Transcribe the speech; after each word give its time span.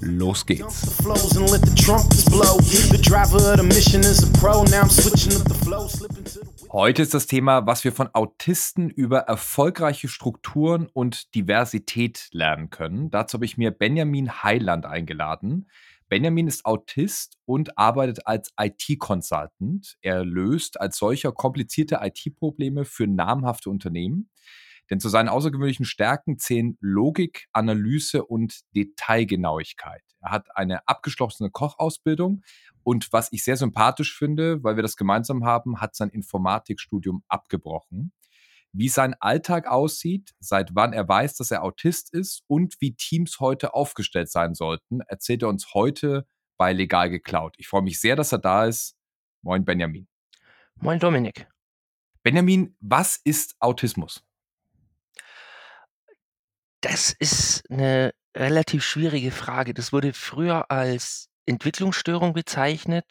los 0.00 0.46
geht's. 0.46 0.98
Heute 6.70 7.02
ist 7.02 7.14
das 7.14 7.26
Thema, 7.26 7.66
was 7.66 7.84
wir 7.84 7.92
von 7.92 8.08
Autisten 8.12 8.90
über 8.90 9.18
erfolgreiche 9.20 10.08
Strukturen 10.08 10.88
und 10.92 11.34
Diversität 11.34 12.28
lernen 12.32 12.70
können. 12.70 13.10
Dazu 13.10 13.34
habe 13.34 13.44
ich 13.44 13.56
mir 13.56 13.70
Benjamin 13.70 14.42
Heiland 14.42 14.86
eingeladen. 14.86 15.66
Benjamin 16.08 16.46
ist 16.46 16.64
Autist 16.64 17.36
und 17.44 17.76
arbeitet 17.76 18.26
als 18.26 18.52
IT-Consultant. 18.58 19.98
Er 20.00 20.24
löst 20.24 20.80
als 20.80 20.96
solcher 20.96 21.32
komplizierte 21.32 22.00
IT-Probleme 22.02 22.86
für 22.86 23.06
namhafte 23.06 23.68
Unternehmen. 23.68 24.30
Denn 24.90 25.00
zu 25.00 25.08
seinen 25.08 25.28
außergewöhnlichen 25.28 25.84
Stärken 25.84 26.38
zählen 26.38 26.76
Logik, 26.80 27.46
Analyse 27.52 28.24
und 28.24 28.60
Detailgenauigkeit. 28.74 30.02
Er 30.20 30.30
hat 30.30 30.56
eine 30.56 30.86
abgeschlossene 30.88 31.50
Kochausbildung 31.50 32.42
und 32.82 33.12
was 33.12 33.32
ich 33.32 33.44
sehr 33.44 33.56
sympathisch 33.56 34.16
finde, 34.16 34.62
weil 34.64 34.76
wir 34.76 34.82
das 34.82 34.96
gemeinsam 34.96 35.44
haben, 35.44 35.80
hat 35.80 35.94
sein 35.94 36.08
Informatikstudium 36.08 37.22
abgebrochen 37.28 38.12
wie 38.72 38.88
sein 38.88 39.14
Alltag 39.20 39.66
aussieht, 39.66 40.34
seit 40.40 40.74
wann 40.74 40.92
er 40.92 41.08
weiß, 41.08 41.34
dass 41.36 41.50
er 41.50 41.62
Autist 41.64 42.12
ist 42.12 42.42
und 42.46 42.76
wie 42.80 42.94
Teams 42.94 43.40
heute 43.40 43.74
aufgestellt 43.74 44.30
sein 44.30 44.54
sollten, 44.54 45.00
erzählt 45.00 45.42
er 45.42 45.48
uns 45.48 45.74
heute 45.74 46.26
bei 46.56 46.72
Legal 46.72 47.10
geklaut. 47.10 47.54
Ich 47.58 47.68
freue 47.68 47.82
mich 47.82 48.00
sehr, 48.00 48.16
dass 48.16 48.32
er 48.32 48.38
da 48.38 48.66
ist. 48.66 48.96
Moin 49.42 49.64
Benjamin. 49.64 50.06
Moin 50.76 50.98
Dominik. 50.98 51.48
Benjamin, 52.22 52.76
was 52.80 53.20
ist 53.24 53.56
Autismus? 53.60 54.24
Das 56.90 57.14
ist 57.18 57.70
eine 57.70 58.12
relativ 58.34 58.82
schwierige 58.82 59.30
Frage. 59.30 59.74
Das 59.74 59.92
wurde 59.92 60.14
früher 60.14 60.70
als 60.70 61.28
Entwicklungsstörung 61.44 62.32
bezeichnet. 62.32 63.04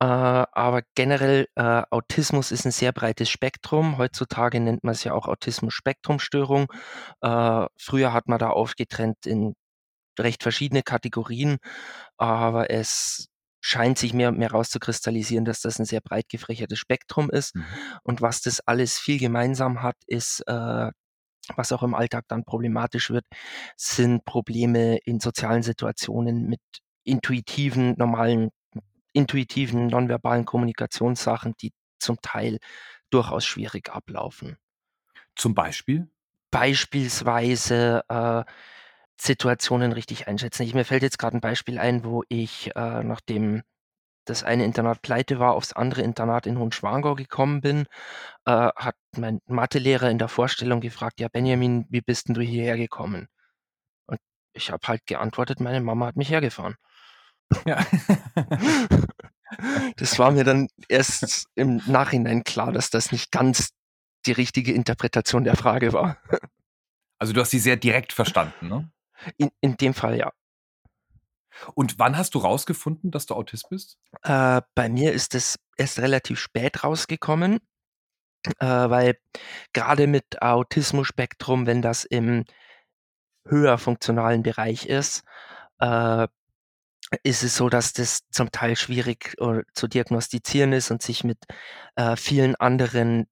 Äh, 0.00 0.06
aber 0.06 0.82
generell, 0.94 1.46
äh, 1.54 1.82
Autismus 1.90 2.50
ist 2.50 2.64
ein 2.64 2.72
sehr 2.72 2.92
breites 2.92 3.28
Spektrum. 3.28 3.98
Heutzutage 3.98 4.58
nennt 4.58 4.84
man 4.84 4.92
es 4.92 5.04
ja 5.04 5.12
auch 5.12 5.28
Autismus-Spektrum-Störung. 5.28 6.72
Äh, 7.20 7.66
früher 7.78 8.14
hat 8.14 8.26
man 8.26 8.38
da 8.38 8.50
aufgetrennt 8.50 9.26
in 9.26 9.54
recht 10.18 10.42
verschiedene 10.42 10.82
Kategorien, 10.82 11.58
aber 12.16 12.70
es 12.70 13.26
scheint 13.60 13.98
sich 13.98 14.14
mehr 14.14 14.28
und 14.30 14.38
mehr 14.38 14.50
rauszukristallisieren, 14.50 15.44
dass 15.44 15.60
das 15.60 15.78
ein 15.78 15.84
sehr 15.86 16.00
breit 16.00 16.28
gefächertes 16.30 16.78
Spektrum 16.78 17.30
ist. 17.30 17.54
Mhm. 17.54 17.64
Und 18.02 18.22
was 18.22 18.40
das 18.40 18.60
alles 18.60 18.98
viel 18.98 19.18
gemeinsam 19.18 19.82
hat, 19.82 19.96
ist, 20.06 20.42
äh, 20.46 20.90
was 21.56 21.72
auch 21.72 21.82
im 21.82 21.94
Alltag 21.94 22.24
dann 22.28 22.44
problematisch 22.44 23.10
wird, 23.10 23.26
sind 23.76 24.24
Probleme 24.24 24.98
in 24.98 25.20
sozialen 25.20 25.62
Situationen 25.62 26.46
mit 26.46 26.60
intuitiven, 27.04 27.94
normalen 27.98 28.50
intuitiven, 29.12 29.86
nonverbalen 29.86 30.44
Kommunikationssachen, 30.44 31.54
die 31.60 31.72
zum 31.98 32.20
Teil 32.20 32.58
durchaus 33.10 33.44
schwierig 33.44 33.90
ablaufen. 33.90 34.56
Zum 35.36 35.54
Beispiel? 35.54 36.08
Beispielsweise 36.50 38.04
äh, 38.08 38.44
Situationen 39.16 39.92
richtig 39.92 40.28
einschätzen. 40.28 40.62
Ich, 40.64 40.74
mir 40.74 40.84
fällt 40.84 41.02
jetzt 41.02 41.18
gerade 41.18 41.36
ein 41.36 41.40
Beispiel 41.40 41.78
ein, 41.78 42.04
wo 42.04 42.24
ich, 42.28 42.74
äh, 42.74 43.04
nachdem 43.04 43.62
das 44.24 44.42
eine 44.42 44.64
Internat 44.64 45.02
pleite 45.02 45.38
war, 45.38 45.54
aufs 45.54 45.72
andere 45.72 46.02
Internat 46.02 46.46
in 46.46 46.58
Hohenschwangau 46.58 47.14
gekommen 47.14 47.60
bin, 47.60 47.86
äh, 48.46 48.70
hat 48.76 48.96
mein 49.16 49.40
Mathelehrer 49.46 50.10
in 50.10 50.18
der 50.18 50.28
Vorstellung 50.28 50.80
gefragt, 50.80 51.20
ja 51.20 51.28
Benjamin, 51.28 51.86
wie 51.88 52.00
bist 52.00 52.28
denn 52.28 52.34
du 52.34 52.40
hierher 52.40 52.76
gekommen? 52.76 53.28
Und 54.06 54.18
ich 54.52 54.70
habe 54.70 54.86
halt 54.86 55.06
geantwortet, 55.06 55.60
meine 55.60 55.80
Mama 55.80 56.06
hat 56.06 56.16
mich 56.16 56.30
hergefahren. 56.30 56.76
Ja. 57.66 57.84
Das 59.96 60.18
war 60.18 60.32
mir 60.32 60.42
dann 60.42 60.68
erst 60.88 61.46
im 61.54 61.80
Nachhinein 61.86 62.42
klar, 62.42 62.72
dass 62.72 62.90
das 62.90 63.12
nicht 63.12 63.30
ganz 63.30 63.70
die 64.26 64.32
richtige 64.32 64.72
Interpretation 64.72 65.44
der 65.44 65.56
Frage 65.56 65.92
war. 65.92 66.18
Also 67.18 67.32
du 67.32 67.40
hast 67.40 67.50
sie 67.50 67.58
sehr 67.58 67.76
direkt 67.76 68.12
verstanden, 68.12 68.68
ne? 68.68 68.90
In, 69.36 69.50
in 69.60 69.76
dem 69.76 69.94
Fall 69.94 70.18
ja. 70.18 70.32
Und 71.74 71.98
wann 71.98 72.16
hast 72.16 72.34
du 72.34 72.38
rausgefunden, 72.38 73.10
dass 73.10 73.26
du 73.26 73.34
Autist 73.34 73.68
bist? 73.68 73.98
Äh, 74.22 74.62
bei 74.74 74.88
mir 74.88 75.12
ist 75.12 75.34
es 75.34 75.56
erst 75.76 75.98
relativ 75.98 76.38
spät 76.38 76.84
rausgekommen, 76.84 77.60
äh, 78.58 78.66
weil 78.66 79.18
gerade 79.72 80.06
mit 80.06 80.42
Autismus-Spektrum, 80.42 81.66
wenn 81.66 81.82
das 81.82 82.04
im 82.04 82.44
höher 83.46 83.78
funktionalen 83.78 84.42
Bereich 84.42 84.86
ist, 84.86 85.22
äh, 85.78 86.26
ist 87.22 87.42
es 87.42 87.56
so, 87.56 87.68
dass 87.68 87.92
das 87.92 88.20
zum 88.30 88.50
Teil 88.50 88.76
schwierig 88.76 89.34
äh, 89.38 89.62
zu 89.74 89.86
diagnostizieren 89.88 90.72
ist 90.72 90.90
und 90.90 91.02
sich 91.02 91.24
mit 91.24 91.38
äh, 91.96 92.16
vielen 92.16 92.56
anderen 92.56 93.26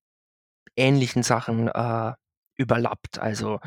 ähnlichen 0.76 1.22
Sachen 1.22 1.68
äh, 1.68 2.12
überlappt. 2.56 3.18
Also 3.18 3.60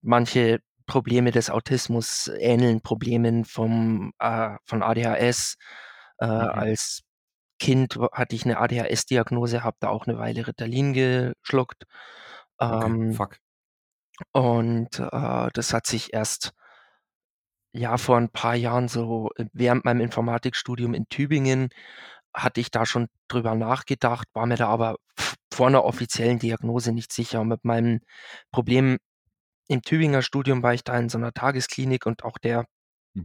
manche 0.00 0.60
Probleme 0.86 1.30
des 1.30 1.50
Autismus 1.50 2.30
ähneln 2.38 2.80
Problemen 2.80 3.44
vom, 3.44 4.12
äh, 4.18 4.56
von 4.64 4.82
ADHS. 4.82 5.56
Äh, 6.18 6.26
mhm. 6.26 6.30
Als 6.30 7.02
Kind 7.58 7.98
hatte 8.12 8.34
ich 8.34 8.44
eine 8.44 8.58
ADHS-Diagnose, 8.58 9.62
habe 9.62 9.76
da 9.80 9.88
auch 9.88 10.06
eine 10.06 10.18
Weile 10.18 10.46
Ritalin 10.46 10.92
geschluckt. 10.92 11.84
Okay, 12.58 12.86
ähm, 12.86 13.12
fuck. 13.14 13.38
Und 14.32 14.98
äh, 14.98 15.48
das 15.52 15.72
hat 15.72 15.86
sich 15.86 16.12
erst 16.12 16.52
ja, 17.72 17.96
vor 17.96 18.16
ein 18.16 18.28
paar 18.30 18.54
Jahren 18.54 18.88
so 18.88 19.30
äh, 19.36 19.46
während 19.52 19.84
meinem 19.84 20.00
Informatikstudium 20.00 20.94
in 20.94 21.08
Tübingen 21.08 21.70
hatte 22.32 22.60
ich 22.60 22.70
da 22.70 22.86
schon 22.86 23.08
drüber 23.28 23.54
nachgedacht, 23.54 24.28
war 24.32 24.46
mir 24.46 24.56
da 24.56 24.68
aber 24.68 24.96
vor 25.52 25.68
einer 25.68 25.84
offiziellen 25.84 26.38
Diagnose 26.38 26.92
nicht 26.92 27.12
sicher. 27.12 27.40
Und 27.40 27.48
mit 27.48 27.64
meinem 27.64 28.00
Problem 28.50 28.98
im 29.68 29.82
Tübinger 29.82 30.22
Studium 30.22 30.62
war 30.62 30.74
ich 30.74 30.84
da 30.84 30.98
in 30.98 31.08
so 31.08 31.18
einer 31.18 31.32
Tagesklinik 31.32 32.06
und 32.06 32.24
auch 32.24 32.38
der 32.38 32.66
Mhm. 33.14 33.24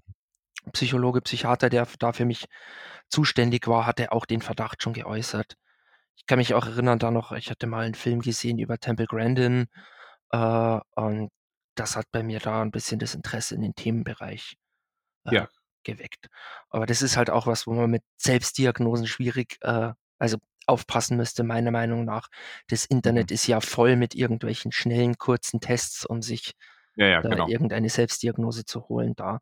Psychologe, 0.73 1.21
Psychiater, 1.21 1.69
der 1.69 1.87
da 1.99 2.11
für 2.13 2.25
mich 2.25 2.45
zuständig 3.09 3.67
war, 3.67 3.85
hatte 3.85 4.11
auch 4.11 4.25
den 4.25 4.41
Verdacht 4.41 4.83
schon 4.83 4.93
geäußert. 4.93 5.55
Ich 6.17 6.25
kann 6.27 6.39
mich 6.39 6.53
auch 6.53 6.65
erinnern 6.67 6.99
da 6.99 7.11
noch, 7.11 7.31
ich 7.33 7.49
hatte 7.51 7.67
mal 7.67 7.85
einen 7.85 7.95
Film 7.95 8.21
gesehen 8.21 8.59
über 8.59 8.77
Temple 8.79 9.07
Grandin, 9.07 9.67
äh, 10.31 10.79
und 10.95 11.31
das 11.75 11.95
hat 11.97 12.07
bei 12.11 12.23
mir 12.23 12.39
da 12.39 12.61
ein 12.61 12.71
bisschen 12.71 12.99
das 12.99 13.15
Interesse 13.15 13.55
in 13.55 13.61
den 13.61 13.75
Themenbereich 13.75 14.57
äh, 15.25 15.31
Ja. 15.31 15.49
geweckt. 15.83 16.27
Aber 16.69 16.85
das 16.87 17.01
ist 17.03 17.17
halt 17.17 17.29
auch 17.31 17.47
was, 17.47 17.67
wo 17.67 17.73
man 17.73 17.91
mit 17.91 18.03
Selbstdiagnosen 18.17 19.07
schwierig, 19.07 19.57
äh, 19.61 19.93
also 20.19 20.37
aufpassen 20.69 21.17
müsste, 21.17 21.43
meiner 21.43 21.71
Meinung 21.71 22.05
nach. 22.05 22.29
Das 22.67 22.85
Internet 22.85 23.31
Mhm. 23.31 23.33
ist 23.33 23.47
ja 23.47 23.61
voll 23.61 23.95
mit 23.97 24.15
irgendwelchen 24.15 24.71
schnellen, 24.71 25.17
kurzen 25.17 25.59
Tests, 25.61 26.05
um 26.05 26.21
sich 26.21 26.53
Ja, 26.95 27.07
ja, 27.07 27.21
genau. 27.21 27.49
irgendeine 27.49 27.89
Selbstdiagnose 27.89 28.65
zu 28.65 28.87
holen. 28.89 29.15
Da 29.15 29.39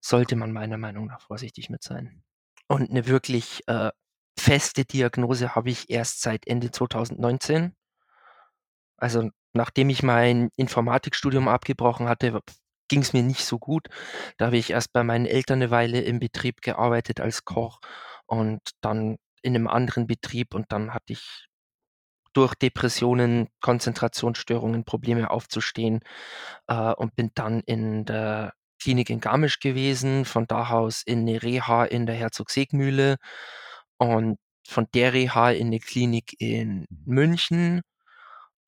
sollte 0.00 0.36
man 0.36 0.52
meiner 0.52 0.78
Meinung 0.78 1.06
nach 1.06 1.22
vorsichtig 1.22 1.70
mit 1.70 1.82
sein. 1.82 2.22
Und 2.68 2.90
eine 2.90 3.06
wirklich, 3.06 3.62
äh, 3.68 3.90
feste 4.38 4.84
Diagnose 4.86 5.54
habe 5.54 5.70
ich 5.70 5.90
erst 5.90 6.22
seit 6.22 6.46
Ende 6.46 6.70
2019. 6.70 7.74
Also 8.96 9.30
nachdem 9.52 9.90
ich 9.90 10.02
mein 10.02 10.50
Informatikstudium 10.56 11.48
abgebrochen 11.48 12.08
hatte, 12.08 12.40
ging 12.88 13.00
es 13.02 13.12
mir 13.12 13.22
nicht 13.22 13.44
so 13.44 13.58
gut. 13.58 13.88
Da 14.38 14.46
habe 14.46 14.56
ich 14.58 14.70
erst 14.70 14.92
bei 14.92 15.02
meinen 15.04 15.26
Eltern 15.26 15.58
eine 15.62 15.70
Weile 15.70 16.00
im 16.02 16.18
Betrieb 16.20 16.60
gearbeitet 16.62 17.20
als 17.20 17.44
Koch 17.44 17.80
und 18.26 18.60
dann 18.80 19.16
in 19.42 19.54
einem 19.56 19.68
anderen 19.68 20.06
Betrieb 20.06 20.54
und 20.54 20.72
dann 20.72 20.94
hatte 20.94 21.12
ich 21.14 21.46
durch 22.34 22.54
Depressionen, 22.54 23.48
Konzentrationsstörungen 23.60 24.84
Probleme 24.84 25.30
aufzustehen 25.30 26.00
äh, 26.68 26.92
und 26.94 27.16
bin 27.16 27.30
dann 27.34 27.60
in 27.62 28.04
der 28.06 28.54
Klinik 28.82 29.10
in 29.10 29.20
Garmisch 29.20 29.60
gewesen, 29.60 30.24
von 30.26 30.46
da 30.46 30.70
aus 30.70 31.02
in 31.04 31.24
'ne 31.24 31.42
Reha 31.42 31.84
in 31.86 32.06
der 32.06 32.16
Herzogsegmühle 32.16 33.16
und 33.98 34.38
von 34.68 34.86
der 34.94 35.14
Reha 35.14 35.50
in 35.52 35.70
'ne 35.70 35.80
Klinik 35.80 36.34
in 36.40 36.86
München 37.06 37.82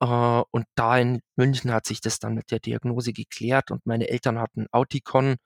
äh, 0.01 0.05
und 0.51 0.65
da 0.75 0.97
in 0.99 1.21
München 1.37 1.71
hat 1.73 1.85
sich 1.87 2.01
das 2.01 2.19
dann 2.19 2.35
mit 2.35 2.51
der 2.51 2.59
Diagnose 2.61 3.13
geklärt 3.13 3.71
und 3.71 3.85
meine 3.87 4.09
Eltern 4.09 4.39
hatten 4.39 4.67
Auticon 4.73 5.37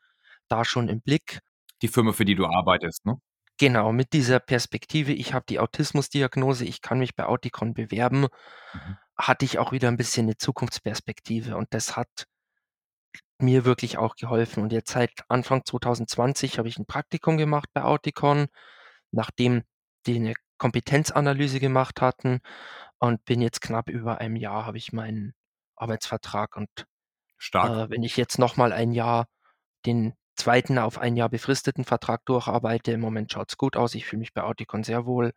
da 0.50 0.66
schon 0.66 0.90
im 0.90 1.02
Blick. 1.02 1.40
Die 1.82 1.88
Firma, 1.90 2.12
für 2.14 2.26
die 2.26 2.36
du 2.36 2.46
arbeitest, 2.48 3.06
ne? 3.06 3.20
Genau, 3.60 3.92
mit 3.92 4.14
dieser 4.14 4.40
Perspektive, 4.40 5.14
ich 5.14 5.34
habe 5.34 5.46
die 5.50 5.60
Autismusdiagnose, 5.60 6.64
ich 6.66 6.84
kann 6.84 7.00
mich 7.00 7.16
bei 7.16 7.26
Auticon 7.26 7.74
bewerben, 7.74 8.28
Mhm. 8.74 8.98
hatte 9.18 9.46
ich 9.46 9.58
auch 9.60 9.72
wieder 9.72 9.88
'n 9.90 9.98
bisschen 9.98 10.28
'ne 10.28 10.38
Zukunftsperspektive 10.38 11.58
und 11.58 11.68
das 11.74 11.96
hat 11.98 12.26
mir 13.40 13.66
wirklich 13.66 13.98
auch 14.00 14.16
geholfen. 14.16 14.64
Und 14.64 14.72
jetzt 14.74 14.92
seit 14.92 15.12
Anfang 15.30 15.64
2020 15.64 16.58
habe 16.58 16.68
ich 16.70 16.78
'n 16.80 16.86
Praktikum 16.88 17.38
gemacht 17.38 17.70
bei 17.74 17.84
Auticon, 17.84 18.48
nachdem 19.12 19.64
die 20.08 20.20
'ne 20.20 20.34
Kompetenzanalyse 20.58 21.60
gemacht 21.60 22.02
hatten 22.02 22.40
und 23.00 23.26
bin 23.26 23.42
jetzt 23.42 23.62
knapp 23.62 23.90
über 23.90 24.20
einem 24.20 24.36
Jahr 24.38 24.66
habe 24.66 24.78
ich 24.80 24.94
meinen 24.94 25.34
Arbeitsvertrag 25.78 26.58
und, 26.58 26.70
Stark. 27.40 27.84
äh, 27.84 27.90
wenn 27.90 28.04
ich 28.04 28.18
jetzt 28.18 28.40
noch 28.40 28.58
mal 28.58 28.74
ein 28.74 28.92
Jahr 28.94 29.28
den 29.88 30.16
2. 30.48 30.80
auf 30.80 30.98
ein 31.00 31.18
Jahr 31.18 31.30
befristeten 31.30 31.86
Vertrag 31.86 32.26
durcharbeite 32.26 32.92
im 32.94 33.02
Moment 33.02 33.32
schaut's 33.34 33.58
gut 33.58 33.78
aus. 33.78 33.96
Ich 33.96 34.06
fühle 34.06 34.22
mich 34.22 34.34
bei 34.34 34.44
Auticon 34.44 34.84
sehr 34.84 35.06
wohl, 35.06 35.34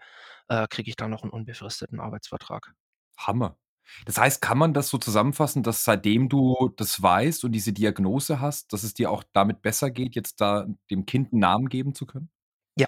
äh, 0.48 0.68
kriege 0.68 0.90
ich 0.90 0.96
da 0.96 1.08
noch 1.08 1.24
'n 1.24 1.30
unbefristeten 1.30 2.00
Arbeitsvertrag. 2.00 2.74
Hammer. 3.18 3.56
Das 4.06 4.18
heißt, 4.18 4.40
kann 4.40 4.56
man 4.58 4.72
das 4.72 4.88
so 4.88 4.98
zusammenfassen, 4.98 5.62
dass 5.64 5.84
seitdem 5.84 6.28
du 6.28 6.70
das 6.76 7.02
weißt 7.02 7.44
und 7.44 7.52
diese 7.52 7.72
Diagnose 7.72 8.40
hast, 8.40 8.72
dass 8.72 8.84
es 8.84 8.94
dir 8.94 9.10
auch 9.10 9.24
damit 9.32 9.62
besser 9.62 9.90
geht, 9.90 10.14
jetzt 10.14 10.40
da 10.40 10.66
dem 10.90 11.06
Kind 11.06 11.32
'n 11.32 11.40
Namen 11.40 11.68
geben 11.68 11.94
zu 11.94 12.06
können? 12.06 12.30
Ja, 12.78 12.86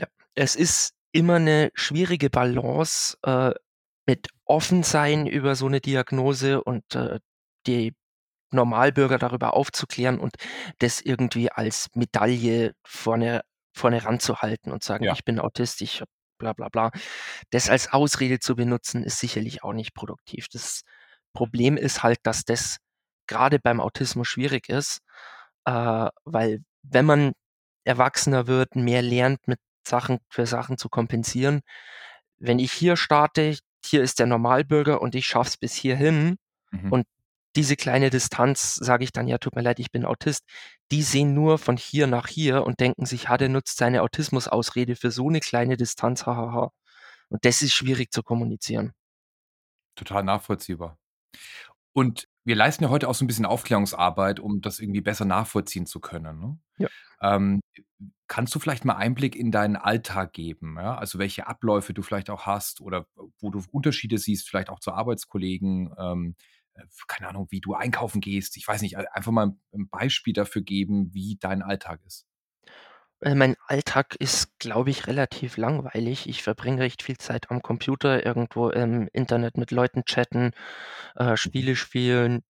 ja. 0.00 0.06
Es 0.34 0.56
ist 0.56 0.94
immer 1.12 1.38
'ne 1.38 1.70
schwierige 1.74 2.30
Balance, 2.30 3.16
äh, 3.24 3.52
mit 4.06 4.28
Offensein 4.44 5.26
über 5.26 5.56
so 5.56 5.68
'ne 5.68 5.80
Diagnose 5.80 6.62
und, 6.64 6.94
äh, 6.94 7.20
die 7.66 7.94
Normalbürger 8.52 9.18
darüber 9.18 9.54
aufzuklären 9.54 10.18
und 10.18 10.34
das 10.78 11.00
irgendwie 11.00 11.50
als 11.52 11.88
Medaille 11.94 12.72
vorne 12.86 13.42
vorne 13.74 14.04
ranzuhalten 14.04 14.72
und 14.72 14.82
sagen: 14.84 15.04
Ja. 15.04 15.10
„Ich 15.10 15.24
bin 15.24 15.38
Autist, 15.40 15.82
ich 15.82 16.00
habe 16.00 16.10
bla 16.38 16.52
bla 16.54 16.68
bla.“ 16.68 16.90
Das 17.50 17.68
als 17.70 17.92
Ausrede 17.92 18.40
zu 18.40 18.56
benutzen, 18.56 19.04
ist 19.04 19.18
sicherlich 19.20 19.62
auch 19.64 19.72
nicht 19.74 19.94
produktiv. 19.94 20.48
Das 20.52 20.82
Problem 21.34 21.76
ist 21.76 22.02
halt, 22.02 22.18
dass 22.24 22.44
das 22.44 22.78
grade 23.28 23.58
beim 23.60 23.80
Autismus 23.80 24.28
schwierig 24.28 24.68
ist, 24.68 25.00
äh, 25.66 26.08
weil 26.24 26.60
wenn 26.82 27.04
man 27.06 27.32
erwachsener 27.84 28.46
wird, 28.46 28.76
mehr 28.76 29.02
lernt, 29.02 29.46
mit 29.48 29.60
Sachen 29.86 30.18
für 30.30 30.46
Sachen 30.46 30.78
zu 30.78 30.88
kompensieren 30.88 31.60
wenn 32.38 32.58
ich 32.58 32.72
hier 32.72 32.96
starte, 32.96 33.56
hier 33.84 34.02
ist 34.02 34.18
der 34.18 34.26
Normalbürger 34.26 35.00
und 35.02 35.14
ich 35.14 35.26
schaffe 35.26 35.48
es 35.50 35.56
bis 35.56 35.74
hierhin 35.74 36.36
Mhm. 36.72 36.90
und 36.90 37.06
diese 37.58 37.76
kleine 37.76 38.10
Distanz, 38.10 38.76
sage 38.76 39.04
ich 39.04 39.12
dann: 39.12 39.28
„Ja, 39.28 39.38
tut 39.38 39.56
mir 39.56 39.62
leid, 39.62 39.80
ich 39.80 39.92
bin 39.92 40.06
Autist.“ 40.06 40.44
Die 40.92 41.02
sehen 41.02 41.34
nur 41.34 41.58
von 41.58 41.76
hier 41.78 42.06
nach 42.08 42.28
hier 42.28 42.64
und 42.66 42.80
denken 42.80 43.06
sich: 43.06 43.28
„Ha, 43.30 43.38
der 43.38 43.50
nutzt 43.50 43.78
seine 43.78 44.02
Autismusausrede 44.02 44.96
für 44.96 45.10
so 45.12 45.30
'ne 45.30 45.40
kleine 45.40 45.76
Distanz, 45.78 46.26
ha 46.26 46.36
ha 46.36 46.52
ha.“ 46.54 46.70
Und 47.30 47.44
das 47.46 47.62
ist 47.62 47.74
schwierig 47.74 48.12
zu 48.12 48.22
kommunizieren. 48.24 48.92
Total 49.98 50.22
nachvollziehbar. 50.22 50.96
Und 51.92 52.28
wir 52.44 52.56
leisten 52.56 52.84
ja 52.84 52.90
heute 52.90 53.08
auch 53.08 53.14
so 53.14 53.24
'n 53.24 53.28
bisschen 53.28 53.46
Aufklärungsarbeit, 53.46 54.40
um 54.40 54.60
das 54.60 54.80
irgendwie 54.80 55.00
besser 55.02 55.24
nachvollziehen 55.26 55.86
zu 55.86 56.00
können, 56.00 56.40
ne? 56.40 56.58
Ja. 56.78 56.88
Ähm, 57.22 57.60
kannst 58.28 58.54
du 58.54 58.60
vielleicht 58.60 58.84
mal 58.84 58.96
Einblick 58.96 59.36
in 59.36 59.52
deinen 59.52 59.76
Alltag 59.76 60.32
geben, 60.34 60.76
ja? 60.78 60.96
Also, 60.98 61.18
welche 61.20 61.46
Abläufe 61.48 61.94
du 61.94 62.02
vielleicht 62.02 62.30
auch 62.30 62.46
hast 62.46 62.80
oder 62.82 63.06
wo 63.40 63.50
du 63.50 63.62
Unterschiede 63.72 64.18
siehst, 64.18 64.48
vielleicht 64.48 64.70
auch 64.70 64.80
zu 64.80 64.92
Arbeitskollegen, 64.92 65.94
ähm, 65.98 66.36
äh, 66.38 66.57
keine 67.08 67.28
Ahnung, 67.28 67.48
wie 67.50 67.60
du 67.60 67.74
einkaufen 67.74 68.20
gehst. 68.20 68.56
Ich 68.56 68.66
weiß 68.68 68.82
nicht, 68.82 68.96
ei 68.98 69.10
einfach 69.12 69.32
mal 69.32 69.54
'n 69.72 69.88
Beispiel 69.88 70.32
dafür 70.32 70.62
geben, 70.62 71.12
wie 71.14 71.36
dein 71.40 71.62
Alltag 71.62 72.00
ist. 72.06 72.24
Äh, 73.22 73.34
mein 73.34 73.56
Alltag 73.66 74.14
ist, 74.16 74.58
glaube 74.58 74.90
ich, 74.90 75.06
relativ 75.06 75.56
langweilig. 75.56 76.28
Ich 76.28 76.42
verbringe 76.42 76.80
recht 76.82 77.02
viel 77.02 77.16
Zeit 77.18 77.50
am 77.50 77.62
Computer, 77.62 78.24
irgendwo 78.24 78.70
im 78.70 79.08
Internet 79.12 79.56
mit 79.56 79.70
Leuten 79.72 80.04
chatten, 80.04 80.52
äh. 81.16 81.36
Spiele 81.36 81.76
spielen, 81.76 82.42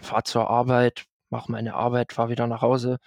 fahre 0.00 0.24
zur 0.24 0.50
Arbeit, 0.50 1.06
mache 1.30 1.52
meine 1.52 1.74
Arbeit, 1.74 2.12
fahre 2.14 2.30
wieder 2.30 2.46
nach 2.48 2.62
Hause. 2.62 2.98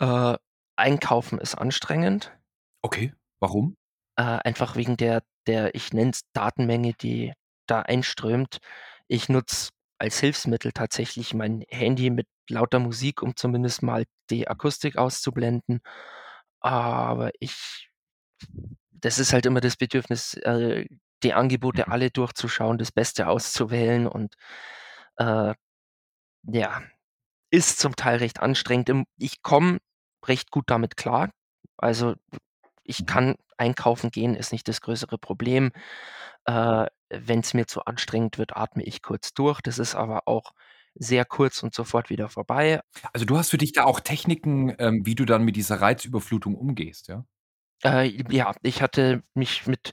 Äh, 0.00 0.36
einkaufen 0.76 1.38
ist 1.40 1.54
anstrengend. 1.56 2.32
Okay, 2.84 3.12
warum? 3.40 3.76
Äh, 4.16 4.22
einfach 4.22 4.76
wegen 4.76 4.96
der 4.96 5.22
der, 5.46 5.74
ich 5.74 5.92
nenne 5.92 6.12
es 6.12 6.22
Datenmenge, 6.32 6.94
die 6.94 7.34
da 7.66 7.82
einströmt. 7.82 8.58
Ich 9.08 9.28
nutze 9.28 9.70
als 9.98 10.20
Hilfsmittel 10.20 10.72
tatsächlich 10.72 11.34
mein 11.34 11.64
Handy 11.70 12.10
mit 12.10 12.26
lauter 12.50 12.78
Musik, 12.78 13.22
um 13.22 13.36
zumindest 13.36 13.82
mal 13.82 14.04
die 14.30 14.48
Akustik 14.48 14.96
auszublenden. 14.96 15.80
Aber 16.60 17.30
ich 17.40 17.90
das 18.92 19.18
ist 19.18 19.32
halt 19.32 19.46
immer 19.46 19.60
das 19.60 19.76
Bedürfnis, 19.76 20.34
äh, 20.34 20.86
die 21.22 21.34
Angebote 21.34 21.84
Mhm. 21.86 21.92
alle 21.92 22.10
durchzuschauen, 22.10 22.78
das 22.78 22.92
Beste 22.92 23.28
auszuwählen 23.28 24.06
und, 24.06 24.34
äh, 25.16 25.54
ja, 26.44 26.82
ist 27.50 27.78
zum 27.80 27.96
Teil 27.96 28.18
recht 28.18 28.40
anstrengend. 28.40 28.90
Ähm, 28.90 29.06
ich 29.18 29.42
komme 29.42 29.78
recht 30.26 30.50
gut 30.52 30.66
damit 30.68 30.96
klar. 30.96 31.30
Also, 31.78 32.14
ich 32.84 33.06
kann 33.06 33.36
einkaufen 33.58 34.10
gehen, 34.10 34.36
ist 34.36 34.52
nicht 34.52 34.68
das 34.68 34.80
größere 34.82 35.18
Problem. 35.18 35.72
Äh, 36.46 36.86
wenn's 37.24 37.54
mir 37.54 37.66
zu 37.66 37.84
anstrengend 37.84 38.38
wird, 38.38 38.56
atme 38.56 38.82
ich 38.84 39.02
kurz 39.02 39.34
durch. 39.34 39.60
Das 39.62 39.78
ist 39.78 39.94
aber 39.94 40.22
auch 40.26 40.52
sehr 40.94 41.24
kurz 41.24 41.62
und 41.62 41.74
sofort 41.74 42.10
wieder 42.10 42.28
vorbei. 42.28 42.80
Also, 43.12 43.24
du 43.26 43.36
hast 43.38 43.50
für 43.50 43.56
dich 43.58 43.72
da 43.72 43.84
auch 43.84 44.00
Techniken, 44.00 44.74
ähm, 44.78 45.06
wie 45.06 45.14
du 45.14 45.24
dann 45.24 45.44
mit 45.44 45.56
dieser 45.56 45.80
Reizüberflutung 45.80 46.54
umgehst, 46.54 47.08
ja? 47.08 47.24
Äh, 47.82 48.06
ja, 48.32 48.54
ich 48.62 48.82
hatte 48.82 49.22
mich 49.34 49.66
mit, 49.66 49.92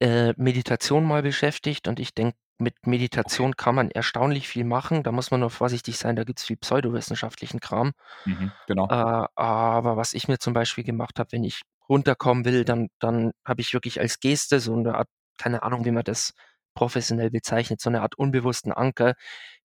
äh, 0.00 0.32
Meditation 0.36 1.04
mal 1.06 1.22
beschäftigt 1.22 1.88
und 1.88 2.00
ich 2.00 2.14
denke, 2.14 2.36
mit 2.58 2.86
Okay. 3.26 3.46
Meditation 3.46 3.56
kann 3.56 3.74
man 3.74 3.90
erstaunlich 3.90 4.48
viel 4.48 4.64
machen. 4.64 5.02
Da 5.02 5.12
muss 5.12 5.30
man 5.30 5.40
nur 5.40 5.50
vorsichtig 5.50 5.98
sein, 5.98 6.16
da 6.16 6.24
gibt's 6.24 6.44
viel 6.44 6.56
pseudowissenschaftlichen 6.58 7.60
Kram. 7.60 7.92
Mhm, 8.26 8.56
genau. 8.66 8.90
Äh, 8.90 8.94
aber 8.94 9.96
was 9.96 10.14
ich 10.14 10.28
mir 10.28 10.38
zum 10.38 10.54
Beispiel 10.54 10.84
gemacht 10.84 11.18
habe, 11.20 11.32
wenn 11.32 11.44
ich 11.44 11.62
runterkommen 11.88 12.44
will, 12.46 12.64
dann 12.64 12.88
dann 13.00 13.32
habe 13.46 13.60
ich 13.62 13.74
wirklich 13.74 14.00
als 14.00 14.20
Geste 14.20 14.60
so 14.60 14.76
'ne 14.76 14.94
Art 14.96 15.08
keine 15.38 15.62
Ahnung, 15.64 15.84
wie 15.84 15.90
man 15.92 16.04
das 16.04 16.34
professionell 16.74 17.30
bezeichnet, 17.30 17.80
so 17.80 17.90
'ne 17.90 18.02
Art 18.02 18.16
unbewussten 18.18 18.72
Anker. 18.72 19.14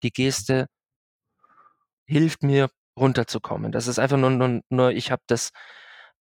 Die. 0.04 0.12
Geste 0.12 0.68
hilft 2.10 2.44
mir, 2.44 2.70
runterzukommen. 3.00 3.72
Das 3.72 3.88
ist 3.88 4.00
einfach 4.00 4.18
nur 4.18 4.30
nur 4.30 4.62
nur 4.70 4.92
ich 4.92 5.12
habe 5.12 5.24
das, 5.28 5.52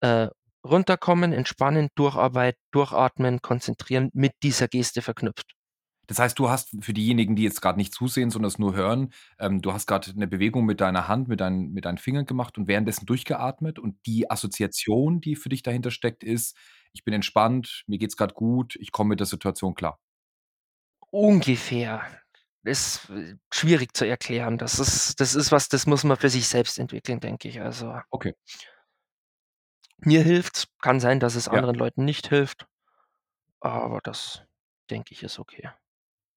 äh, 0.00 0.28
Runterkommen, 0.66 1.32
Entspannen, 1.34 1.88
Durcharbeit 1.94 2.56
Durchatmen, 2.72 3.42
Konzentrieren 3.42 4.10
mit 4.14 4.32
dieser 4.42 4.66
Geste 4.68 5.02
verknüpft. 5.02 5.54
Das 6.08 6.18
heißt, 6.18 6.38
du 6.38 6.50
hast 6.50 6.76
für 6.84 6.92
diejenigen, 6.92 7.34
die 7.34 7.42
jetzt 7.44 7.62
grad 7.62 7.76
nicht 7.76 7.94
zusehen, 7.94 8.30
sondern 8.30 8.48
es 8.48 8.58
nur 8.58 8.74
hören 8.74 9.10
ähm, 9.38 9.62
du 9.62 9.72
hast 9.72 9.86
grad 9.86 10.12
'ne 10.16 10.26
Bewegung 10.26 10.64
mit 10.66 10.80
deiner 10.80 11.08
Hand, 11.08 11.28
mit 11.28 11.40
deinen 11.40 11.72
mit 11.72 11.84
deinen 11.86 11.98
Fingern 11.98 12.26
gemacht 12.26 12.58
und 12.58 12.68
währenddessen 12.68 13.06
durchgeatmet 13.06 13.78
und 13.78 13.96
die 14.06 14.30
Assoziation, 14.30 15.20
die 15.20 15.34
für 15.36 15.48
dich 15.48 15.62
dahinter 15.62 15.90
steckt, 15.90 16.22
ist: 16.22 16.56
„Ich 16.96 17.02
bin 17.04 17.12
entspannt, 17.12 17.82
mir 17.88 17.98
geht's 17.98 18.16
grad 18.16 18.34
gut, 18.34 18.76
ich 18.76 18.92
komme 18.92 19.10
mit 19.10 19.20
der 19.20 19.26
Situation 19.26 19.74
klar.“ 19.74 19.98
Ungefähr. 21.12 22.02
Ist, 22.64 23.10
äh, 23.10 23.36
schwierig 23.52 23.94
zu 23.96 24.06
erklären. 24.06 24.56
Das 24.58 24.78
ist 24.78 25.20
das 25.20 25.34
ist 25.34 25.52
was, 25.52 25.68
das 25.68 25.86
muss 25.86 26.02
man 26.04 26.16
für 26.16 26.30
sich 26.30 26.48
selbst 26.48 26.78
entwickeln, 26.78 27.20
denke 27.20 27.48
ich, 27.48 27.60
also 27.60 28.00
Okay. 28.12 28.34
mir 29.98 30.22
hilft's, 30.22 30.66
kann 30.82 30.98
sein, 31.00 31.20
dass 31.20 31.34
es 31.34 31.48
Ja. 31.50 31.64
anderen 31.64 31.76
Leuten 31.76 32.04
nicht 32.04 32.28
hilft, 32.28 32.66
aber 33.60 34.00
das, 34.02 34.44
denke 34.90 35.14
ich, 35.14 35.22
ist 35.24 35.38
okay. 35.38 35.70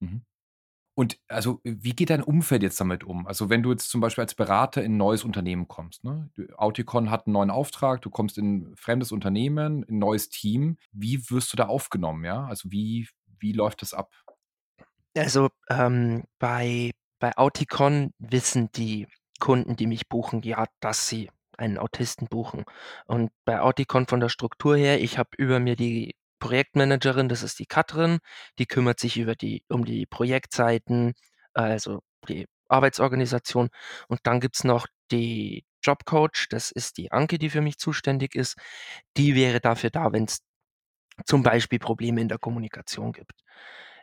Mhm. 0.02 0.20
Und, 0.98 1.16
also, 1.28 1.60
wie 1.62 1.92
geht 1.94 2.10
dein 2.10 2.24
Umfeld 2.24 2.60
jetzt 2.64 2.80
damit 2.80 3.04
um? 3.04 3.28
Also, 3.28 3.48
wenn 3.48 3.62
du 3.62 3.70
jetzt 3.70 3.88
zum 3.88 4.00
Beispiel 4.00 4.22
als 4.22 4.34
Berater 4.34 4.82
in 4.82 4.94
'n 4.94 4.96
neues 4.96 5.22
Unternehmen 5.22 5.68
kommst, 5.68 6.02
ne? 6.02 6.28
Auticon 6.56 7.08
hat 7.12 7.28
'n 7.28 7.32
neuen 7.32 7.50
Auftrag, 7.52 8.02
du 8.02 8.10
kommst 8.10 8.36
in 8.36 8.72
'n 8.72 8.76
fremdes 8.76 9.12
Unternehmen, 9.12 9.84
in 9.84 9.94
'n 9.94 9.98
neues 10.00 10.28
Team. 10.28 10.76
Wie 10.90 11.30
wirst 11.30 11.52
du 11.52 11.56
da 11.56 11.66
aufgenommen, 11.68 12.24
ja? 12.24 12.46
Also, 12.46 12.72
wie 12.72 13.08
wie 13.38 13.52
läuft 13.52 13.82
das 13.82 13.94
ab? 13.94 14.10
Also, 15.16 15.48
ähm, 15.70 16.24
bei 16.38 16.90
bei 17.20 17.36
Auticon 17.36 18.12
wissen 18.18 18.70
die 18.72 19.08
Kunden, 19.40 19.74
die 19.76 19.86
mich 19.88 20.08
buchen, 20.08 20.42
ja, 20.42 20.66
dass 20.80 21.08
sie 21.08 21.30
einen 21.56 21.78
Autisten 21.78 22.28
buchen. 22.28 22.64
Und 23.06 23.30
bei 23.44 23.60
Auticon 23.60 24.06
von 24.06 24.20
der 24.20 24.28
Struktur 24.28 24.76
her 24.76 25.00
ich 25.00 25.18
habe 25.18 25.30
über 25.36 25.58
mir 25.58 25.74
die 25.74 26.14
Projektmanagerin, 26.40 27.28
das 27.28 27.42
ist 27.42 27.58
die 27.58 27.66
Katrin, 27.66 28.18
die 28.58 28.66
kümmert 28.66 29.00
sich 29.00 29.16
über 29.18 29.34
die 29.36 29.64
um 29.68 29.84
die 29.84 30.06
Projektseiten, 30.06 31.14
also, 31.54 32.00
die 32.28 32.46
Arbeitsorganisation. 32.68 33.70
Und 34.08 34.20
dann 34.24 34.40
gibt's 34.40 34.64
noch 34.64 34.86
die 35.12 35.64
Jobcoach, 35.82 36.48
das 36.50 36.70
ist 36.72 36.98
die 36.98 37.12
Anke, 37.12 37.38
die 37.38 37.50
für 37.50 37.60
mich 37.62 37.78
zuständig 37.78 38.34
ist. 38.34 38.56
Die 39.16 39.34
wäre 39.36 39.60
dafür 39.60 39.90
da, 39.90 40.12
wenn's 40.12 40.40
zum 41.26 41.42
Beispiel 41.44 41.78
Probleme 41.80 42.20
in 42.22 42.28
der 42.28 42.38
Kommunikation 42.38 43.12
gibt. 43.12 43.32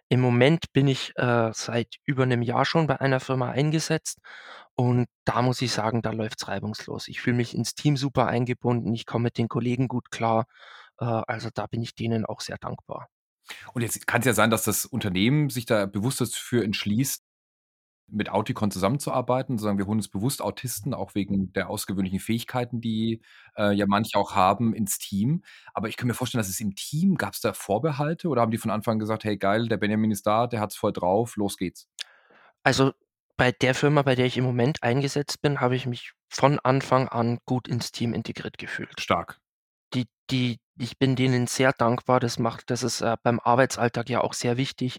Im 0.10 0.22
Moment 0.22 0.74
bin 0.74 0.88
ich, 0.88 1.14
äh, 1.18 1.52
seit 1.54 1.96
über 2.06 2.26
'nem 2.28 2.42
Jahr 2.44 2.66
schon 2.66 2.88
bei 2.88 3.00
einer 3.02 3.20
Firma 3.22 3.52
eingesetzt 3.52 4.20
und 4.76 5.08
da 5.26 5.42
muss 5.44 5.62
ich 5.64 5.72
sagen, 5.74 6.02
da 6.04 6.12
läuft's 6.12 6.48
reibungslos. 6.50 7.08
Ich 7.10 7.22
fühle 7.22 7.38
mich 7.38 7.56
ins 7.56 7.76
Team 7.76 7.98
super 7.98 8.28
eingebunden, 8.28 8.94
ich 8.96 9.06
komme 9.08 9.24
mit 9.26 9.38
den 9.40 9.50
Kollegen 9.50 9.88
gut 9.90 10.12
klar. 10.12 10.46
Äh, 11.00 11.06
also, 11.06 11.50
da 11.54 11.68
bin 11.68 11.82
ich 11.84 11.96
denen 11.96 12.26
auch 12.26 12.42
sehr 12.42 12.58
dankbar. 12.58 13.08
Und 13.74 13.82
jetzt 13.82 14.08
kann's 14.08 14.26
ja 14.26 14.34
sein, 14.34 14.50
dass 14.50 14.64
das 14.64 14.86
Unternehmen 14.86 15.50
sich 15.50 15.66
da 15.66 15.86
bewusst 15.86 16.22
dafür 16.22 16.64
entschließt, 16.64 17.24
mit 18.10 18.30
Auticon 18.30 18.72
zusammenzuarbeiten, 18.72 19.58
sagen: 19.60 19.78
„Wir 19.80 19.88
holen 19.88 20.00
uns 20.00 20.10
bewusst 20.10 20.42
Autisten, 20.42 20.94
auch 20.94 21.16
wegen 21.16 21.54
der 21.54 21.70
außergewöhnlichen 21.70 22.20
Fähigkeiten, 22.20 22.82
die, 22.82 23.22
äh, 23.58 23.74
ja 23.74 23.86
manche 23.88 24.18
auch 24.20 24.36
haben, 24.36 24.74
ins 24.76 25.00
Team.“ 25.00 25.44
Aber 25.74 25.90
ich 25.90 25.98
kann 25.98 26.08
mir 26.08 26.16
vorstellen, 26.16 26.40
dass 26.42 26.50
es 26.50 26.60
im 26.62 26.76
Team 26.76 27.16
gab's 27.18 27.42
da 27.42 27.54
Vorbehalte 27.54 28.30
oder 28.30 28.42
haben 28.42 28.52
die 28.52 28.60
von 28.60 28.72
Anfang 28.72 28.94
an 28.94 29.00
gesagt: 29.00 29.24
„Hey 29.26 29.38
geil, 29.38 29.68
der 29.70 29.78
Benjamin 29.78 30.12
ist 30.12 30.28
da, 30.28 30.48
der 30.48 30.62
hat's 30.62 30.76
voll 30.78 30.94
drauf, 30.94 31.36
los 31.38 31.58
geht's?“ 31.58 31.88
Also, 32.64 32.94
bei 33.38 33.52
der 33.52 33.76
Firma, 33.76 34.02
bei 34.02 34.16
der 34.16 34.26
ich 34.26 34.38
im 34.38 34.44
Moment 34.44 34.82
eingesetzt 34.84 35.42
bin, 35.42 35.62
habe 35.62 35.76
ich 35.76 35.86
mich 35.86 36.14
von 36.30 36.60
Anfang 36.60 37.08
an 37.08 37.38
gut 37.46 37.68
ins 37.68 37.92
Team 37.92 38.14
integriert 38.14 38.58
gefühlt. 38.58 39.00
Stark. 39.00 39.40
Die 39.96 40.08
die 40.30 40.60
ich 40.78 40.98
bin 41.00 41.16
denen 41.16 41.48
sehr 41.48 41.72
dankbar. 41.72 42.20
Das 42.20 42.38
macht 42.40 42.70
das 42.70 42.84
ist, 42.84 43.02
äh, 43.02 43.16
beim 43.24 43.40
Arbeitsalltag 43.40 44.10
ja 44.10 44.22
auch 44.22 44.34
sehr 44.34 44.58
wichtig, 44.58 44.98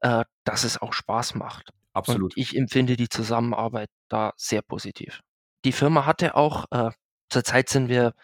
äh, 0.00 0.24
dass 0.44 0.64
es 0.64 0.80
auch 0.80 0.92
Spaß 0.92 1.34
macht. 1.34 1.70
Und 2.06 2.20
Absolut. 2.20 2.34
ich 2.34 2.56
empfinde 2.56 2.96
die 2.96 3.08
Zusammenarbeit 3.08 3.90
da 4.08 4.32
sehr 4.36 4.62
positiv. 4.62 5.20
Die 5.64 5.72
Firma 5.72 6.06
hatte 6.06 6.36
auch 6.36 6.66
äh, 6.70 6.90
zurzeit 7.30 7.68
sind 7.68 7.88
wir 7.88 8.14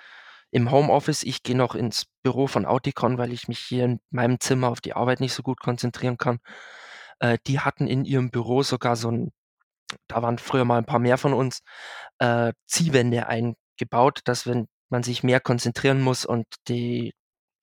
im 0.52 0.71
Homeoffice. 0.71 1.25
Ich 1.25 1.42
gehe 1.42 1.56
noch 1.56 1.75
ins 1.75 2.06
Büro 2.23 2.47
von 2.47 2.66
Auticon, 2.66 3.18
weil 3.18 3.33
ich 3.33 3.49
mich 3.49 3.59
hier 3.61 3.85
in 3.87 4.00
meinem 4.11 4.40
Zimmer 4.40 4.68
auf 4.71 4.80
die 4.80 4.94
Arbeit 4.94 5.21
nicht 5.21 5.35
so 5.35 5.42
gut 5.42 5.61
konzentrieren 5.61 6.18
kann. 6.18 6.38
Äh, 7.21 7.38
die 7.49 7.61
hatten 7.61 7.87
in 7.88 8.04
ihrem 8.04 8.30
Büro 8.30 8.62
sogar 8.62 8.97
so 8.97 9.09
'n 9.11 9.33
da 10.09 10.23
waren 10.23 10.38
früher 10.38 10.64
mal 10.66 10.78
'n 10.80 10.87
paar 10.87 11.00
mehr 11.00 11.18
von 11.18 11.35
uns, 11.35 11.61
äh, 12.21 12.52
Ziehwände 12.68 13.26
eingebaut, 13.28 14.21
dass 14.26 14.47
wenn 14.47 14.68
man 14.95 15.05
sich 15.05 15.25
mehr 15.25 15.41
konzentrieren 15.41 16.03
muss 16.03 16.27
und 16.27 16.47
die 16.69 17.13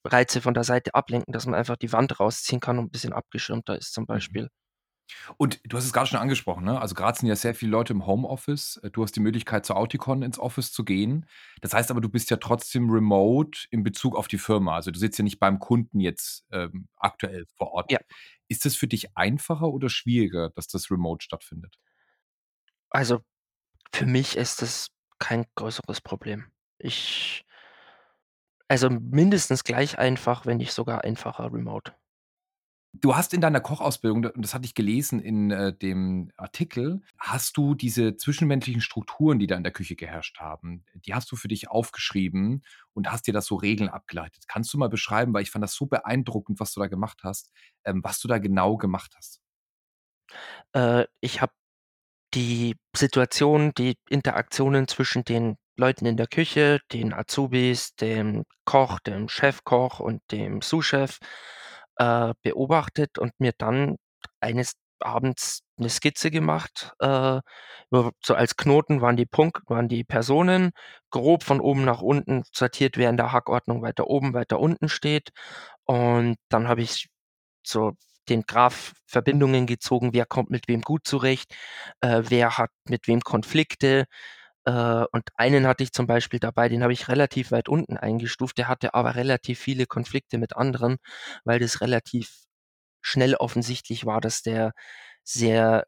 Reize 0.05 0.41
von 0.41 0.53
der 0.55 0.65
Seite 0.65 0.95
ablenken, 0.95 1.33
dass 1.33 1.45
man 1.47 1.55
einfach 1.55 1.77
die 1.77 1.93
Wand 1.93 2.19
rausziehen 2.21 2.61
kann 2.61 2.79
und 2.79 2.87
'n 2.87 2.91
bisschen 2.91 3.13
abgeschirmter 3.13 3.77
ist 3.77 3.93
zum 3.93 4.05
Mhm. 4.13 4.37
Beispiel. 4.37 4.49
Und 5.37 5.59
du 5.65 5.77
hast 5.77 5.85
es 5.85 5.93
grad 5.93 6.07
schon 6.07 6.19
angesprochen, 6.19 6.63
ne? 6.65 6.79
Also, 6.81 6.95
grad 6.95 7.17
sind 7.17 7.27
ja 7.29 7.35
sehr 7.35 7.55
viele 7.55 7.71
Leute 7.71 7.93
im 7.93 8.05
Homeoffice. 8.05 8.77
Äh, 8.83 8.91
du 8.91 9.03
hast 9.03 9.13
die 9.15 9.19
Möglichkeit, 9.19 9.65
zur 9.65 9.77
Auticon 9.77 10.21
ins 10.23 10.39
Office 10.39 10.71
zu 10.71 10.83
gehen. 10.85 11.25
Das 11.61 11.73
heißt 11.73 11.91
aber, 11.91 12.01
du 12.01 12.09
bist 12.09 12.29
ja 12.29 12.37
trotzdem 12.37 12.89
remote 12.89 13.61
in 13.71 13.83
Bezug 13.83 14.15
auf 14.15 14.27
die 14.27 14.37
Firma. 14.37 14.75
Also, 14.75 14.91
du 14.91 14.99
sitzt 14.99 15.17
ja 15.19 15.23
nicht 15.23 15.39
beim 15.39 15.59
Kunden 15.59 15.99
jetzt, 15.99 16.45
ähm, 16.51 16.87
aktuell 16.97 17.45
vor 17.57 17.71
Ort. 17.73 17.89
Ja. 17.89 17.99
Ist 18.47 18.65
das 18.65 18.75
für 18.75 18.87
dich 18.87 19.15
einfacher 19.17 19.69
oder 19.69 19.89
schwieriger, 19.89 20.49
dass 20.49 20.67
das 20.67 20.91
remote 20.91 21.23
stattfindet? 21.23 21.77
Also, 22.89 23.21
für 23.93 24.05
mich 24.07 24.37
ist 24.37 24.61
das 24.61 24.87
kein 25.19 25.45
größeres 25.55 26.01
Problem. 26.01 26.51
Ich 26.83 27.45
also, 28.71 28.89
mindestens 28.89 29.65
gleich 29.65 29.99
einfach, 29.99 30.45
wenn 30.45 30.55
nicht 30.55 30.71
sogar 30.71 31.03
einfacher 31.03 31.51
remote. 31.51 31.91
Du 32.93 33.17
hast 33.17 33.33
in 33.33 33.41
deiner 33.41 33.59
Kochausbildung, 33.59 34.21
d 34.21 34.29
das 34.37 34.53
hatte 34.53 34.63
ich 34.63 34.75
gelesen 34.75 35.19
in, 35.19 35.51
äh, 35.51 35.75
dem 35.75 36.31
Artikel, 36.37 37.01
hast 37.17 37.57
du 37.57 37.75
diese 37.75 38.15
zwischenmenschlichen 38.15 38.81
Strukturen, 38.81 39.39
die 39.39 39.47
da 39.47 39.57
in 39.57 39.63
der 39.63 39.73
Küche 39.73 39.97
geherrscht 39.97 40.39
haben, 40.39 40.85
die 40.93 41.13
hast 41.13 41.29
du 41.33 41.35
für 41.35 41.49
dich 41.49 41.69
aufgeschrieben 41.69 42.63
und 42.93 43.11
hast 43.11 43.27
dir 43.27 43.33
da 43.33 43.41
so 43.41 43.55
Regeln 43.55 43.89
abgeleitet. 43.89 44.45
Kannst 44.47 44.73
du 44.73 44.77
mal 44.77 44.87
beschreiben, 44.87 45.33
weil 45.33 45.43
ich 45.43 45.51
fand 45.51 45.63
das 45.63 45.73
so 45.73 45.87
beeindruckend, 45.87 46.61
was 46.61 46.71
du 46.71 46.79
da 46.79 46.87
gemacht 46.87 47.19
hast, 47.23 47.51
ähm, 47.83 47.99
was 48.05 48.21
du 48.21 48.29
da 48.29 48.37
genau 48.37 48.77
gemacht 48.77 49.15
hast? 49.17 49.41
Äh, 50.73 51.07
ich 51.19 51.41
habe 51.41 51.51
die 52.33 52.77
Situation, 52.95 53.73
die 53.77 53.97
Interaktionen 54.09 54.87
zwischen 54.87 55.25
den 55.25 55.57
Leuten 55.81 56.05
in 56.07 56.17
der 56.17 56.27
Küche, 56.27 56.79
den 56.93 57.13
Azubis, 57.13 57.95
dem 57.97 58.45
Koch, 58.65 58.99
dem 59.01 59.29
Chefkoch 59.29 59.99
und 60.01 60.21
dem 60.31 60.61
Sous-Chef, 60.61 61.19
äh, 61.97 62.33
beobachtet 62.43 63.17
und 63.19 63.33
mir 63.39 63.53
dann 63.57 63.97
eines 64.41 64.73
Abends 65.01 65.61
'ne 65.77 65.89
Skizze 65.89 66.31
gemacht. 66.31 66.93
Äh, 67.01 67.41
so 68.23 68.35
als 68.35 68.55
Knoten 68.57 69.01
waren 69.01 69.17
die 69.17 69.25
Punkt 69.27 69.59
waren 69.69 69.89
die 69.89 70.03
Personen, 70.05 70.71
grob 71.11 71.43
von 71.43 71.59
oben 71.61 71.85
nach 71.85 72.01
unten 72.01 72.43
sortiert, 72.53 72.97
wer 72.97 73.09
in 73.09 73.17
der 73.17 73.31
Hackordnung 73.33 73.81
weiter 73.83 74.07
oben, 74.07 74.33
weiter 74.35 74.59
unten 74.59 74.89
steht. 74.89 75.31
Und 75.85 76.37
dann 76.49 76.67
habe 76.69 76.81
ich 76.83 77.09
so 77.63 77.93
den 78.29 78.43
Graph 78.43 78.93
Verbindungen 79.07 79.67
gezogen, 79.67 80.13
wer 80.13 80.25
kommt 80.27 80.51
mit 80.51 80.67
wem 80.69 80.81
gut 80.83 81.07
zurecht, 81.07 81.55
äh, 82.01 82.23
wer 82.27 82.57
hat 82.59 82.71
mit 82.89 83.07
wem 83.07 83.21
Konflikte. 83.21 84.05
Äh, 84.65 85.05
und 85.11 85.23
einen 85.35 85.67
hatte 85.67 85.83
ich 85.83 85.91
zum 85.91 86.07
Beispiel 86.07 86.39
dabei, 86.39 86.69
den 86.69 86.83
habe 86.83 86.93
ich 86.93 87.07
relativ 87.07 87.51
weit 87.51 87.69
unten 87.69 87.97
eingestuft, 87.97 88.57
der 88.57 88.67
hatte 88.67 88.93
aber 88.93 89.15
relativ 89.15 89.59
viele 89.59 89.85
Konflikte 89.87 90.37
mit 90.37 90.55
anderen, 90.55 90.97
weil 91.45 91.59
das 91.59 91.81
relativ 91.81 92.31
schnell 93.01 93.35
offensichtlich 93.35 94.05
war, 94.05 94.21
dass 94.21 94.43
der 94.43 94.73
sehr 95.23 95.85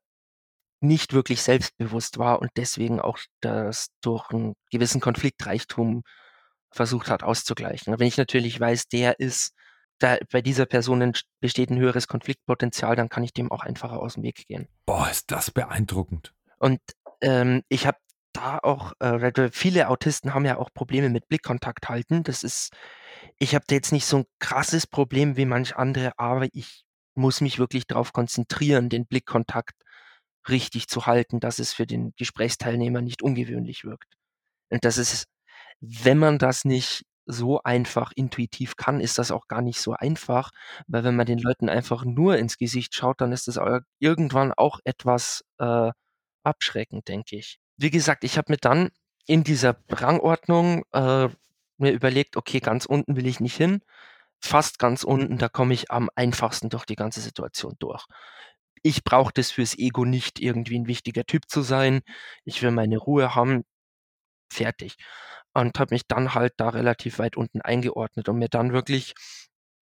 nicht 0.81 1.13
wirklich 1.13 1.41
selbstbewusst 1.43 2.19
war 2.19 2.41
und 2.41 2.51
deswegen 2.57 3.01
auch 3.01 3.19
das 3.41 3.89
durch 4.01 4.29
'n 4.31 4.55
gewissen 4.71 5.01
Konfliktreichtum 5.01 6.03
versucht 6.71 7.09
hat 7.09 7.23
auszugleichen. 7.23 7.99
Wenn 7.99 8.07
ich 8.07 8.17
natürlich 8.17 8.59
weiß, 8.59 8.87
der 8.89 9.19
ist 9.19 9.53
da 9.99 10.17
bei 10.31 10.41
dieser 10.43 10.65
Person 10.67 11.13
besteht 11.41 11.71
'n 11.71 11.79
höheres 11.79 12.07
Konfliktpotenzial, 12.09 12.95
dann 12.97 13.09
kann 13.09 13.23
ich 13.25 13.33
dem 13.33 13.51
auch 13.51 13.63
einfacher 13.63 13.99
aus'm 14.01 14.23
Weg 14.23 14.45
gehen. 14.47 14.67
Boah, 14.87 15.09
ist 15.09 15.31
das 15.31 15.49
beeindruckend. 15.51 16.33
Und, 16.59 16.79
ähm, 17.21 17.63
ich 17.69 17.87
habe 17.87 17.97
da 18.33 18.59
auch, 18.63 18.93
äh 18.99 19.49
viele 19.51 19.89
Autisten 19.89 20.33
haben 20.33 20.45
ja 20.45 20.57
auch 20.57 20.73
Probleme 20.73 21.09
mit 21.09 21.27
Blickkontakt 21.27 21.89
halten. 21.89 22.23
Das 22.23 22.43
ist 22.43 22.71
ich 23.39 23.55
habe 23.55 23.65
da 23.67 23.75
jetzt 23.75 23.91
nicht 23.93 24.05
so 24.05 24.17
'n 24.19 24.25
krasses 24.39 24.87
Problem 24.87 25.37
wie 25.37 25.45
manch 25.45 25.75
andere, 25.77 26.13
aber 26.19 26.47
ich 26.53 26.83
muss 27.15 27.41
mich 27.41 27.59
wirklich 27.59 27.87
drauf 27.87 28.13
konzentrieren, 28.13 28.89
den 28.89 29.05
Blickkontakt 29.07 29.75
richtig 30.49 30.87
zu 30.89 31.05
halten, 31.07 31.39
dass 31.39 31.59
es 31.59 31.73
für 31.73 31.87
den 31.87 32.13
Gesprächsteilnehmer 32.17 33.01
nicht 33.01 33.21
ungewöhnlich 33.23 33.83
wirkt. 33.85 34.15
Und 34.71 34.85
das 34.85 34.97
ist 34.99 35.27
wenn 35.81 36.17
man 36.19 36.39
das 36.39 36.65
nicht 36.65 37.05
so 37.27 37.61
einfach 37.63 38.11
intuitiv 38.15 38.75
kann, 38.77 39.01
ist 39.01 39.17
das 39.19 39.31
auch 39.31 39.47
gar 39.49 39.61
nicht 39.63 39.79
so 39.81 39.93
einfach, 39.93 40.51
weil 40.87 41.03
wenn 41.05 41.15
man 41.17 41.25
den 41.27 41.39
Leuten 41.39 41.69
einfach 41.69 42.05
nur 42.05 42.37
ins 42.37 42.57
Gesicht 42.57 42.95
schaut, 42.95 43.21
dann 43.21 43.31
ist 43.33 43.47
das 43.49 43.57
ir 43.57 43.81
irgendwann 43.99 44.53
auch 44.53 44.79
etwas, 44.85 45.43
äh, 45.59 45.91
abschreckend, 46.45 47.07
denke 47.09 47.37
ich. 47.37 47.57
Wie 47.79 47.89
gesagt, 47.89 48.23
ich 48.23 48.37
habe 48.37 48.51
mir 48.51 48.57
dann 48.57 48.89
in 49.25 49.43
dieser 49.43 49.77
Rangordnung, 49.89 50.83
äh, 50.93 51.29
mir 51.77 51.91
überlegt: 51.91 52.37
„Okay, 52.37 52.59
ganz 52.59 52.85
unten 52.85 53.15
will 53.15 53.25
ich 53.27 53.39
nicht 53.39 53.55
hin. 53.57 53.81
Fast 54.41 54.79
ganz 54.79 55.03
unten, 55.03 55.37
da 55.37 55.49
komme 55.49 55.73
ich 55.73 55.91
am 55.91 56.09
einfachsten 56.15 56.69
durch 56.69 56.85
die 56.85 56.95
ganze 56.95 57.21
Situation 57.21 57.75
durch.“ 57.79 58.05
Ich 58.83 59.03
brauche 59.03 59.33
das 59.33 59.51
fürs 59.51 59.77
Ego 59.77 60.05
nicht, 60.05 60.39
irgendwie 60.41 60.77
'n 60.77 60.87
wichtiger 60.87 61.25
Typ 61.25 61.49
zu 61.49 61.61
sein. 61.63 62.01
Ich 62.45 62.61
will 62.63 62.71
meine 62.71 62.97
Ruhe 62.99 63.35
haben, 63.35 63.63
fertig. 64.51 64.97
Und 65.53 65.79
habe 65.79 65.95
mich 65.95 66.07
dann 66.07 66.35
halt 66.35 66.53
da 66.57 66.69
relativ 66.71 67.19
weit 67.19 67.37
unten 67.37 67.61
eingeordnet 67.61 68.29
und 68.29 68.39
mir 68.39 68.49
dann 68.49 68.73
wirklich 68.73 69.15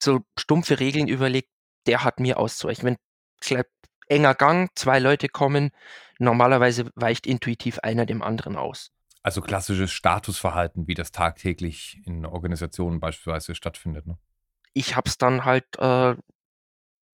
so 0.02 0.20
stumpfe 0.38 0.80
Regeln 0.80 1.08
überlegt, 1.08 1.50
der 1.86 2.04
hat 2.04 2.20
mir 2.20 2.38
auszuweichen. 2.38 2.84
Wenn 2.86 2.96
enger 4.08 4.34
Gang, 4.34 4.70
2 4.76 4.98
Leute 4.98 5.28
kommen, 5.28 5.70
normalerweise 6.20 6.90
weicht 6.94 7.26
intuitiv 7.26 7.78
einer 7.80 8.06
dem 8.06 8.22
anderen 8.22 8.56
aus. 8.56 8.90
Also, 9.22 9.40
klassisches 9.40 9.92
Statusverhalten, 9.92 10.86
wie 10.86 10.92
das 10.94 11.10
tagtäglich 11.10 12.00
in 12.04 12.26
Organisationen 12.26 13.00
beispielsweise 13.00 13.54
stattfindet, 13.54 14.06
ne? 14.06 14.18
Ich 14.72 14.96
habe 14.96 15.08
es 15.08 15.18
dann 15.18 15.44
halt, 15.44 15.64
äh, 15.78 16.14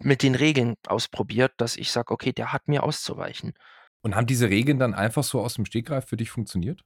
mit 0.01 0.23
den 0.23 0.35
Regeln 0.35 0.77
ausprobiert, 0.89 1.53
dass 1.59 1.77
ich 1.77 1.91
sage: 1.93 2.13
„Okay, 2.15 2.33
der 2.33 2.53
hat 2.53 2.69
mir 2.69 2.83
auszuweichen.“ 2.83 3.55
Und 4.03 4.15
haben 4.15 4.27
diese 4.27 4.49
Regeln 4.49 4.79
dann 4.79 4.95
einfach 4.95 5.23
so 5.25 5.45
aus'm 5.45 5.67
Stegreif 5.67 6.07
für 6.07 6.17
dich 6.17 6.31
funktioniert? 6.31 6.83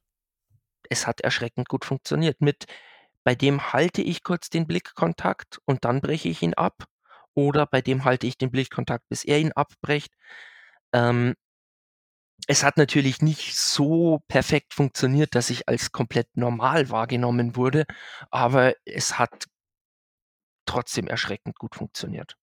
Es 0.89 1.07
hat 1.07 1.21
erschreckend 1.21 1.69
gut 1.69 1.85
funktioniert 1.85 2.41
mit 2.41 2.65
bei 3.23 3.35
dem 3.35 3.71
halte 3.73 4.01
ich 4.01 4.23
kurz 4.23 4.49
den 4.49 4.65
Blickkontakt 4.67 5.59
und 5.65 5.85
dann 5.85 6.01
breche 6.01 6.27
ich 6.29 6.41
ihn 6.41 6.55
ab 6.55 6.85
oder 7.35 7.67
bei 7.67 7.81
dem 7.81 8.03
halte 8.03 8.25
ich 8.27 8.37
den 8.37 8.51
Blickkontakt, 8.51 9.07
bis 9.09 9.23
er 9.23 9.39
ihn 9.39 9.51
abbrecht. 9.53 10.13
Ähm 10.93 11.35
es 12.47 12.63
hat 12.63 12.77
natürlich 12.77 13.21
nicht 13.21 13.55
so 13.55 14.21
perfekt 14.27 14.73
funktioniert, 14.73 15.35
dass 15.35 15.49
ich 15.49 15.67
als 15.67 15.91
komplett 15.91 16.27
normal 16.35 16.89
wahrgenommen 16.89 17.55
wurde, 17.55 17.85
aber 18.29 18.73
es 18.85 19.19
hat 19.19 19.45
trotzdem 20.65 21.07
erschreckend 21.07 21.57
gut 21.57 21.75
funktioniert. 21.75 22.35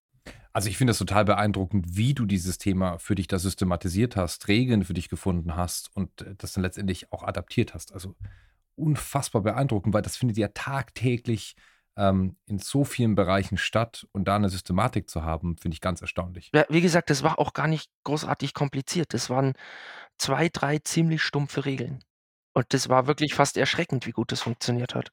Also, 0.52 0.69
ich 0.69 0.76
finde 0.76 0.90
das 0.90 0.99
total 0.99 1.25
beeindruckend, 1.25 1.97
wie 1.97 2.14
du 2.14 2.26
dieses 2.26 2.59
Thema 2.59 2.99
für 2.99 3.14
dich 3.14 3.28
da 3.28 3.38
systematisiert 3.38 4.17
hast, 4.17 4.49
Regeln 4.49 4.85
für 4.85 4.95
dich 4.95 5.09
gefunden 5.09 5.57
hast 5.57 5.95
und, 5.95 6.23
äh, 6.23 6.35
das 6.37 6.52
dann 6.52 6.64
letztendlich 6.64 7.12
auch 7.12 7.23
adaptiert 7.23 7.75
hast. 7.75 7.93
Also, 7.93 8.17
unfassbar 8.75 9.43
beeindruckend, 9.43 9.95
weil 9.95 10.02
das 10.02 10.17
findet 10.17 10.37
ja 10.37 10.49
tagtäglich, 10.49 11.55
ähm, 11.99 12.37
in 12.47 12.59
so 12.59 12.85
vielen 12.85 13.17
Bereichen 13.17 13.59
statt 13.59 14.07
und 14.12 14.26
da 14.26 14.37
eine 14.37 14.49
Systematik 14.49 15.11
zu 15.11 15.25
haben, 15.25 15.57
finde 15.59 15.75
ich 15.75 15.81
ganz 15.81 16.00
erstaunlich. 16.00 16.50
Ja, 16.55 16.64
wie 16.69 16.81
gesagt, 16.81 17.11
das 17.11 17.23
war 17.23 17.38
auch 17.38 17.52
gar 17.52 17.67
nicht 17.67 17.90
großartig 18.05 18.55
kompliziert. 18.55 19.12
Das 19.12 19.28
waren 19.28 19.55
2, 20.19 20.49
3 20.49 20.78
ziemlich 20.78 21.23
stumpfe 21.23 21.64
Regeln. 21.64 21.99
Und 22.55 22.73
das 22.73 22.88
war 22.88 23.07
wirklich 23.07 23.35
fast 23.35 23.57
erschreckend, 23.57 24.07
wie 24.07 24.12
gut 24.12 24.33
das 24.33 24.40
funktioniert 24.40 24.95
hat. 24.95 25.11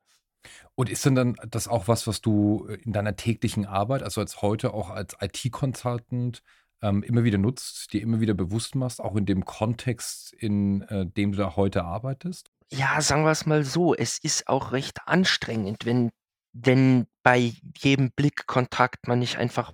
Und 0.75 0.89
ist 0.89 1.05
denn 1.05 1.15
dann 1.15 1.35
das 1.49 1.67
auch 1.67 1.87
was, 1.87 2.05
was 2.05 2.21
du 2.21 2.67
äh, 2.69 2.75
in 2.75 2.93
deiner 2.93 3.15
täglichen 3.15 3.65
Arbeit, 3.65 4.03
also 4.03 4.21
als 4.21 4.43
heute 4.43 4.73
auch 4.73 4.91
als 4.91 5.17
IT-Consultant, 5.19 6.43
ähm, 6.81 7.01
immer 7.01 7.23
wieder 7.23 7.39
nutzt, 7.39 7.93
dir 7.93 8.01
immer 8.01 8.19
wieder 8.19 8.35
bewusst 8.35 8.75
machst, 8.75 9.01
auch 9.01 9.15
in 9.15 9.25
dem 9.25 9.45
Kontext, 9.45 10.33
in 10.33 10.83
äh, 10.83 11.05
dem 11.07 11.31
du 11.31 11.39
da 11.39 11.55
heute 11.55 11.83
arbeitest? 11.83 12.51
Ja, 12.71 13.01
sagen 13.01 13.23
wir 13.23 13.31
es 13.31 13.45
mal 13.45 13.63
so, 13.63 13.95
es 13.95 14.19
ist 14.19 14.47
auch 14.47 14.71
recht 14.71 14.99
anstrengend, 15.05 15.85
wenn 15.85 16.11
wenn 16.55 17.07
bei 17.23 17.53
jedem 17.79 18.11
Blickkontakt 18.13 19.07
man 19.09 19.19
nicht 19.19 19.37
einfach 19.37 19.73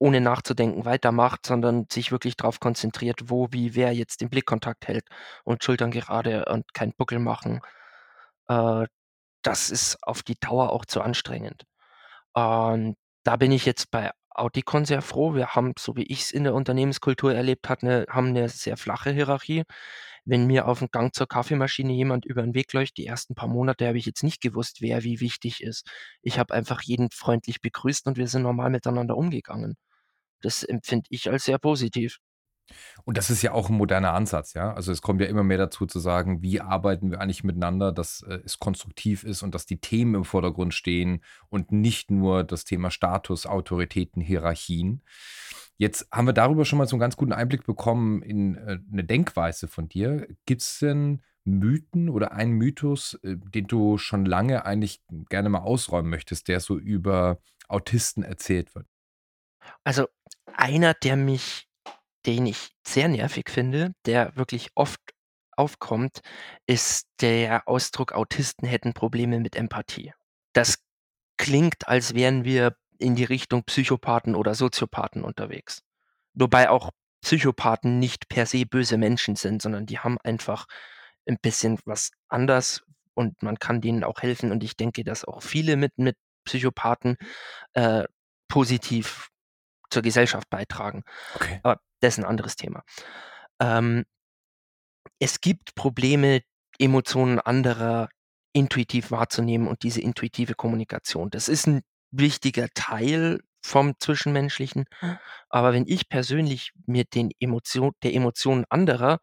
ohne 0.00 0.20
nachzudenken 0.20 0.84
weitermacht, 0.86 1.46
sondern 1.46 1.86
sich 1.92 2.12
wirklich 2.12 2.36
darauf 2.36 2.60
konzentriert, 2.60 3.30
wo, 3.30 3.48
wie, 3.52 3.74
wer 3.76 3.92
jetzt 3.94 4.20
den 4.22 4.30
Blickkontakt 4.30 4.88
hält 4.88 5.06
und 5.44 5.64
Schultern 5.64 5.90
gerade 5.92 6.46
und 6.46 6.74
keinen 6.74 6.94
Buckel 6.96 7.18
machen. 7.20 7.60
Äh, 8.48 8.86
das 9.42 9.70
ist 9.70 9.98
auf 10.02 10.22
die 10.24 10.36
Dauer 10.40 10.72
auch 10.72 10.84
zu 10.86 11.02
anstrengend. 11.02 11.64
Und 12.34 12.96
da 13.24 13.36
bin 13.36 13.52
ich 13.52 13.66
jetzt 13.66 13.90
bei 13.90 14.10
Auticon 14.30 14.84
sehr 14.86 15.02
froh. 15.02 15.34
Wir 15.34 15.50
haben, 15.56 15.74
so 15.78 15.96
wie 15.96 16.04
ich 16.04 16.22
es 16.22 16.32
in 16.32 16.44
der 16.44 16.54
Unternehmenskultur 16.54 17.34
erlebt 17.34 17.68
hat, 17.68 17.82
'ne 17.84 18.06
haben 18.10 18.28
eine 18.28 18.48
sehr 18.50 18.76
flache 18.78 19.10
Hierarchie. 19.12 19.64
Wenn 20.24 20.46
mir 20.46 20.68
auf 20.68 20.78
dem 20.80 20.88
Gang 20.90 21.14
zur 21.14 21.26
Kaffeemaschine 21.28 21.92
jemand 21.92 22.24
über 22.24 22.42
den 22.42 22.54
Weg 22.54 22.72
läuft, 22.72 22.96
die 22.98 23.06
ersten 23.06 23.34
paar 23.34 23.48
Monate 23.48 23.86
habe 23.86 23.98
ich 23.98 24.06
jetzt 24.06 24.22
nicht 24.22 24.40
gewusst, 24.42 24.80
wer 24.80 25.02
wie 25.04 25.20
wichtig 25.20 25.62
ist. 25.62 25.86
Ich 26.22 26.38
habe 26.38 26.54
einfach 26.54 26.82
jeden 26.82 27.10
freundlich 27.10 27.60
begrüßt 27.60 28.06
und 28.06 28.16
wir 28.16 28.28
sind 28.28 28.42
normal 28.42 28.70
miteinander 28.70 29.16
umgegangen. 29.16 29.76
Das 30.42 30.62
empfinde 30.64 31.06
ich 31.10 31.30
als 31.30 31.44
sehr 31.46 31.58
positiv. 31.58 32.18
Und 33.04 33.18
das 33.18 33.30
ist 33.30 33.42
ja 33.42 33.52
auch 33.52 33.68
ein 33.70 33.76
moderner 33.76 34.12
Ansatz, 34.14 34.54
ja? 34.54 34.72
Also, 34.72 34.92
es 34.92 35.02
kommt 35.02 35.20
ja 35.20 35.26
immer 35.26 35.42
mehr 35.44 35.58
dazu 35.58 35.86
zu 35.86 35.98
sagen: 36.00 36.42
„Wie 36.42 36.60
arbeiten 36.60 37.10
wir 37.10 37.20
eigentlich 37.20 37.44
miteinander, 37.44 37.92
dass, 37.92 38.22
äh, 38.22 38.40
es 38.44 38.58
konstruktiv 38.58 39.24
ist 39.24 39.42
und 39.42 39.54
dass 39.54 39.66
die 39.66 39.80
Themen 39.80 40.14
im 40.14 40.24
Vordergrund 40.24 40.74
stehen 40.74 41.22
und 41.50 41.72
nicht 41.72 42.10
nur 42.10 42.44
das 42.44 42.64
Thema 42.64 42.90
Status, 42.90 43.46
Autoritäten, 43.46 44.22
Hierarchien.“ 44.22 45.02
Jetzt 45.76 46.08
haben 46.12 46.26
wir 46.26 46.32
darüber 46.32 46.64
schon 46.64 46.78
mal 46.78 46.86
so 46.86 46.96
einen 46.96 47.00
ganz 47.00 47.16
guten 47.16 47.32
Einblick 47.32 47.64
bekommen 47.66 48.22
in, 48.22 48.54
äh, 48.56 48.78
'ne 48.90 49.04
Denkweise 49.04 49.68
von 49.68 49.88
dir. 49.88 50.26
Gibt 50.46 50.62
es 50.62 50.78
denn 50.78 51.22
Mythen 51.44 52.08
oder 52.08 52.32
einen 52.32 52.52
Mythos, 52.52 53.14
äh, 53.22 53.36
den 53.36 53.66
du 53.66 53.98
schon 53.98 54.24
lange 54.24 54.64
eigentlich 54.66 55.02
gerne 55.28 55.48
mal 55.50 55.58
ausräumen 55.60 56.10
möchtest, 56.10 56.48
der 56.48 56.60
so 56.60 56.78
über 56.78 57.38
Autisten 57.68 58.22
erzählt 58.22 58.74
wird? 58.74 58.86
Also, 59.86 60.08
einer, 60.46 60.94
der 60.94 61.16
mich 61.16 61.68
den 62.26 62.46
ich 62.46 62.70
sehr 62.86 63.08
nervig 63.08 63.50
finde, 63.50 63.92
der 64.06 64.36
wirklich 64.36 64.70
oft 64.74 65.00
aufkommt, 65.56 66.20
ist 66.66 67.06
der 67.20 67.68
Ausdruck: 67.68 68.12
„Autisten 68.12 68.66
hätten 68.68 68.94
Probleme 68.94 69.40
mit 69.40 69.56
Empathie.“ 69.56 70.12
Das 70.54 70.78
klingt, 71.38 71.88
als 71.88 72.14
wären 72.14 72.44
wir 72.44 72.76
in 72.98 73.16
die 73.16 73.24
Richtung 73.24 73.64
Psychopathen 73.64 74.34
oder 74.36 74.54
Soziopathen 74.54 75.24
unterwegs. 75.24 75.82
Wobei 76.34 76.70
auch 76.70 76.90
Psychopathen 77.22 77.98
nicht 78.00 78.28
per 78.28 78.46
se 78.46 78.66
böse 78.66 78.98
Menschen 78.98 79.36
sind, 79.36 79.62
sondern 79.62 79.86
die 79.86 79.98
haben 80.00 80.18
einfach 80.24 80.66
'n 81.26 81.38
bisschen 81.42 81.78
was 81.86 82.10
anders 82.28 82.82
und 83.14 83.42
man 83.42 83.58
kann 83.58 83.80
denen 83.80 84.04
auch 84.04 84.22
helfen. 84.22 84.52
Und 84.52 84.64
ich 84.64 84.76
denke, 84.76 85.04
dass 85.04 85.24
auch 85.24 85.42
viele 85.42 85.76
mit 85.76 85.98
mit 85.98 86.16
Psychopathen, 86.46 87.16
äh, 87.74 88.04
positiv 88.48 89.28
zur 89.90 90.02
Gesellschaft 90.02 90.50
beitragen. 90.50 91.02
Okay. 91.34 91.60
Aber 91.62 91.80
das 92.00 92.14
ist 92.18 92.24
'n 92.24 92.26
anderes 92.28 92.56
Thema. 92.56 92.82
Ähm, 93.60 94.04
es 95.18 95.40
gibt 95.40 95.74
Probleme, 95.74 96.42
Emotionen 96.78 97.38
anderer 97.40 98.08
intuitiv 98.52 99.10
wahrzunehmen 99.10 99.68
und 99.68 99.82
diese 99.82 100.00
intuitive 100.00 100.54
Kommunikation. 100.54 101.30
Das 101.30 101.48
ist 101.48 101.66
'n 101.68 101.82
wichtiger 102.10 102.68
Teil 102.74 103.40
vom 103.64 103.94
Zwischenmenschlichen, 103.98 104.84
aber 105.50 105.72
wenn 105.72 105.86
ich 105.86 106.08
persönlich 106.08 106.72
mir 106.86 107.04
den 107.04 107.30
Emotion 107.40 107.92
der 108.02 108.14
Emotionen 108.14 108.64
anderer, 108.70 109.20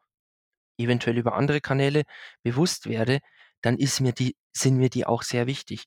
eventuell 0.79 1.17
über 1.17 1.36
andere 1.36 1.62
Kanäle, 1.62 2.03
bewusst 2.43 2.88
werde, 2.89 3.19
dann 3.62 3.77
ist 3.77 4.01
mir 4.01 4.13
die 4.13 4.36
sind 4.53 4.77
mir 4.77 4.89
die 4.89 5.05
auch 5.07 5.23
sehr 5.23 5.47
wichtig. 5.47 5.86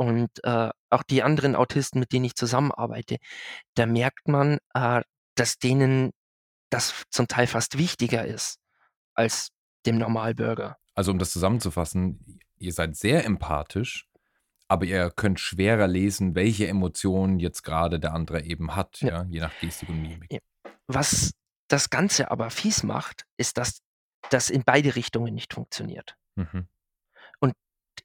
Und, 0.00 0.30
äh, 0.44 0.70
auch 0.88 1.02
die 1.02 1.22
anderen 1.22 1.54
Autisten, 1.54 2.00
mit 2.00 2.12
denen 2.12 2.24
ich 2.24 2.34
zusammenarbeite, 2.34 3.18
da 3.74 3.84
merkt 3.84 4.28
man, 4.28 4.56
äh, 4.72 5.02
dass 5.34 5.58
denen 5.58 6.12
das 6.70 7.04
zum 7.10 7.28
Teil 7.28 7.46
fast 7.46 7.76
wichtiger 7.76 8.24
ist 8.24 8.56
als 9.12 9.50
dem 9.84 9.98
Normalbürger. 9.98 10.78
Also, 10.94 11.10
um 11.12 11.18
das 11.18 11.32
zusammenzufassen, 11.32 12.40
ihr 12.56 12.72
seid 12.72 12.96
sehr 12.96 13.26
empathisch, 13.26 14.08
aber 14.68 14.86
ihr 14.86 15.10
könnt 15.10 15.38
schwerer 15.38 15.86
lesen, 15.86 16.34
welche 16.34 16.66
Emotionen 16.66 17.38
jetzt 17.38 17.62
gerade 17.62 18.00
der 18.00 18.14
andere 18.14 18.42
eben 18.42 18.74
hat, 18.74 19.02
Ja. 19.02 19.08
ja, 19.08 19.26
je 19.28 19.40
nach 19.40 19.52
Gestik 19.60 19.90
und 19.90 20.00
Mimik. 20.00 20.32
Ja. 20.32 20.38
Was 20.86 21.32
das 21.68 21.90
Ganze 21.90 22.30
aber 22.30 22.48
fies 22.48 22.84
macht, 22.84 23.26
ist, 23.36 23.58
dass 23.58 23.80
das 24.30 24.48
in 24.48 24.64
beide 24.64 24.96
Richtungen 24.96 25.34
nicht 25.34 25.52
funktioniert. 25.52 26.16
Mhm. 26.36 26.68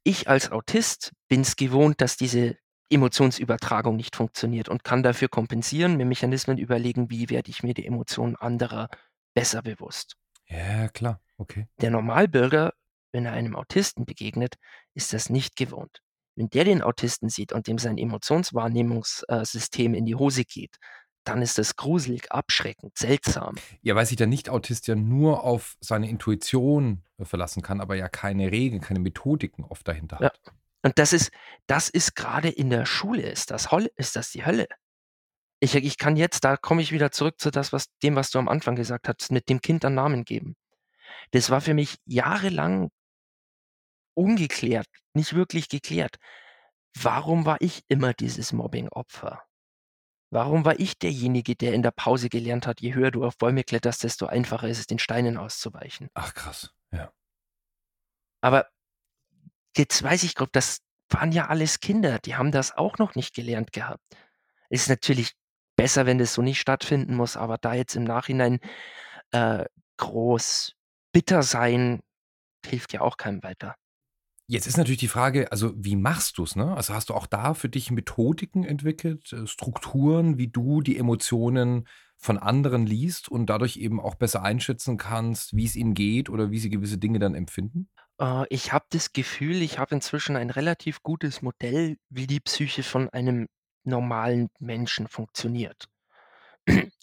Ich 0.08 0.30
als 0.30 0.52
Autist 0.52 1.14
bin 1.28 1.42
es 1.42 1.56
gewohnt, 1.56 2.00
dass 2.00 2.16
diese 2.16 2.58
Emotionsübertragung 2.92 3.96
nicht 3.96 4.16
funktioniert 4.16 4.70
und 4.70 4.84
kann 4.84 5.02
dafür 5.02 5.30
kompensieren, 5.30 5.98
mir 5.98 6.06
Mechanismen 6.06 6.60
überlegen, 6.60 7.10
wie 7.10 7.32
werde 7.32 7.50
ich 7.50 7.64
mir 7.64 7.74
die 7.74 7.88
Emotionen 7.88 8.36
anderer 8.36 8.88
besser 9.34 9.64
bewusst. 9.64 10.16
Ja, 10.48 10.90
klar, 10.90 11.20
okay. 11.38 11.68
Der 11.82 11.90
Normalbürger, 11.90 12.74
wenn 13.14 13.26
er 13.26 13.34
einem 13.34 13.56
Autisten 13.56 14.06
begegnet, 14.06 14.58
ist 14.94 15.12
das 15.12 15.32
nicht 15.32 15.56
gewohnt. 15.56 16.02
Wenn 16.36 16.50
der 16.50 16.66
den 16.66 16.84
Autisten 16.84 17.30
sieht 17.30 17.52
und 17.52 17.66
dem 17.66 17.80
sein 17.80 17.98
Emotionswahrnehmungssystem 17.98 19.96
in 19.96 20.06
die 20.06 20.14
Hose 20.14 20.46
geht, 20.46 20.78
dann 21.28 21.42
ist 21.42 21.58
das 21.58 21.76
gruselig, 21.76 22.32
abschreckend, 22.32 22.98
seltsam. 22.98 23.56
Ja, 23.82 23.96
weil 23.96 24.06
sich 24.06 24.18
der 24.18 24.28
Nicht-Autist 24.28 24.88
ja 24.88 24.96
nur 24.96 25.44
auf 25.44 25.76
seine 25.82 26.10
Intuition, 26.10 27.04
äh, 27.18 27.26
verlassen 27.26 27.62
kann, 27.62 27.82
aber 27.82 27.96
ja 27.96 28.08
keine 28.10 28.52
Regeln, 28.52 28.82
keine 28.82 29.00
Methodiken 29.00 29.64
oft 29.66 29.88
dahinter 29.88 30.18
Ja. 30.22 30.28
hat. 30.28 30.40
Und 30.84 31.00
das 31.00 31.14
ist 31.14 31.32
das 31.68 31.90
ist 31.90 32.16
grade 32.16 32.50
in 32.50 32.70
der 32.70 32.86
Schule 32.86 33.24
ist 33.24 33.50
das 33.50 33.72
Holl 33.72 33.90
ist 33.96 34.16
das 34.16 34.30
die 34.32 34.46
Hölle. 34.46 34.68
Ich 35.60 35.74
ich 35.74 35.98
kann 35.98 36.16
jetzt 36.16 36.44
da 36.44 36.58
komme 36.58 36.82
ich 36.84 36.92
wieder 36.92 37.12
zurück 37.12 37.36
zu 37.40 37.50
das, 37.50 37.74
was 37.74 37.88
dem, 38.04 38.16
was 38.16 38.30
du 38.30 38.38
am 38.38 38.48
Anfang 38.48 38.76
gesagt 38.76 39.08
hast, 39.08 39.32
mit 39.32 39.50
dem 39.50 39.62
Kind 39.62 39.84
einen 39.84 39.96
Namen 39.96 40.24
geben. 40.26 40.56
Das 41.32 41.50
war 41.50 41.62
für 41.62 41.74
mich 41.74 41.98
jahrelang 42.06 42.90
ungeklärt, 44.14 44.88
nicht 45.14 45.34
wirklich 45.34 45.70
geklärt. 45.70 46.18
Warum 46.98 47.46
war 47.46 47.58
ich 47.62 47.84
immer 47.88 48.14
dieses 48.14 48.54
Mobbing-Opfer? 48.54 49.42
Warum 50.36 50.66
war 50.66 50.78
ich 50.82 51.00
derjenige, 51.00 51.56
der 51.56 51.74
in 51.74 51.82
der 51.82 51.92
Pause 51.92 52.28
gelernt 52.28 52.68
hat, 52.68 52.82
je 52.82 52.94
höher 52.94 53.10
du 53.10 53.24
auf 53.24 53.38
Bäume 53.38 53.64
kletterst, 53.64 54.04
desto 54.04 54.26
einfacher 54.26 54.68
ist 54.68 54.80
es, 54.80 54.86
den 54.86 55.00
Steinen 55.00 55.38
auszuweichen? 55.38 56.10
Ach 56.14 56.34
krass, 56.34 56.74
ja. 56.92 57.10
Aber 58.42 58.68
jetzt 59.78 60.04
weiß 60.04 60.24
ich 60.24 60.36
grob, 60.36 60.52
das 60.52 60.82
waren 61.08 61.32
ja 61.32 61.48
alles 61.48 61.80
Kinder, 61.80 62.20
die 62.20 62.36
haben 62.36 62.52
das 62.52 62.76
auch 62.76 62.98
noch 62.98 63.16
nicht 63.16 63.34
gelernt 63.34 63.72
gehabt. 63.72 64.04
Ist 64.68 64.90
natürlich 64.90 65.38
besser, 65.78 66.06
wenn 66.06 66.18
das 66.18 66.34
so 66.34 66.42
nicht 66.42 66.60
stattfinden 66.60 67.16
muss, 67.16 67.38
aber 67.38 67.58
da 67.58 67.74
jetzt 67.74 67.96
im 67.96 68.04
Nachhinein, 68.04 68.60
äh, 69.32 69.64
groß 69.96 70.74
bitter 71.14 71.44
sein, 71.44 72.02
hilft 72.66 72.92
ja 72.92 73.00
auch 73.00 73.16
keinem 73.16 73.42
weiter. 73.42 73.78
Jetzt 74.48 74.68
ist 74.68 74.78
natürlich 74.78 75.00
die 75.00 75.08
Frage, 75.08 75.52
also 75.52 75.74
wie 75.76 75.96
machst 75.96 76.38
du's, 76.38 76.56
ne? 76.56 76.76
Also, 76.76 76.94
hast 76.94 77.10
du 77.10 77.16
auch 77.16 77.26
da 77.26 77.56
für 77.56 77.68
dich 77.70 77.90
Methodiken 77.90 78.64
entwickelt, 78.64 79.34
äh, 79.34 79.48
Strukturen, 79.48 80.38
wie 80.38 80.48
du 80.50 80.82
die 80.82 80.98
Emotionen 80.98 81.88
von 82.18 82.38
anderen 82.38 82.86
liest 82.86 83.28
und 83.30 83.48
dadurch 83.50 83.78
eben 83.78 84.00
auch 84.00 84.16
besser 84.16 84.44
einschätzen 84.44 84.98
kannst, 84.98 85.56
wie 85.56 85.66
es 85.66 85.76
ihnen 85.76 85.96
geht 85.96 86.30
oder 86.30 86.52
wie 86.52 86.60
sie 86.60 86.70
gewisse 86.70 86.98
Dinge 87.00 87.18
dann 87.20 87.34
empfinden? 87.36 87.90
Äh, 88.20 88.46
ich 88.50 88.74
habe 88.74 88.86
das 88.90 89.14
Gefühl, 89.14 89.62
ich 89.62 89.80
habe 89.80 89.96
inzwischen 89.96 90.36
ein 90.36 90.50
relativ 90.50 91.02
gutes 91.04 91.42
Modell, 91.42 91.98
wie 92.10 92.28
die 92.28 92.40
Psyche 92.40 92.84
von 92.84 93.10
einem 93.10 93.48
normalen 93.84 94.50
Menschen 94.60 95.08
funktioniert. 95.08 95.86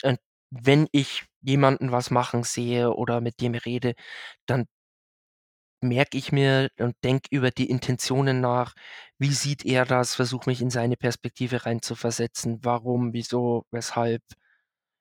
Und 0.02 0.18
wenn 0.50 0.88
ich 0.92 1.24
jemanden 1.42 1.92
was 1.92 2.10
machen 2.10 2.44
sehe 2.44 2.92
oder 2.94 3.20
mit 3.20 3.40
dem 3.40 3.54
rede, 3.54 3.94
dann 4.46 4.66
merke 5.82 6.16
ich 6.18 6.32
mir 6.32 6.70
und 6.78 6.94
denke 7.04 7.28
über 7.30 7.50
die 7.50 7.68
Intentionen 7.68 8.40
nach. 8.40 8.74
Wie 9.18 9.32
sieht 9.32 9.64
er 9.64 9.84
das? 9.84 10.14
Versuche 10.14 10.48
mich 10.48 10.62
in 10.62 10.70
seine 10.70 10.96
Perspektive 10.96 11.66
reinzuversetzen. 11.66 12.60
Warum, 12.62 13.12
wieso, 13.12 13.64
weshalb? 13.70 14.22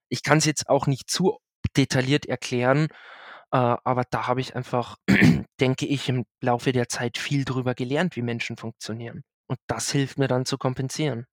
Ich 0.09 0.23
kann's 0.23 0.45
jetzt 0.45 0.69
auch 0.69 0.87
nicht 0.87 1.09
zu 1.09 1.37
detailliert 1.77 2.25
erklären, 2.25 2.87
äh, 3.51 3.57
aber 3.57 4.03
da 4.09 4.27
habe 4.27 4.41
ich 4.41 4.55
einfach, 4.55 4.97
denke 5.59 5.85
ich, 5.85 6.09
im 6.09 6.25
Laufe 6.41 6.71
der 6.71 6.89
Zeit 6.89 7.17
viel 7.17 7.45
drüber 7.45 7.75
gelernt, 7.75 8.15
wie 8.15 8.21
Menschen 8.21 8.57
funktionieren 8.57 9.23
und 9.51 9.59
das 9.67 9.91
hilft 9.91 10.17
mir 10.17 10.29
dann 10.29 10.45
zu 10.45 10.57
kompensieren. 10.57 11.25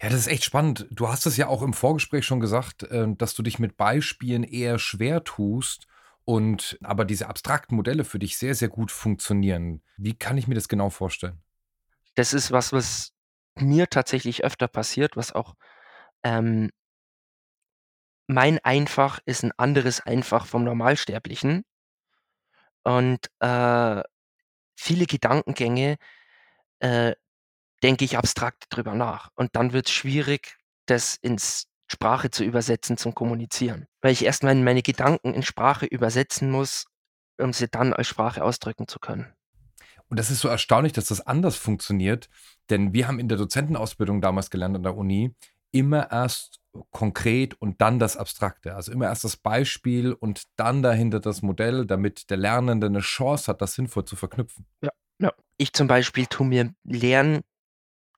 Ja, 0.00 0.08
das 0.08 0.20
ist 0.20 0.28
echt 0.28 0.44
spannend. 0.44 0.86
Du 0.90 1.08
hast 1.08 1.26
es 1.26 1.36
ja 1.36 1.46
auch 1.46 1.60
im 1.60 1.74
Vorgespräch 1.74 2.24
schon 2.24 2.40
gesagt, 2.40 2.84
äh, 2.84 3.06
dass 3.16 3.34
du 3.34 3.42
dich 3.42 3.58
mit 3.58 3.76
Beispielen 3.76 4.42
eher 4.42 4.78
schwer 4.78 5.22
tust 5.22 5.86
und 6.30 6.78
aber 6.82 7.04
diese 7.04 7.28
abstrakten 7.28 7.74
Modelle 7.74 8.04
für 8.04 8.20
dich 8.20 8.38
sehr, 8.38 8.54
sehr 8.54 8.68
gut 8.68 8.92
funktionieren. 8.92 9.82
Wie 9.96 10.14
kann 10.16 10.38
ich 10.38 10.46
mir 10.46 10.54
das 10.54 10.68
genau 10.68 10.88
vorstellen? 10.90 11.42
Das 12.16 12.32
ist 12.32 12.50
was, 12.50 12.72
was 12.72 13.12
mir 13.58 13.88
tatsächlich 13.88 14.44
öfter 14.44 14.68
passiert, 14.68 15.16
was 15.16 15.32
auch, 15.32 15.54
ähm 16.24 16.70
mein 18.28 18.60
Einfach 18.60 19.18
ist 19.26 19.42
'n 19.42 19.50
anderes 19.56 20.00
Einfach 20.00 20.46
vom 20.46 20.62
Normalsterblichen. 20.62 21.64
Und, 22.86 23.30
äh, 23.40 24.02
viele 24.76 25.06
Gedankengänge, 25.06 25.96
äh, 26.80 27.14
denke 27.82 28.04
ich 28.06 28.18
abstrakt 28.18 28.66
drüber 28.70 28.94
nach. 28.94 29.30
Und 29.36 29.56
dann 29.56 29.72
wird's 29.74 29.92
schwierig, 29.92 30.58
das 30.86 31.16
ins 31.22 31.69
Sprache 31.90 32.30
zu 32.30 32.44
übersetzen, 32.44 32.96
zum 32.96 33.14
Kommunizieren, 33.14 33.86
weil 34.00 34.12
ich 34.12 34.24
erst 34.24 34.44
mal 34.44 34.54
meine 34.54 34.82
Gedanken 34.82 35.34
in 35.34 35.42
Sprache 35.42 35.86
übersetzen 35.86 36.50
muss, 36.50 36.86
um 37.40 37.52
sie 37.52 37.68
dann 37.68 37.92
als 37.92 38.06
Sprache 38.06 38.44
ausdrücken 38.44 38.86
zu 38.88 38.98
können. 39.00 39.32
Und 40.08 40.18
das 40.18 40.30
ist 40.30 40.40
so 40.40 40.48
erstaunlich, 40.48 40.92
dass 40.92 41.06
das 41.06 41.24
anders 41.26 41.56
funktioniert, 41.56 42.28
denn 42.68 42.92
wir 42.92 43.06
haben 43.08 43.18
in 43.20 43.28
der 43.28 43.38
Dozentenausbildung 43.38 44.20
damals 44.20 44.50
gelernt 44.50 44.76
an 44.76 44.82
der 44.82 44.96
Uni, 44.96 45.34
immer 45.72 46.10
erst 46.10 46.60
konkret 46.90 47.54
und 47.60 47.80
dann 47.80 47.98
das 48.00 48.16
Abstrakte. 48.16 48.74
Also 48.74 48.90
immer 48.92 49.06
erst 49.06 49.24
das 49.24 49.36
Beispiel 49.36 50.12
und 50.12 50.42
dann 50.56 50.82
dahinter 50.82 51.20
das 51.20 51.42
Modell, 51.42 51.86
damit 51.86 52.30
der 52.30 52.36
Lernende 52.36 52.90
'ne 52.90 53.00
Chance 53.00 53.46
hat, 53.48 53.62
das 53.62 53.74
sinnvoll 53.74 54.04
zu 54.04 54.16
verknüpfen. 54.16 54.66
Ja, 54.82 54.90
ja. 55.20 55.32
Ich 55.58 55.72
zum 55.72 55.86
Beispiel 55.86 56.26
tue 56.26 56.46
mir 56.46 56.72
Lernen 56.84 57.42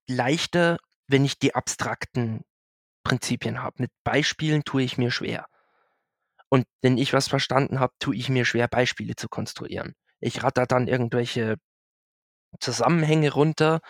leichter, 0.08 0.78
wenn 1.08 1.24
ich 1.24 1.38
die 1.38 1.54
abstrakten 1.54 2.42
Prinzipien 3.02 3.62
habe. 3.62 3.76
Mit 3.82 3.90
Beispielen 4.04 4.64
tue 4.64 4.82
ich 4.82 4.98
mir 4.98 5.10
schwer. 5.10 5.46
Und 6.48 6.66
wenn 6.82 6.98
ich 6.98 7.12
was 7.12 7.28
verstanden 7.28 7.80
habe, 7.80 7.94
tue 7.98 8.14
ich 8.16 8.28
mir 8.28 8.44
schwer, 8.44 8.68
Beispiele 8.68 9.16
zu 9.16 9.28
konstruieren. 9.28 9.94
Ich 10.20 10.42
ratter 10.42 10.66
dann 10.66 10.86
irgendwelche 10.86 11.56
Zusammenhänge 12.60 13.32
runter, 13.32 13.80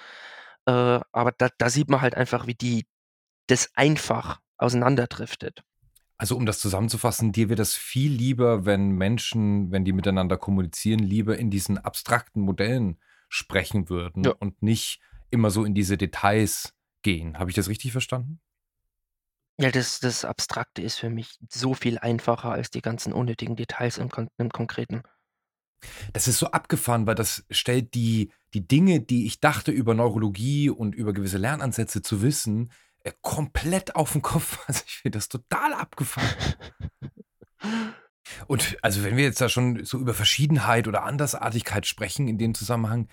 äh, 0.66 1.00
aber 1.12 1.32
da 1.36 1.48
da 1.58 1.68
sieht 1.68 1.90
man 1.90 2.00
halt 2.00 2.14
einfach, 2.14 2.46
wie 2.46 2.54
die 2.54 2.86
das 3.48 3.70
einfach 3.74 4.40
auseinanderdriftet. 4.56 5.62
Also, 6.16 6.36
um 6.36 6.46
das 6.46 6.60
zusammenzufassen, 6.60 7.32
dir 7.32 7.48
wird 7.48 7.58
es 7.58 7.74
viel 7.74 8.12
lieber, 8.12 8.64
wenn 8.64 8.90
Menschen, 8.92 9.72
wenn 9.72 9.84
die 9.84 9.92
miteinander 9.92 10.36
kommunizieren, 10.36 11.00
lieber 11.00 11.36
in 11.36 11.50
diesen 11.50 11.78
abstrakten 11.78 12.42
Modellen 12.42 13.00
sprechen 13.28 13.88
würden 13.88 14.24
Ja. 14.24 14.32
und 14.38 14.62
nicht 14.62 15.00
immer 15.30 15.50
so 15.50 15.64
in 15.64 15.74
diese 15.74 15.96
Details 15.96 16.74
gehen. 17.02 17.38
Habe 17.40 17.50
ich 17.50 17.56
das 17.56 17.68
richtig 17.68 17.90
verstanden? 17.90 18.40
Ja, 19.58 19.70
das 19.70 20.00
das 20.00 20.24
Abstrakte 20.24 20.82
ist 20.82 20.98
für 20.98 21.10
mich 21.10 21.38
so 21.50 21.74
viel 21.74 21.98
einfacher 21.98 22.50
als 22.50 22.70
die 22.70 22.82
ganzen 22.82 23.12
unnötigen 23.12 23.56
Details 23.56 23.98
im 23.98 24.08
Kon 24.08 24.28
im 24.38 24.50
Konkreten. 24.50 25.02
Das 26.12 26.28
ist 26.28 26.38
so 26.38 26.46
abgefahren, 26.50 27.06
weil 27.06 27.14
das 27.14 27.44
stellt 27.50 27.94
die 27.94 28.32
die 28.54 28.66
Dinge, 28.66 29.00
die 29.00 29.26
ich 29.26 29.40
dachte 29.40 29.72
über 29.72 29.94
Neurologie 29.94 30.70
und 30.70 30.94
über 30.94 31.12
gewisse 31.12 31.38
Lernansätze 31.38 32.02
zu 32.02 32.22
wissen, 32.22 32.70
äh, 33.04 33.12
komplett 33.22 33.96
auf 33.96 34.14
'n 34.14 34.22
Kopf. 34.22 34.58
Also, 34.68 34.82
ich 34.86 34.98
finde 34.98 35.18
das 35.18 35.28
total 35.28 35.72
abgefahren. 35.74 36.28
Und 38.46 38.76
also, 38.82 39.02
wenn 39.04 39.16
wir 39.16 39.24
jetzt 39.24 39.40
da 39.40 39.48
schon 39.48 39.84
so 39.84 39.98
über 39.98 40.14
Verschiedenheit 40.14 40.88
oder 40.88 41.02
Andersartigkeit 41.04 41.86
sprechen 41.86 42.28
in 42.28 42.38
dem 42.38 42.54
Zusammenhang, 42.54 43.08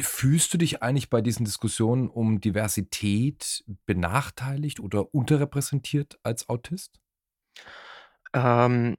fühlst 0.00 0.52
du 0.52 0.58
dich 0.58 0.82
eigentlich 0.82 1.10
bei 1.10 1.20
diesen 1.20 1.44
Diskussionen 1.44 2.08
um 2.08 2.40
Diversität 2.40 3.64
benachteiligt 3.86 4.80
oder 4.80 5.14
unterrepräsentiert 5.14 6.18
als 6.22 6.48
Autist? 6.48 7.00
Ähm, 8.32 8.96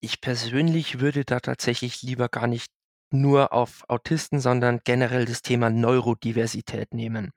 ich 0.00 0.20
persönlich 0.20 1.00
würde 1.00 1.24
da 1.24 1.40
tatsächlich 1.40 2.02
lieber 2.02 2.28
gar 2.28 2.46
nicht 2.46 2.70
nur 3.10 3.52
auf 3.52 3.84
Autisten, 3.88 4.40
sondern 4.40 4.80
generell 4.84 5.24
das 5.24 5.42
Thema 5.42 5.70
Neurodiversität 5.70 6.92
nehmen. 6.92 7.32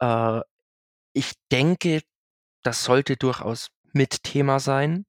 Äh, 0.00 0.40
ich 1.12 1.32
denke, 1.50 2.02
das 2.62 2.84
sollte 2.84 3.16
durchaus 3.16 3.68
mit 3.92 4.22
Thema 4.22 4.60
sein. 4.60 5.06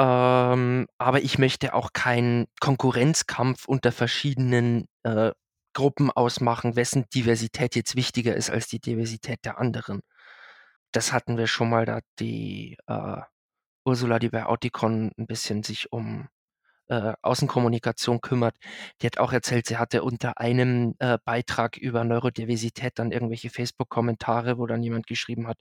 Ähm, 0.00 0.86
aber 0.98 1.22
ich 1.22 1.38
möchte 1.38 1.74
auch 1.74 1.92
keinen 1.92 2.46
Konkurrenzkampf 2.60 3.66
unter 3.68 3.92
verschiedenen, 3.92 4.86
äh, 5.04 5.32
Gruppen 5.74 6.10
ausmachen, 6.12 6.76
wessen 6.76 7.06
Diversität 7.14 7.76
jetzt 7.76 7.96
wichtiger 7.96 8.34
ist 8.36 8.50
als 8.50 8.68
die 8.68 8.80
Diversität 8.80 9.40
der 9.44 9.58
anderen. 9.58 10.00
Das 10.92 11.12
hatten 11.12 11.38
wir 11.38 11.46
schon 11.48 11.70
mal, 11.70 11.86
da 11.86 12.00
die, 12.20 12.76
äh, 12.88 13.18
Ursula, 13.86 14.18
die 14.20 14.30
bei 14.30 14.46
Auticon 14.46 15.12
'n 15.18 15.26
bisschen 15.26 15.62
sich 15.64 15.92
um, 15.92 16.28
äh, 16.88 17.14
Außenkommunikation 17.22 18.20
kümmert. 18.22 18.56
Die 19.02 19.06
hat 19.06 19.18
auch 19.18 19.32
erzählt, 19.32 19.66
sie 19.68 19.78
hatte 19.78 20.04
unter 20.04 20.38
einem, 20.40 20.94
äh, 21.00 21.18
Beitrag 21.24 21.76
über 21.78 22.04
Neurodiversität 22.04 22.98
dann 22.98 23.12
irgendwelche 23.12 23.50
Facebook-Kommentare, 23.50 24.58
wo 24.58 24.66
dann 24.66 24.82
jemand 24.84 25.06
geschrieben 25.08 25.48
hat: 25.48 25.58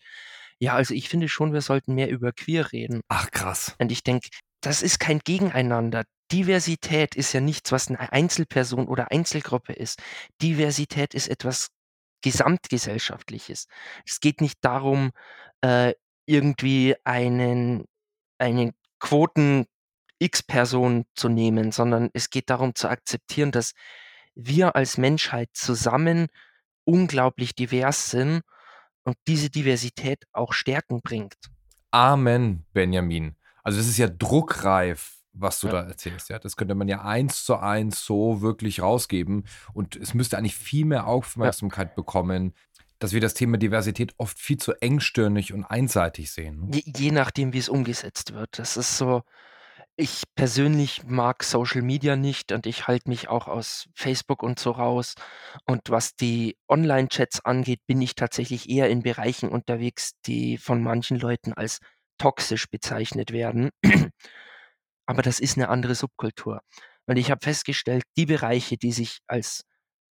„Ja, 0.61 0.73
also, 0.75 0.93
ich 0.93 1.07
finde 1.07 1.29
schon, 1.29 1.53
wir 1.53 1.61
sollten 1.61 1.95
mehr 1.95 2.09
über 2.09 2.33
queer 2.33 2.71
reden.“ 2.73 2.99
Ach, 3.07 3.31
krass. 3.31 3.75
Und 3.79 3.91
ich 3.93 4.03
denke, 4.03 4.27
das 4.61 4.81
ist 4.81 4.99
kein 4.99 5.19
Gegeneinander. 5.19 6.03
Diversität 6.33 7.15
ist 7.15 7.31
ja 7.33 7.39
nichts, 7.39 7.71
was 7.71 7.89
'ne 7.89 8.11
Einzelperson 8.11 8.87
oder 8.87 9.09
Einzelgruppe 9.11 9.71
ist. 9.73 9.99
Diversität 10.41 11.13
ist 11.13 11.29
etwas 11.29 11.69
Gesamtgesellschaftliches. 12.21 13.67
Es 14.05 14.19
geht 14.19 14.41
nicht 14.41 14.57
darum, 14.61 15.11
äh, 15.61 15.93
irgendwie 16.25 16.95
einen 17.05 17.85
eine 18.39 18.73
Quoten-X-Person 18.99 21.05
zu 21.15 21.29
nehmen, 21.29 21.71
sondern 21.73 22.09
es 22.13 22.29
geht 22.31 22.49
darum 22.49 22.73
zu 22.75 22.89
akzeptieren, 22.89 23.51
dass 23.51 23.73
wir 24.35 24.75
als 24.75 24.97
Menschheit 24.97 25.49
zusammen 25.53 26.27
unglaublich 26.85 27.55
divers 27.55 28.11
sind 28.11 28.41
und 29.03 29.15
diese 29.27 29.49
Diversität 29.49 30.23
auch 30.33 30.53
Stärken 30.53 31.01
bringt. 31.03 31.35
Amen, 31.91 32.65
Benjamin. 32.73 33.35
Also, 33.63 33.77
das 33.79 33.87
ist 33.87 33.97
ja 33.97 34.07
druckreif, 34.07 35.17
was 35.33 35.59
du 35.59 35.67
Ja. 35.67 35.73
da 35.73 35.83
erzählst, 35.83 36.29
ja? 36.29 36.39
Das 36.39 36.55
könnte 36.55 36.75
man 36.75 36.87
ja 36.87 37.03
eins 37.03 37.43
zu 37.45 37.57
eins 37.57 38.03
so 38.03 38.41
wirklich 38.41 38.81
rausgeben 38.81 39.45
und 39.73 39.95
es 39.95 40.13
müsste 40.13 40.37
eigentlich 40.37 40.55
viel 40.55 40.85
mehr 40.85 40.99
Ja. 40.99 41.05
Aufmerksamkeit 41.05 41.95
bekommen, 41.95 42.53
dass 42.99 43.13
wir 43.13 43.21
das 43.21 43.33
Thema 43.33 43.57
Diversität 43.57 44.13
oft 44.17 44.37
viel 44.39 44.57
zu 44.57 44.73
engstirnig 44.81 45.53
und 45.53 45.63
einseitig 45.63 46.31
sehen, 46.31 46.67
ne? 46.67 46.75
Je 46.75 46.83
je 46.95 47.11
nachdem, 47.11 47.53
wie's 47.53 47.69
umgesetzt 47.69 48.33
wird. 48.33 48.59
Das 48.59 48.75
ist 48.75 48.97
so 48.97 49.23
ich 49.99 50.23
persönlich 50.35 51.03
mag 51.05 51.43
Social 51.43 51.81
Media 51.81 52.15
nicht 52.15 52.51
und 52.51 52.65
ich 52.65 52.87
halte 52.87 53.09
mich 53.09 53.27
auch 53.29 53.47
aus 53.47 53.87
Facebook 53.95 54.43
und 54.43 54.59
so 54.59 54.71
raus. 54.71 55.15
Und 55.65 55.89
was 55.89 56.15
die 56.15 56.57
Online-Chats 56.69 57.45
angeht, 57.45 57.81
bin 57.87 58.01
ich 58.01 58.15
tatsächlich 58.15 58.69
eher 58.69 58.89
in 58.89 59.03
Bereichen 59.03 59.49
unterwegs, 59.49 60.13
die 60.25 60.57
von 60.57 60.81
manchen 60.83 61.19
Leuten 61.19 61.53
als 61.53 61.79
toxisch 62.17 62.69
bezeichnet 62.69 63.31
werden. 63.31 63.69
Aber 65.07 65.21
das 65.23 65.39
ist 65.39 65.57
'ne 65.57 65.69
andere 65.69 65.95
Subkultur. 65.95 66.61
Und 67.07 67.17
ich 67.17 67.31
habe 67.31 67.41
festgestellt, 67.43 68.03
die 68.17 68.25
Bereiche, 68.27 68.77
die 68.77 68.91
sich 68.93 69.19
als 69.27 69.63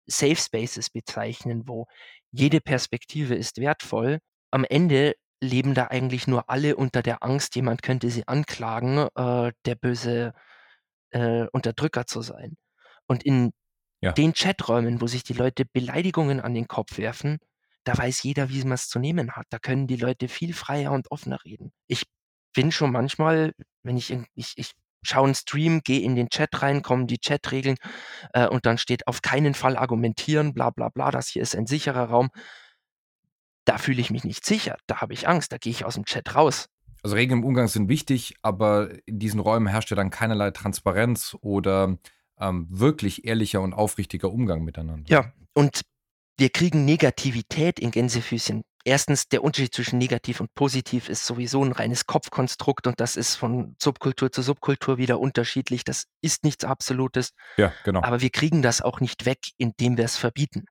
Safe 0.08 0.36
Spaces 0.38 0.90
bezeichnen, 0.92 1.64
wo 1.68 1.88
jede 2.32 2.62
Perspektive 2.62 3.36
ist 3.36 3.60
wertvoll, 3.60 4.20
am 4.52 4.66
Ende 4.66 5.16
leben 5.42 5.74
da 5.76 5.86
eigentlich 5.88 6.28
nur 6.28 6.50
alle 6.50 6.76
unter 6.78 7.02
der 7.04 7.24
Angst, 7.24 7.56
jemand 7.56 7.84
könnte 7.84 8.10
sie 8.12 8.28
anklagen, 8.28 9.08
äh, 9.16 9.52
der 9.66 9.76
böse, 9.76 10.34
äh, 11.12 11.48
Unterdrücker 11.54 12.08
zu 12.08 12.22
sein. 12.24 12.58
Und 13.08 13.24
in 13.26 13.52
Ja. 14.02 14.18
den 14.18 14.34
Chaträumen, 14.34 15.02
wo 15.02 15.08
sich 15.08 15.24
die 15.24 15.34
Leute 15.34 15.66
Beleidigungen 15.66 16.42
an 16.42 16.54
den 16.56 16.68
Kopf 16.68 16.98
werfen, 17.00 17.40
da 17.86 17.98
weiß 17.98 18.24
jeder, 18.24 18.50
wie 18.50 18.64
man's 18.66 18.90
zu 18.90 19.00
nehmen 19.00 19.34
hat. 19.34 19.48
Da 19.52 19.60
können 19.60 19.88
die 19.88 19.98
Leute 19.98 20.28
viel 20.30 20.54
freier 20.54 20.92
und 20.94 21.12
offener 21.12 21.44
reden. 21.46 21.72
Ich 21.88 22.04
bin 22.56 22.72
schon 22.74 22.92
manchmal, 22.92 23.54
wenn 23.84 23.98
ich 23.98 24.12
ich 24.36 24.54
ich 24.58 24.74
schaue 25.04 25.30
'n 25.30 25.36
Stream, 25.36 25.82
gehe 25.84 26.02
in 26.02 26.16
den 26.16 26.30
Chat 26.30 26.62
rein, 26.64 26.82
kommen 26.84 27.08
die 27.08 27.20
Chatregeln, 27.20 27.78
äh, 28.34 28.48
und 28.48 28.66
dann 28.68 28.78
steht: 28.80 29.08
„Auf 29.08 29.22
keinen 29.24 29.54
Fall 29.56 29.78
argumentieren, 29.78 30.54
bla 30.56 30.72
bla 30.72 30.90
bla, 30.90 31.12
das 31.12 31.30
hier 31.30 31.44
ist 31.44 31.56
ein 31.58 31.68
sicherer 31.68 32.06
Raum.“ 32.10 32.30
Da 33.68 33.78
fühle 33.78 34.00
ich 34.00 34.12
mich 34.12 34.24
nicht 34.24 34.46
sicher, 34.46 34.78
da 34.88 35.02
habe 35.02 35.14
ich 35.14 35.28
Angst, 35.28 35.52
da 35.52 35.58
gehe 35.58 35.72
ich 35.72 35.86
aus'm 35.86 36.06
Chat 36.06 36.36
raus. 36.36 36.70
Also, 37.04 37.16
Regeln 37.18 37.42
im 37.42 37.46
Umgang 37.46 37.68
sind 37.68 37.90
wichtig, 37.90 38.36
aber 38.42 38.90
in 39.06 39.20
diesen 39.20 39.42
Räumen 39.42 39.68
herrscht 39.68 39.90
ja 39.92 39.96
dann 39.98 40.10
keinerlei 40.10 40.52
Transparenz 40.52 41.36
oder, 41.42 41.98
ähm, 42.40 42.68
wirklich 42.70 43.26
ehrlicher 43.26 43.60
und 43.62 43.74
aufrichtiger 43.74 44.32
Umgang 44.32 44.64
miteinander. 44.64 45.12
Ja, 45.14 45.34
und 45.54 45.82
wir 46.38 46.50
kriegen 46.50 46.86
Negativität 46.86 47.78
in 47.80 47.92
Gänsefüßchen. 47.92 48.62
1. 48.86 49.28
der 49.30 49.44
Unterschied 49.44 49.74
zwischen 49.76 49.98
negativ 49.98 50.40
und 50.40 50.54
positiv 50.56 51.10
ist 51.10 51.26
sowieso 51.26 51.62
'n 51.62 51.74
reines 51.74 52.06
Kopfkonstrukt 52.06 52.88
und 52.88 53.02
das 53.02 53.18
ist 53.18 53.36
von 53.36 53.76
Subkultur 53.82 54.32
zu 54.32 54.42
Subkultur 54.42 54.98
wieder 54.98 55.20
unterschiedlich. 55.20 55.84
Das 55.84 56.06
ist 56.22 56.46
nichts 56.46 56.64
Absolutes, 56.64 57.32
Ja, 57.58 57.74
genau. 57.84 58.02
aber 58.04 58.22
wir 58.22 58.30
kriegen 58.30 58.62
das 58.62 58.82
auch 58.82 59.02
nicht 59.02 59.26
weg, 59.26 59.40
indem 59.58 59.98
wir's 59.98 60.16
verbieten. 60.16 60.68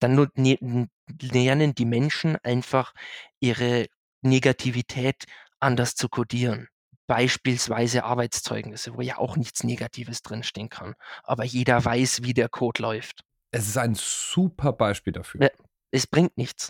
Dann 0.00 0.28
ne 0.36 0.88
lernen 1.20 1.74
die 1.74 1.84
Menschen 1.86 2.36
einfach 2.44 2.92
ihre 3.40 3.86
Negativität 4.22 5.24
anders 5.60 5.94
zu 5.94 6.08
kodieren. 6.08 6.68
Beispielsweise 7.08 8.04
Arbeitszeugnisse, 8.04 8.94
wo 8.96 9.00
ja 9.02 9.18
auch 9.18 9.36
nichts 9.36 9.64
Negatives 9.64 10.22
drinstehen 10.22 10.68
kann, 10.68 10.94
aber 11.24 11.44
jeder 11.44 11.84
weiß, 11.84 12.22
wie 12.24 12.34
der 12.34 12.48
Code 12.50 12.82
läuft. 12.82 13.22
Es 13.54 13.66
ist 13.68 13.78
ein 13.78 13.94
super 13.94 14.72
Beispiel 14.72 15.12
dafür. 15.12 15.40
Ja, 15.40 15.48
es 15.90 16.06
bringt 16.06 16.36
nichts. 16.36 16.68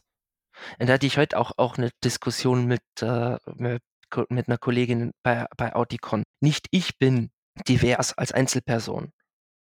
Und 0.81 0.88
da 0.88 0.95
hatte 0.95 1.07
ich 1.07 1.19
heute 1.19 1.38
auch 1.38 1.53
auch 1.59 1.79
'ne 1.79 1.91
Diskussion 2.05 2.67
mit, 2.67 2.83
äh 3.03 3.38
mit 3.57 3.83
mit 4.31 4.49
'ner 4.49 4.59
Kollegin 4.59 5.12
bei 5.23 5.47
bei 5.57 5.75
Auticon. 5.77 6.25
Nicht 6.41 6.69
ich 6.73 6.99
bin 6.99 7.31
divers 7.69 8.17
als 8.19 8.33
Einzelperson, 8.33 9.12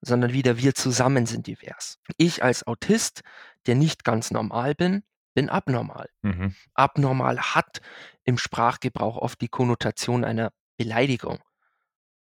sondern 0.01 0.33
wieder 0.33 0.57
wir 0.57 0.75
zusammen 0.75 1.25
sind 1.25 1.47
divers. 1.47 1.99
Ich 2.17 2.43
als 2.43 2.65
Autist, 2.65 3.21
der 3.65 3.75
nicht 3.75 4.03
ganz 4.03 4.31
normal 4.31 4.75
bin, 4.75 5.03
bin 5.33 5.49
abnormal. 5.49 6.09
Mhm. 6.21 6.55
Abnormal 6.73 7.39
hat 7.39 7.81
im 8.23 8.37
Sprachgebrauch 8.37 9.17
oft 9.17 9.39
die 9.41 9.47
Konnotation 9.47 10.23
einer 10.23 10.51
Beleidigung. 10.77 11.39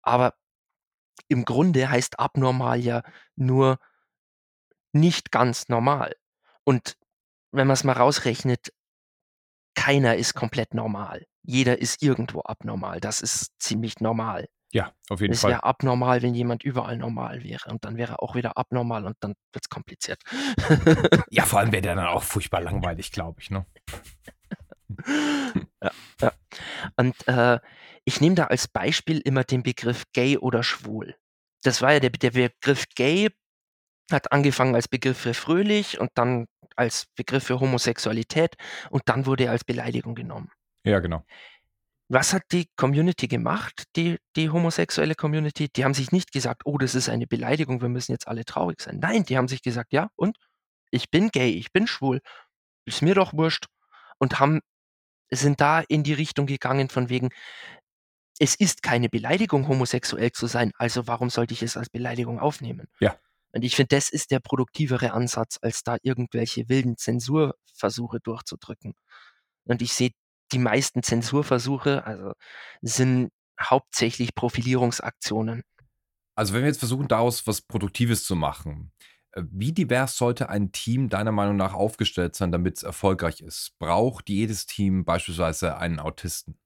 Aber 0.03 0.35
im 1.29 1.45
Grunde 1.45 1.89
heißt 1.89 2.19
abnormal 2.19 2.81
ja 2.81 3.03
nur 3.37 3.79
nicht 4.93 5.31
ganz 5.31 5.69
normal. 5.69 6.15
Und 6.65 6.97
wenn 7.51 7.67
man's 7.67 7.85
mal 7.85 7.93
rausrechnet 7.93 8.73
keiner 9.75 10.17
ist 10.17 10.35
komplett 10.35 10.73
normal. 10.73 11.27
Jeder 11.43 11.79
ist 11.79 12.03
irgendwo 12.03 12.41
abnormal. 12.41 13.01
Das 13.01 13.21
ist 13.21 13.53
ziemlich 13.59 14.01
normal. 14.01 14.49
Ja, 14.75 14.93
auf 15.09 15.21
jeden 15.21 15.35
Es 15.35 15.43
Fall. 15.43 15.53
wäre 15.53 15.63
abnormal, 15.63 16.21
wenn 16.23 16.35
jemand 16.35 16.65
überall 16.65 16.97
normal 16.97 17.45
wäre 17.45 17.71
und 17.71 17.85
dann 17.85 17.97
wäre 17.97 18.15
er 18.15 18.23
auch 18.25 18.35
wieder 18.35 18.59
abnormal 18.59 19.05
und 19.07 19.17
dann 19.21 19.35
wird's 19.53 19.69
kompliziert. 19.69 20.21
Ja, 21.31 21.45
vor 21.45 21.61
allem 21.61 21.71
wäre 21.71 21.83
der 21.83 21.95
dann 21.95 22.07
auch 22.07 22.25
furchtbar 22.25 22.61
langweilig, 22.61 23.13
glaube 23.13 23.41
ich, 23.41 23.51
ne? 23.51 23.65
Ja, 25.83 25.91
ja. 26.21 26.33
Und, 26.97 27.29
äh, 27.29 27.59
ich 28.05 28.21
nehme 28.21 28.35
da 28.35 28.45
als 28.45 28.69
Beispiel 28.69 29.19
immer 29.21 29.45
den 29.45 29.63
Begriff 29.63 30.05
gay 30.13 30.39
oder 30.39 30.63
schwul. 30.63 31.15
Das 31.63 31.81
war 31.83 31.93
ja 31.93 32.01
der 32.01 32.11
der 32.11 32.31
Begriff 32.31 32.85
gay 32.95 33.29
hat 34.11 34.33
angefangen 34.33 34.75
als 34.75 34.89
Begriff 34.89 35.19
für 35.19 35.35
fröhlich 35.35 36.01
und 36.01 36.11
dann 36.15 36.47
als 36.77 37.07
Begriff 37.17 37.45
für 37.45 37.61
Homosexualität 37.61 38.57
und 38.91 39.03
dann 39.07 39.27
wurde 39.27 39.45
er 39.45 39.53
als 39.53 39.65
Beleidigung 39.65 40.15
genommen. 40.15 40.51
Ja, 40.85 41.01
genau. 41.01 41.25
Was 42.09 42.33
hat 42.35 42.43
die 42.53 42.69
Community 42.77 43.29
gemacht, 43.29 43.85
die 43.97 44.19
die 44.37 44.51
homosexuelle 44.51 45.15
Community? 45.15 45.69
Die 45.75 45.85
haben 45.85 45.95
sich 45.95 46.13
nicht 46.13 46.33
gesagt: 46.33 46.63
„Oh, 46.67 46.77
das 46.79 46.95
ist 46.95 47.09
eine 47.09 47.27
Beleidigung, 47.27 47.81
wir 47.81 47.89
müssen 47.89 48.13
jetzt 48.13 48.29
alle 48.29 48.45
traurig 48.45 48.81
sein.“ 48.83 48.99
Nein, 49.01 49.25
die 49.25 49.37
haben 49.39 49.49
sich 49.49 49.63
gesagt: 49.63 49.93
„Ja, 49.93 50.09
und? 50.17 50.37
Ich 50.91 51.11
bin 51.11 51.31
gay, 51.31 51.51
ich 51.51 51.73
bin 51.73 51.87
schwul. 51.87 52.21
Ist 52.87 53.03
mir 53.03 53.15
doch 53.15 53.33
wurscht.“ 53.35 53.67
Und 54.19 54.41
haben 54.41 54.61
sind 55.33 55.61
da 55.61 55.81
in 55.81 56.05
die 56.05 56.15
Richtung 56.15 56.47
gegangen 56.47 56.89
von 56.91 57.09
wegen: 57.11 57.31
„Es 58.39 58.55
ist 58.55 58.83
keine 58.83 59.09
Beleidigung, 59.09 59.69
homosexuell 59.69 60.33
zu 60.33 60.47
sein, 60.47 60.73
also 60.79 61.07
warum 61.07 61.31
sollte 61.31 61.55
ich 61.55 61.63
es 61.63 61.77
als 61.77 61.91
Beleidigung 61.91 62.39
aufnehmen?“ 62.41 62.89
Ja. 63.01 63.17
Und 63.53 63.63
ich 63.65 63.77
finde, 63.77 63.97
das 63.97 64.11
ist 64.11 64.31
der 64.33 64.41
produktivere 64.41 65.13
Ansatz, 65.13 65.59
als 65.63 65.83
da 65.85 65.97
irgendwelche 66.03 66.69
wilden 66.69 66.97
Zensurversuche 66.97 68.19
durchzudrücken. 68.21 68.95
Und 69.65 69.83
ich 69.83 69.93
sehe 69.95 70.11
die 70.53 70.59
meisten 70.59 71.03
Zensurversuche, 71.03 72.07
also, 72.07 72.33
sind 72.83 73.31
hauptsächlich 73.61 74.35
Profilierungsaktionen. 74.35 75.63
Also, 76.37 76.55
wenn 76.55 76.63
wir 76.63 76.69
jetzt 76.69 76.81
versuchen, 76.81 77.09
daraus 77.09 77.47
was 77.47 77.63
Produktives 77.63 78.25
zu 78.25 78.37
machen, 78.37 78.93
äh, 79.33 79.43
wie 79.51 79.73
divers 79.73 80.17
sollte 80.17 80.49
ein 80.49 80.73
Team 80.73 81.09
deiner 81.09 81.33
Meinung 81.33 81.57
nach 81.57 81.75
aufgestellt 81.75 82.35
sein, 82.35 82.53
damit's 82.53 82.83
erfolgreich 82.83 83.41
ist? 83.41 83.73
Braucht 83.79 84.29
jedes 84.29 84.67
Team 84.67 85.05
beispielsweise 85.05 85.77
einen 85.79 86.01
Autisten? 86.01 86.59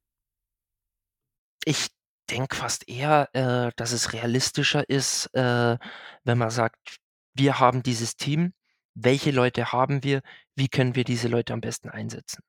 Ich 1.64 1.88
denke 2.31 2.57
fast 2.57 2.88
eher, 2.88 3.29
äh, 3.35 3.73
dass 3.77 3.93
es 3.93 4.12
realistischer 4.12 4.88
ist, 4.88 5.27
äh, 5.35 5.79
wenn 6.25 6.38
man 6.38 6.51
sagt: 6.51 6.99
„Wir 7.35 7.59
haben 7.61 7.83
dieses 7.83 8.17
Team. 8.17 8.53
Welche 8.95 9.31
Leute 9.31 9.73
haben 9.73 10.03
wir? 10.03 10.23
Wie 10.57 10.69
können 10.69 10.95
wir 10.97 11.05
diese 11.05 11.29
Leute 11.29 11.53
am 11.53 11.61
besten 11.61 11.88
einsetzen?“ 11.88 12.43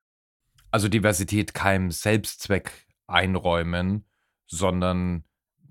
Also, 0.74 0.88
Diversität 0.88 1.54
keinem 1.56 1.90
Selbstzweck 1.92 2.72
einräumen, 3.08 4.06
sondern 4.48 5.24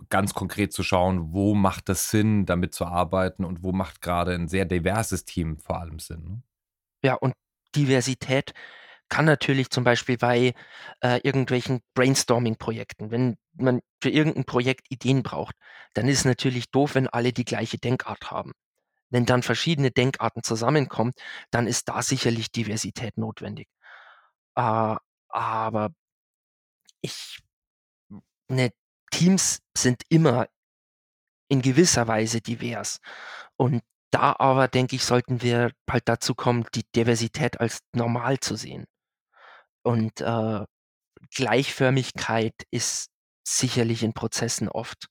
ganz 0.08 0.34
konkret 0.34 0.72
zu 0.72 0.82
schauen, 0.82 1.32
wo 1.32 1.54
macht 1.54 1.88
es 1.88 2.11
Sinn, 2.11 2.46
damit 2.46 2.74
zu 2.74 2.84
arbeiten 2.87 3.44
und 3.44 3.62
wo 3.62 3.72
macht 3.72 4.00
grade 4.02 4.34
'n 4.34 4.48
sehr 4.48 4.64
diverses 4.64 5.24
Team 5.24 5.58
vor 5.58 5.80
allem 5.80 5.98
Sinn, 6.00 6.24
ne? 6.24 6.42
Ja, 7.04 7.14
und 7.14 7.34
Diversität 7.76 8.52
kann 9.11 9.26
natürlich 9.26 9.70
zum 9.70 9.84
Beispiel 9.84 10.18
bei, 10.18 10.54
äh, 11.02 11.20
irgendwelchen 11.24 11.80
Brainstorming-Projekten 11.94 13.11
wenn 13.11 13.37
man 13.54 13.80
für 14.02 14.11
irgend 14.11 14.37
'n 14.38 14.44
Projekt 14.46 14.87
Ideen 14.90 15.22
braucht, 15.24 15.56
dann 15.94 16.08
ist 16.08 16.20
es 16.20 16.24
natürlich 16.26 16.70
doof, 16.70 16.94
wenn 16.94 17.08
alle 17.08 17.32
die 17.32 17.44
gleiche 17.44 17.78
Denkart 17.78 18.30
haben. 18.30 18.52
Wenn 19.11 19.26
dann 19.26 19.42
verschiedene 19.44 19.90
Denkarten 19.92 20.42
zusammenkommen, 20.44 21.12
dann 21.52 21.66
ist 21.68 21.88
da 21.88 22.02
sicherlich 22.02 22.52
Diversität 22.52 23.18
notwendig. 23.18 23.66
Äh, 24.59 24.97
aber 25.29 25.90
ich 27.01 27.40
ne, 28.49 28.73
Teams 29.11 29.61
sind 29.77 30.03
immer 30.09 30.49
in 31.49 31.62
gewisser 31.62 32.09
Weise 32.09 32.40
divers. 32.40 32.99
Und 33.57 33.83
da 34.11 34.35
aber, 34.38 34.68
denke 34.68 34.97
ich, 34.97 35.05
sollten 35.05 35.42
wir 35.42 35.73
halt 35.88 36.09
dazu 36.09 36.35
kommen, 36.35 36.66
die 36.75 36.85
Diversität 36.94 37.61
als 37.61 37.81
normal 37.92 38.40
zu 38.40 38.57
sehen. 38.57 38.87
Und, 39.83 40.21
äh, 40.21 40.64
Gleichförmigkeit 41.35 42.55
ist 42.71 43.11
sicherlich 43.47 44.03
in 44.03 44.12
Prozessen 44.12 44.68
oft 44.68 45.09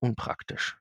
unpraktisch. 0.00 0.78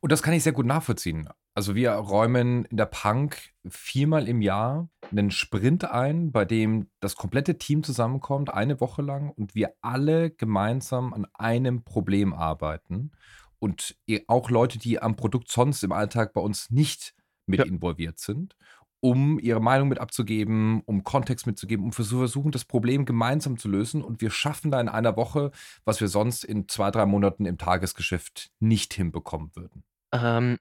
Und 0.00 0.12
das 0.12 0.22
kann 0.22 0.34
ich 0.34 0.42
sehr 0.42 0.52
gut 0.52 0.66
nachvollziehen. 0.66 1.28
Also, 1.54 1.74
wir 1.74 1.92
räumen 1.92 2.64
in 2.66 2.76
der 2.76 2.86
Punk 2.86 3.52
viermal 3.68 4.28
im 4.28 4.40
Jahr 4.40 4.88
'nen 5.10 5.30
Sprint 5.30 5.84
ein, 5.84 6.32
bei 6.32 6.44
dem 6.44 6.90
das 7.00 7.16
komplette 7.16 7.58
Team 7.58 7.82
zusammenkommt, 7.84 8.52
eine 8.52 8.80
Woche 8.80 9.02
lang 9.02 9.30
und 9.30 9.54
wir 9.54 9.74
alle 9.82 10.30
gemeinsam 10.30 11.14
an 11.14 11.26
einem 11.34 11.84
Problem 11.84 12.32
arbeiten 12.34 13.12
und 13.58 13.96
auch 14.28 14.50
Leute, 14.50 14.78
die 14.78 15.00
am 15.00 15.16
Produkt 15.16 15.50
sonst 15.50 15.82
im 15.84 15.92
Alltag 15.92 16.32
bei 16.32 16.40
uns 16.40 16.70
nicht 16.70 17.14
mit 17.46 17.62
Ja. 17.62 17.64
involviert 17.64 18.18
sind, 18.18 18.56
um 19.00 19.38
ihre 19.38 19.60
Meinung 19.60 19.88
mit 19.88 19.98
abzugeben, 20.00 20.82
um 20.86 21.04
Kontext 21.04 21.46
mitzugeben, 21.46 21.84
um 21.84 21.92
zu 21.92 22.04
versuchen, 22.04 22.50
das 22.52 22.64
Problem 22.64 23.04
gemeinsam 23.04 23.58
zu 23.58 23.68
lösen. 23.68 24.02
Und 24.02 24.20
wir 24.22 24.30
schaffen 24.30 24.70
da 24.70 24.80
in 24.80 24.88
einer 24.88 25.16
Woche, 25.16 25.50
was 25.84 26.00
wir 26.00 26.08
sonst 26.08 26.44
in 26.44 26.68
2, 26.68 26.90
3 26.90 27.06
Monaten 27.06 27.44
im 27.46 27.58
Tagesgeschäft 27.58 28.50
nicht 28.60 28.94
hinbekommen 28.94 29.50
würden. 29.54 29.84
Ähm, 30.12 30.58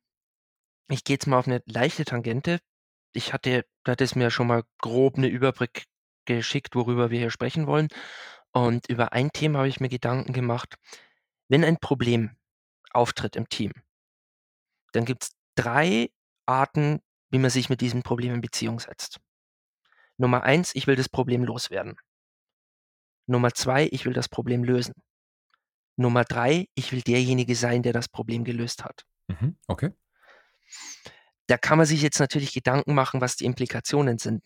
ich 0.89 1.03
gehe 1.03 1.15
jetzt 1.15 1.27
mal 1.27 1.39
auf 1.39 1.47
'ne 1.47 1.63
leichte 1.67 2.05
Tangente. 2.05 2.59
Ich 3.15 3.31
hatte 3.31 3.65
du 3.83 3.91
hattest 3.91 4.15
mir 4.15 4.31
schon 4.31 4.47
mal 4.47 4.63
grob 4.79 5.17
'ne 5.17 5.27
Überblick 5.27 5.85
geschickt, 6.25 6.75
worüber 6.75 7.11
wir 7.11 7.19
hier 7.19 7.29
sprechen 7.29 7.67
wollen. 7.67 7.89
Und 8.53 8.89
über 8.89 9.13
ein 9.13 9.31
Thema 9.31 9.59
habe 9.59 9.69
ich 9.69 9.79
mir 9.79 9.89
Gedanken 9.89 10.33
gemacht. 10.33 10.75
Wenn 11.49 11.63
ein 11.63 11.77
Problem 11.79 12.35
auftritt 12.93 13.35
im 13.35 13.49
Team 13.49 13.73
dann 14.95 15.05
gibt's 15.05 15.31
3 15.55 16.09
Arten, 16.45 16.99
wie 17.31 17.39
man 17.39 17.49
sich 17.49 17.69
mit 17.69 17.81
diesem 17.81 18.03
Problem 18.03 18.35
in 18.35 18.41
Beziehung 18.41 18.79
setzt. 18.79 19.19
Nummer 20.17 20.43
1: 20.43 20.75
Ich 20.75 20.87
will 20.87 20.95
das 20.95 21.09
Problem 21.09 21.43
loswerden. 21.43 21.95
Nummer 23.29 23.53
2: 23.53 23.87
Ich 23.91 24.05
will 24.05 24.13
das 24.13 24.27
Problem 24.27 24.63
lösen. 24.63 24.93
Nummer 25.97 26.23
3: 26.25 26.67
Ich 26.75 26.91
will 26.91 27.01
derjenige 27.01 27.55
sein, 27.55 27.83
der 27.83 27.93
das 27.93 28.09
Problem 28.09 28.43
gelöst 28.43 28.83
hat. 28.83 29.05
Mhm, 29.29 29.57
okay. 29.67 29.91
Da 31.47 31.57
kann 31.57 31.77
man 31.77 31.87
sich 31.87 32.01
jetzt 32.01 32.19
natürlich 32.19 32.53
Gedanken 32.53 32.93
machen, 32.93 33.21
was 33.21 33.35
die 33.37 33.45
Implikationen 33.45 34.17
sind. 34.17 34.43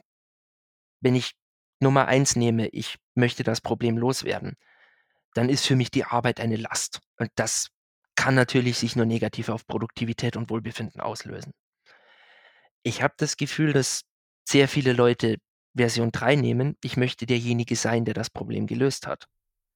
Wenn 1.02 1.16
ich 1.16 1.32
Nummer 1.80 2.08
1 2.08 2.36
nehme, 2.36 2.68
ich 2.70 2.98
möchte 3.16 3.44
das 3.44 3.62
Problem 3.62 3.98
loswerden, 3.98 4.56
dann 5.36 5.50
ist 5.50 5.66
für 5.68 5.76
mich 5.76 5.92
die 5.92 6.06
Arbeit 6.06 6.40
eine 6.40 6.58
Last. 6.58 7.02
Und 7.20 7.32
das 7.36 7.70
kann 8.16 8.36
natürlich 8.36 8.78
sich 8.80 8.96
nur 8.96 9.06
negativ 9.06 9.50
auf 9.50 9.68
Produktivität 9.68 10.38
und 10.38 10.50
Wohlbefinden 10.50 11.02
auslösen. 11.02 11.54
Ich 12.84 13.02
habe 13.04 13.14
das 13.18 13.38
Gefühl, 13.38 13.74
dass 13.74 14.02
sehr 14.48 14.68
viele 14.68 14.94
Leute 14.94 15.38
Version 15.76 16.12
3 16.12 16.36
nehmen: 16.36 16.76
„Ich 16.82 16.98
möchte 16.98 17.26
derjenige 17.28 17.76
sein, 17.76 18.06
der 18.06 18.14
das 18.16 18.30
Problem 18.30 18.66
gelöst 18.68 19.06
hat.“ 19.08 19.28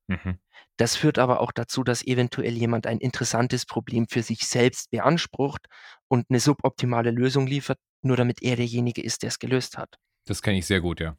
Mhm. 0.10 0.40
Das 0.80 0.96
führt 0.96 1.20
aber 1.20 1.40
auch 1.42 1.52
dazu, 1.52 1.84
dass 1.84 2.06
eventuell 2.06 2.54
jemand 2.54 2.88
ein 2.88 3.00
interessantes 3.00 3.66
Problem 3.66 4.08
für 4.10 4.24
sich 4.24 4.48
selbst 4.48 4.92
beansprucht 4.92 5.68
und 6.08 6.30
'ne 6.30 6.40
suboptimale 6.40 7.12
Lösung 7.12 7.48
liefert, 7.48 7.80
nur 8.02 8.18
damit 8.18 8.42
er 8.42 8.56
derjenige 8.58 9.02
ist, 9.04 9.24
der's 9.24 9.40
gelöst 9.40 9.78
hat. 9.78 9.98
Das 10.28 10.42
kenne 10.42 10.58
ich 10.60 10.66
sehr 10.68 10.82
gut, 10.82 11.00
ja. 11.00 11.18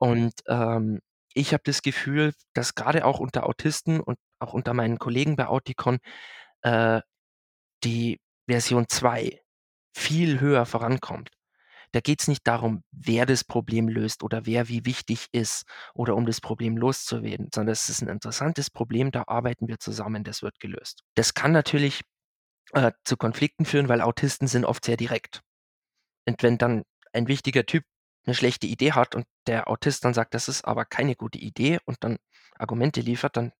Und, 0.00 0.32
ähm, 0.48 1.00
ich 1.34 1.52
habe 1.54 1.62
das 1.64 1.80
Gefühl, 1.82 2.34
dass 2.54 2.74
grade 2.74 3.04
auch 3.06 3.18
unter 3.20 3.46
Autisten 3.46 4.00
und 4.00 4.18
auch 4.38 4.52
unter 4.52 4.74
meinen 4.74 4.98
Kollegen 4.98 5.36
bei 5.36 5.46
Auticon, 5.46 5.98
äh, 6.62 7.00
die 7.84 8.20
Version 8.48 8.86
2 8.88 9.40
viel 9.96 10.40
höher 10.40 10.66
vorankommt. 10.66 11.30
Da 11.92 12.00
geht's 12.00 12.28
nicht 12.28 12.46
darum, 12.46 12.82
wer 12.90 13.26
das 13.26 13.44
Problem 13.44 13.88
löst 13.88 14.22
oder 14.22 14.46
wer 14.46 14.68
wie 14.68 14.84
wichtig 14.86 15.26
ist 15.32 15.64
oder 15.94 16.16
um 16.16 16.26
das 16.26 16.40
Problem 16.40 16.76
loszuwerden, 16.76 17.48
sondern 17.54 17.72
es 17.72 17.88
ist 17.88 18.02
ein 18.02 18.08
interessantes 18.08 18.70
Problem, 18.70 19.10
da 19.10 19.24
arbeiten 19.26 19.68
wir 19.68 19.78
zusammen, 19.78 20.24
das 20.24 20.42
wird 20.42 20.58
gelöst. 20.60 21.02
Das 21.14 21.34
kann 21.34 21.52
natürlich, 21.52 22.00
äh, 22.74 22.92
zu 23.04 23.16
Konflikten 23.16 23.64
führen, 23.66 23.88
weil 23.88 24.00
Autisten 24.02 24.48
sind 24.48 24.64
oft 24.66 24.84
sehr 24.84 24.96
direkt. 24.96 25.42
Und 26.26 26.42
wenn 26.42 26.58
dann 26.58 26.82
ein 27.12 27.28
wichtiger 27.28 27.64
Typ 27.66 27.84
eine 28.26 28.34
schlechte 28.34 28.66
Idee 28.66 28.92
hat 28.92 29.14
und 29.14 29.26
der 29.46 29.68
Autist 29.68 30.04
dann 30.04 30.14
sagt: 30.14 30.34
„Das 30.34 30.48
ist 30.48 30.64
aber 30.64 30.84
keine 30.84 31.16
gute 31.16 31.38
Idee“ 31.38 31.78
und 31.84 31.98
dann 32.04 32.18
Argumente 32.58 33.00
liefert, 33.00 33.36
dann 33.36 33.52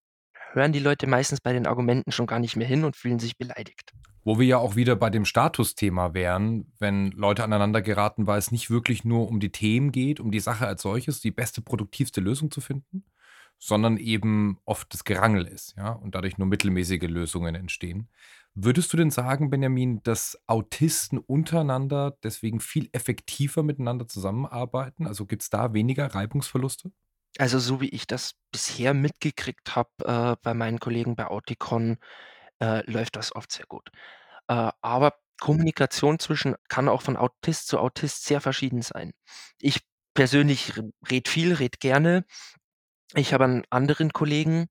hören 0.52 0.72
die 0.72 0.78
Leute 0.80 1.06
meistens 1.06 1.40
bei 1.40 1.52
den 1.52 1.66
Argumenten 1.66 2.12
schon 2.12 2.26
gar 2.26 2.38
nicht 2.40 2.56
mehr 2.56 2.66
hin 2.68 2.84
und 2.84 2.96
fühlen 2.96 3.18
sich 3.20 3.38
beleidigt. 3.38 3.92
Wo 4.24 4.38
wir 4.38 4.46
ja 4.46 4.58
auch 4.58 4.76
wieder 4.76 4.94
bei 4.94 5.10
dem 5.10 5.24
Statusthema 5.24 6.14
wären, 6.14 6.72
wenn 6.78 7.10
Leute 7.12 7.42
aneinander 7.42 7.82
geraten, 7.82 8.26
weil 8.26 8.38
es 8.38 8.52
nicht 8.52 8.70
wirklich 8.70 9.04
nur 9.04 9.28
um 9.28 9.40
die 9.40 9.50
Themen 9.50 9.90
geht, 9.90 10.20
um 10.20 10.30
die 10.30 10.40
Sache 10.40 10.66
als 10.66 10.82
solches, 10.82 11.20
die 11.20 11.32
beste, 11.32 11.60
produktivste 11.60 12.20
Lösung 12.20 12.50
zu 12.50 12.60
finden, 12.60 13.04
sondern 13.58 13.96
eben 13.96 14.58
oft 14.64 14.92
das 14.92 15.04
Gerangel 15.04 15.46
ist, 15.46 15.74
ja, 15.76 15.90
und 15.92 16.14
dadurch 16.14 16.38
nur 16.38 16.46
mittelmäßige 16.46 17.02
Lösungen 17.02 17.54
entstehen. 17.54 18.08
Würdest 18.54 18.92
du 18.92 18.96
denn 18.96 19.10
sagen, 19.10 19.48
Benjamin, 19.50 20.02
dass 20.02 20.38
Autisten 20.46 21.18
untereinander 21.18 22.16
deswegen 22.22 22.60
viel 22.60 22.88
effektiver 22.92 23.62
miteinander 23.62 24.06
zusammenarbeiten? 24.06 25.06
Also 25.06 25.24
gibt 25.24 25.42
es 25.42 25.50
da 25.50 25.72
weniger 25.72 26.14
Reibungsverluste? 26.14 26.92
Also, 27.38 27.58
so 27.58 27.80
wie 27.80 27.88
ich 27.88 28.06
das 28.06 28.34
bisher 28.50 28.92
mitgekriegt 28.92 29.74
habe, 29.74 29.90
äh, 30.04 30.36
bei 30.42 30.52
meinen 30.52 30.80
Kollegen 30.80 31.16
bei 31.16 31.28
Auticon, 31.28 31.96
äh, 32.62 32.88
läuft 32.90 33.16
das 33.16 33.34
oft 33.34 33.52
sehr 33.52 33.66
gut. 33.66 33.90
Äh, 34.48 34.70
aber 34.82 35.14
Kommunikation 35.40 36.18
zwischen 36.20 36.56
kann 36.68 36.88
auch 36.88 37.02
von 37.02 37.16
Autist 37.16 37.68
zu 37.68 37.80
Autist 37.80 38.24
sehr 38.24 38.40
verschieden 38.40 38.82
sein. 38.82 39.12
Ich 39.60 39.80
persönlich 40.14 40.76
r 40.76 40.84
rede 41.10 41.30
viel, 41.30 41.54
rede 41.54 41.78
gerne. 41.78 42.24
Ich 43.14 43.34
habe 43.34 43.44
einen 43.44 43.64
anderen 43.70 44.12
Kollegen, 44.12 44.68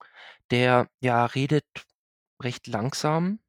der, 0.52 0.88
ja, 1.02 1.26
redet 1.26 1.66
recht 2.42 2.68
langsam 2.68 3.40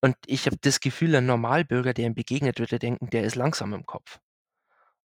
und 0.00 0.16
ich 0.26 0.46
habe 0.46 0.56
das 0.60 0.80
Gefühl, 0.80 1.14
ein 1.16 1.26
Normalbürger, 1.26 1.94
der 1.94 2.06
ihm 2.06 2.14
begegnet, 2.14 2.58
würde 2.58 2.78
denken, 2.78 3.08
der 3.10 3.24
ist 3.24 3.36
langsam 3.36 3.72
im 3.72 3.86
Kopf. 3.86 4.18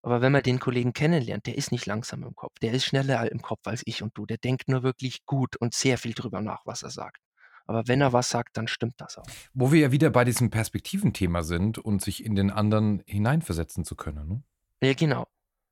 Aber 0.01 0.21
wenn 0.21 0.31
man 0.31 0.43
den 0.43 0.59
Kollegen 0.59 0.93
kennenlernt, 0.93 1.45
der 1.47 1.57
ist 1.57 1.71
nicht 1.71 1.85
langsam 1.85 2.23
im 2.23 2.35
Kopf. 2.35 2.59
Der 2.59 2.73
ist 2.73 2.85
schneller 2.85 3.31
im 3.31 3.41
Kopf 3.41 3.67
als 3.67 3.83
ich 3.85 4.03
und 4.03 4.17
du. 4.17 4.25
Der 4.25 4.37
denkt 4.37 4.69
nur 4.69 4.83
wirklich 4.83 5.25
gut 5.25 5.55
und 5.57 5.73
sehr 5.75 5.97
viel 5.99 6.13
drüber 6.13 6.41
nach, 6.41 6.65
was 6.65 6.83
er 6.83 6.91
sagt. 6.91 7.19
Aber 7.67 7.87
wenn 7.87 8.01
er 8.01 8.13
was 8.13 8.29
sagt, 8.29 8.57
dann 8.57 8.67
stimmt 8.67 8.95
das 8.97 9.17
auch. 9.17 9.27
Wo 9.53 9.71
wir 9.71 9.79
ja 9.79 9.91
wieder 9.91 10.09
bei 10.09 10.23
diesem 10.23 10.49
Perspektiventhema 10.49 11.43
sind 11.43 11.77
und 11.77 12.01
sich 12.01 12.23
in 12.25 12.35
den 12.35 12.49
anderen 12.49 13.03
hineinversetzen 13.05 13.83
zu 13.83 13.95
können, 13.95 14.27
ne? 14.27 14.43
Ja, 14.81 14.93
genau. 14.93 15.27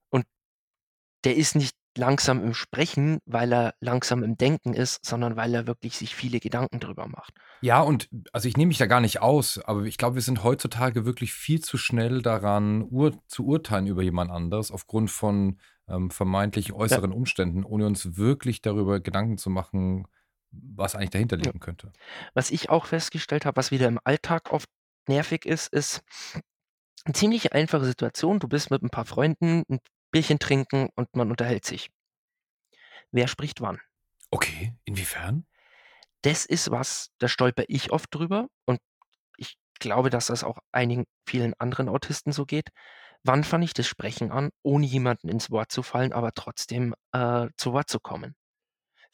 Und 0.10 0.26
der 1.24 1.36
ist 1.36 1.56
nicht 1.56 1.76
langsam 1.98 2.44
im 2.44 2.54
Sprechen, 2.54 3.20
weil 3.26 3.54
er 3.54 3.76
langsam 3.80 4.24
im 4.24 4.38
Denken 4.38 4.74
ist, 4.74 5.06
sondern 5.06 5.36
weil 5.36 5.54
er 5.54 5.68
wirklich 5.68 5.96
sich 5.98 6.16
viele 6.16 6.40
Gedanken 6.40 6.80
drüber 6.80 7.08
macht. 7.08 7.34
Ja, 7.62 7.82
und 7.82 8.10
also 8.34 8.48
ich 8.48 8.58
nehme 8.58 8.70
mich 8.70 8.78
da 8.78 8.86
gar 8.86 9.00
nicht 9.00 9.22
aus, 9.22 9.60
aber 9.60 9.84
ich 9.84 9.98
glaube, 9.98 10.16
wir 10.16 10.22
sind 10.22 10.44
heutzutage 10.44 11.06
wirklich 11.06 11.34
viel 11.34 11.62
zu 11.62 11.78
schnell 11.78 12.22
daran, 12.22 12.86
ur 12.90 13.18
zu 13.28 13.46
urteilen 13.46 13.88
über 13.88 14.04
jemand 14.04 14.32
anderes 14.32 14.72
aufgrund 14.72 15.10
von, 15.10 15.60
ähm, 15.88 16.12
vermeintlich 16.12 16.70
Ja, 16.70 16.76
äußeren 16.76 17.12
Umständen, 17.12 17.64
ohne 17.64 17.86
uns 17.86 18.18
wirklich 18.18 18.62
darüber 18.62 19.00
Gedanken 19.00 19.38
zu 19.38 19.50
machen, 19.50 20.08
was 20.62 20.96
eigentlich 20.96 21.12
dahinter 21.12 21.38
liegen 21.38 21.60
könnte. 21.60 21.94
Was 22.36 22.52
ich 22.52 22.70
auch 22.70 22.86
festgestellt 22.86 23.46
habe, 23.46 23.56
was 23.58 23.72
wieder 23.72 23.88
im 23.88 24.00
Alltag 24.04 24.52
oft 24.52 24.70
nervig 25.08 25.46
ist, 25.46 25.72
ist 25.74 26.02
'ne 27.08 27.14
ziemlich 27.14 27.54
einfache 27.54 27.86
Situation. 27.86 28.40
Du 28.40 28.48
bist 28.48 28.72
mit 28.72 28.82
ein 28.84 28.90
paar 28.90 29.06
Freunden 29.06 29.64
'n 29.70 29.80
Bierchen 30.12 30.40
trinken 30.40 30.90
und 30.96 31.16
man 31.16 31.30
unterhält 31.30 31.66
sich. 31.66 31.90
Wer 33.14 33.28
spricht 33.28 33.62
wann? 33.62 33.80
Okay, 34.34 34.74
inwiefern? 34.86 35.46
Das 36.24 36.46
ist 36.46 36.72
was, 36.72 37.10
da 37.20 37.28
stolpere 37.28 37.66
ich 37.70 37.92
oft 37.92 38.14
drüber 38.14 38.48
und 38.66 38.80
ich 39.38 39.58
glaube, 39.80 40.10
dass 40.10 40.28
das 40.28 40.44
auch 40.44 40.60
einigen 40.72 41.06
vielen 41.28 41.54
anderen 41.60 41.90
Autisten 41.90 42.32
so 42.34 42.46
geht. 42.46 42.70
Wann 43.24 43.44
fange 43.44 43.66
ich 43.66 43.74
das 43.74 43.88
Sprechen 43.88 44.32
an, 44.32 44.52
ohne 44.64 44.86
jemanden 44.88 45.30
ins 45.30 45.52
Wort 45.52 45.72
zu 45.72 45.84
fallen, 45.84 46.14
aber 46.14 46.32
trotzdem, 46.34 46.96
äh, 47.14 47.48
zu 47.58 47.74
Wort 47.74 47.90
zu 47.90 48.00
kommen? 48.00 48.36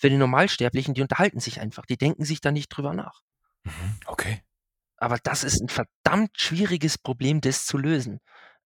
Für 0.02 0.10
die 0.10 0.18
Normalsterblichen, 0.18 0.96
die 0.96 1.04
unterhalten 1.04 1.40
sich 1.40 1.62
einfach, 1.62 1.86
die 1.86 1.96
denken 1.96 2.26
sich 2.26 2.42
da 2.42 2.52
nicht 2.52 2.70
drüber 2.70 2.96
nach. 2.96 3.22
Mhm, 3.66 4.00
okay. 4.08 4.42
Aber 5.00 5.18
das 5.18 5.44
ist 5.44 5.62
'n 5.62 5.68
verdammt 5.70 6.40
schwieriges 6.40 6.98
Problem, 6.98 7.42
das 7.42 7.66
zu 7.66 7.78
lösen. 7.78 8.20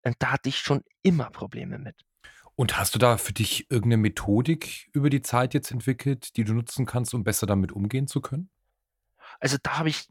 Und 0.04 0.16
da 0.20 0.32
hatte 0.34 0.50
ich 0.50 0.60
schon 0.60 0.82
immer 1.02 1.30
Probleme 1.30 1.78
mit. 1.80 1.96
Und 2.60 2.78
hast 2.78 2.96
du 2.96 3.00
da 3.00 3.18
für 3.18 3.34
dich 3.34 3.66
irgendeine 3.70 3.98
Methodik 3.98 4.88
über 4.94 5.10
die 5.10 5.22
Zeit 5.22 5.54
jetzt 5.54 5.72
entwickelt, 5.72 6.38
die 6.38 6.46
du 6.46 6.54
nutzen 6.54 6.86
kannst, 6.86 7.14
um 7.14 7.24
besser 7.26 7.48
damit 7.48 7.74
umgehen 7.74 8.08
zu 8.08 8.22
können? 8.22 8.50
Also, 9.42 9.58
da 9.62 9.78
habe 9.78 9.90
ich 9.90 10.08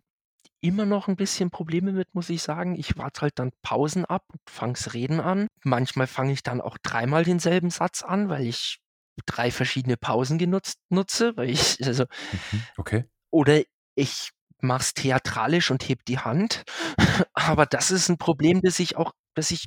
immer 0.61 0.87
noch 0.87 1.09
'n 1.09 1.17
bisschen 1.17 1.51
Probleme 1.51 1.93
mit, 1.93 2.15
muss 2.15 2.31
ich 2.31 2.43
sagen. 2.43 2.77
Ich 2.77 2.99
warte 2.99 3.23
halt 3.23 3.39
dann 3.39 3.53
Pausen 3.63 4.05
ab 4.07 4.25
und 4.33 4.41
fange 4.51 4.79
Reden 4.95 5.21
an. 5.21 5.49
Manchmal 5.65 6.07
fange 6.09 6.33
ich 6.33 6.43
dann 6.43 6.61
auch 6.61 6.79
dreimal 6.83 7.25
denselben 7.25 7.71
Satz 7.71 8.03
an, 8.03 8.29
weil 8.31 8.47
ich 8.47 8.79
3 9.27 9.50
verschiedene 9.50 9.96
Pausen 9.96 10.38
genutzt 10.38 10.79
nutze, 10.90 11.37
weil 11.37 11.50
ich 11.50 11.79
also 11.87 12.05
Mhm, 12.33 12.68
okay. 12.77 13.05
oder 13.31 13.62
ich 13.96 14.31
mache 14.61 14.81
es 14.83 14.94
theatralisch 14.94 15.70
und 15.70 15.87
hebe 15.88 16.03
die 16.07 16.18
Hand. 16.18 16.64
Aber 17.35 17.66
das 17.66 17.90
ist 17.90 18.09
'n 18.11 18.18
Problem, 18.18 18.61
das 18.62 18.79
ich 18.81 18.96
auch 18.96 19.12
das 19.35 19.50
ich 19.50 19.66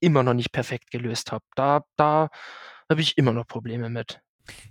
immer 0.00 0.22
noch 0.22 0.34
nicht 0.34 0.52
perfekt 0.52 0.90
gelöst 0.90 1.32
habe. 1.32 1.44
Da 1.56 1.84
da 1.96 2.30
habe 2.90 3.00
ich 3.02 3.18
immer 3.18 3.32
noch 3.32 3.46
Probleme 3.46 3.90
mit. 3.90 4.20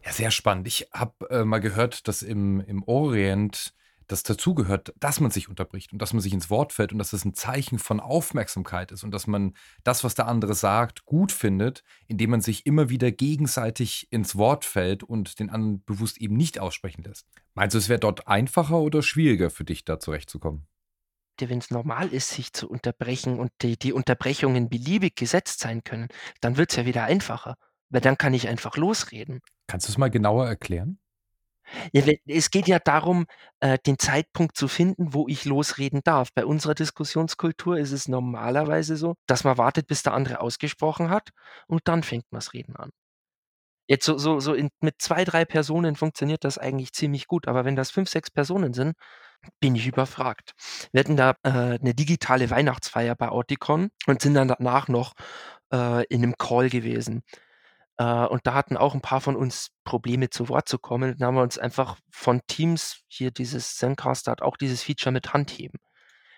Ja, 0.04 0.12
sehr 0.12 0.32
spannend. 0.32 0.68
Ich 0.68 0.88
habe, 0.94 1.30
äh, 1.30 1.44
mal 1.46 1.60
gehört, 1.60 2.08
dass 2.08 2.22
im 2.22 2.60
im 2.62 2.84
Orient 2.84 3.74
das 4.08 4.24
dazugehört, 4.24 4.94
dass 5.00 5.20
man 5.20 5.32
sich 5.32 5.50
unterbricht 5.50 5.94
und 5.94 6.02
dass 6.02 6.14
man 6.14 6.22
sich 6.22 6.34
ins 6.34 6.50
Wort 6.50 6.74
fällt 6.74 6.94
und 6.94 6.98
dass 6.98 7.12
das 7.12 7.26
ein 7.26 7.34
Zeichen 7.34 7.78
von 7.78 8.00
Aufmerksamkeit 8.00 8.92
ist 8.92 9.04
und 9.04 9.12
dass 9.12 9.28
man 9.28 9.54
das, 9.84 10.04
was 10.04 10.16
der 10.16 10.28
andere 10.28 10.56
sagt, 10.56 11.06
gut 11.06 11.32
findet, 11.32 11.84
indem 12.08 12.32
man 12.32 12.42
sich 12.42 12.66
immer 12.66 12.90
wieder 12.90 13.12
gegenseitig 13.12 14.08
ins 14.10 14.38
Wort 14.38 14.66
fällt 14.66 15.04
und 15.04 15.40
den 15.40 15.50
anderen 15.50 15.84
bewusst 15.84 16.18
eben 16.20 16.38
nicht 16.38 16.60
aussprechen 16.60 17.04
lässt. 17.04 17.28
Meinst 17.54 17.74
du, 17.74 17.78
es 17.78 17.90
wäre 17.90 18.00
dort 18.00 18.28
einfacher 18.28 18.80
oder 18.80 19.04
schwieriger 19.04 19.50
für 19.50 19.66
dich, 19.66 19.84
da 19.84 20.00
zurechtzukommen? 20.00 20.68
Wenn 21.40 21.60
es 21.60 21.70
normal 21.70 22.08
ist, 22.08 22.30
sich 22.30 22.52
zu 22.54 22.68
unterbrechen 22.68 23.40
und 23.40 23.52
die 23.62 23.78
die 23.78 23.94
Unterbrechungen 23.94 24.70
beliebig 24.70 25.16
gesetzt 25.16 25.60
sein 25.60 25.84
können, 25.84 26.08
dann 26.42 26.58
wird's 26.58 26.76
ja 26.76 26.86
wieder 26.86 27.04
einfacher, 27.04 27.58
weil 27.90 28.02
dann 28.02 28.18
kann 28.18 28.34
ich 28.34 28.48
einfach 28.48 28.76
losreden. 28.76 29.42
Kannst 29.68 29.88
du 29.88 29.92
es 29.92 29.98
mal 30.00 30.10
genauer 30.10 30.48
erklären? 30.48 30.98
Ja, 31.94 32.04
es 32.28 32.52
geht 32.52 32.68
ja 32.68 32.80
darum, 32.80 33.26
äh, 33.60 33.78
den 33.86 33.98
Zeitpunkt 34.00 34.58
zu 34.58 34.68
finden, 34.68 35.14
wo 35.14 35.28
ich 35.28 35.46
losreden 35.46 36.02
darf. 36.04 36.30
Bei 36.34 36.46
unserer 36.46 36.76
Diskussionskultur 36.76 37.78
ist 37.78 37.92
es 37.92 38.08
normalerweise 38.08 38.98
so, 38.98 39.16
dass 39.28 39.44
man 39.44 39.58
wartet, 39.58 39.88
bis 39.88 40.04
der 40.04 40.14
andere 40.14 40.42
ausgesprochen 40.42 41.10
hat 41.10 41.30
und 41.68 41.82
dann 41.88 42.04
fängt 42.04 42.26
man 42.32 42.40
das 42.40 42.54
Reden 42.54 42.76
an. 42.76 42.90
Jetzt 43.88 44.06
so 44.06 44.18
so 44.18 44.40
so 44.40 44.54
in 44.54 44.70
mit 44.82 44.96
2, 45.00 45.26
3 45.26 45.46
Personen 45.46 45.96
funktioniert 45.96 46.44
das 46.46 46.58
eigentlich 46.58 46.94
ziemlich 46.94 47.28
gut, 47.28 47.48
aber 47.48 47.66
wenn 47.66 47.76
das 47.76 47.92
5, 47.92 48.10
6 48.10 48.32
Personen 48.32 48.74
sind, 48.74 48.96
bin 49.62 49.76
ich 49.76 49.88
überfragt. 49.88 50.54
Wir 50.94 51.02
hatten 51.02 51.18
da, 51.18 51.36
äh, 51.44 51.78
'ne 51.82 51.94
digitale 51.96 52.50
Weihnachtsfeier 52.52 53.16
bei 53.16 53.30
Auticon 53.30 53.90
und 54.08 54.22
sind 54.22 54.36
dann 54.36 54.50
danach 54.50 54.88
noch, 54.90 55.14
äh, 55.74 56.06
in 56.08 56.22
'nem 56.22 56.36
Call 56.38 56.70
gewesen. 56.70 57.24
Äh, 58.00 58.26
und 58.28 58.48
da 58.48 58.54
hatten 58.54 58.78
auch 58.78 58.94
'n 58.96 59.02
paar 59.02 59.22
von 59.22 59.36
uns 59.36 59.70
Probleme, 59.86 60.30
zu 60.30 60.50
Wort 60.50 60.70
zu 60.70 60.80
kommen. 60.80 61.16
Dann 61.18 61.28
haben 61.30 61.36
wir 61.36 61.44
uns 61.44 61.58
einfach 61.58 61.98
von 62.12 62.42
Teams 62.48 63.02
hier 63.08 63.32
dieses 63.32 63.76
Zencastr 63.78 64.32
hat 64.32 64.42
auch 64.42 64.58
dieses 64.58 64.84
Feature 64.84 65.14
mit 65.14 65.34
Handheben. 65.34 65.80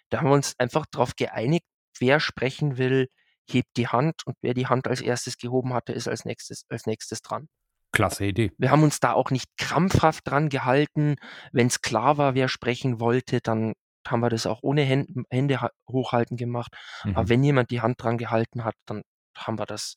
Da 0.10 0.20
haben 0.20 0.30
wir 0.30 0.34
uns 0.36 0.56
einfach 0.60 0.86
drauf 0.88 1.16
geeinigt, 1.18 1.66
wer 2.00 2.20
sprechen 2.20 2.78
will, 2.78 3.08
hebt 3.50 3.78
die 3.78 3.88
Hand 3.90 4.26
und 4.28 4.38
wer 4.42 4.54
die 4.56 4.68
Hand 4.68 4.88
als 4.88 5.02
Erstes 5.02 5.38
gehoben 5.38 5.74
hatte, 5.74 5.94
ist 5.94 6.08
als 6.08 6.26
Nächstes 6.26 6.66
als 6.70 6.86
Nächstes 6.88 7.22
dran. 7.22 7.48
Klasse 7.94 8.26
Idee. 8.26 8.52
Wir 8.60 8.72
haben 8.72 8.84
uns 8.84 9.00
da 9.00 9.14
auch 9.14 9.32
nicht 9.32 9.48
krampfhaft 9.58 10.28
dran 10.28 10.50
gehalten. 10.50 11.16
Wenn's 11.54 11.82
klar 11.82 12.18
war, 12.18 12.36
wer 12.36 12.50
sprechen 12.50 13.00
wollte, 13.00 13.40
dann 13.42 13.74
haben 14.06 14.20
wir 14.20 14.30
das 14.30 14.46
auch 14.48 14.60
ohne 14.64 14.82
Hän 14.82 15.24
Hände 15.30 15.62
ha 15.62 15.70
hochhalten 15.90 16.36
gemacht. 16.36 16.74
Aber 17.14 17.30
Mhm. 17.30 17.30
wenn 17.30 17.42
jemand 17.44 17.72
die 17.72 17.80
Hand 17.82 18.02
dran 18.04 18.18
gehalten 18.18 18.66
hat, 18.66 18.76
dann 18.86 19.02
haben 19.38 19.58
wir 19.60 19.66
das, 19.66 19.96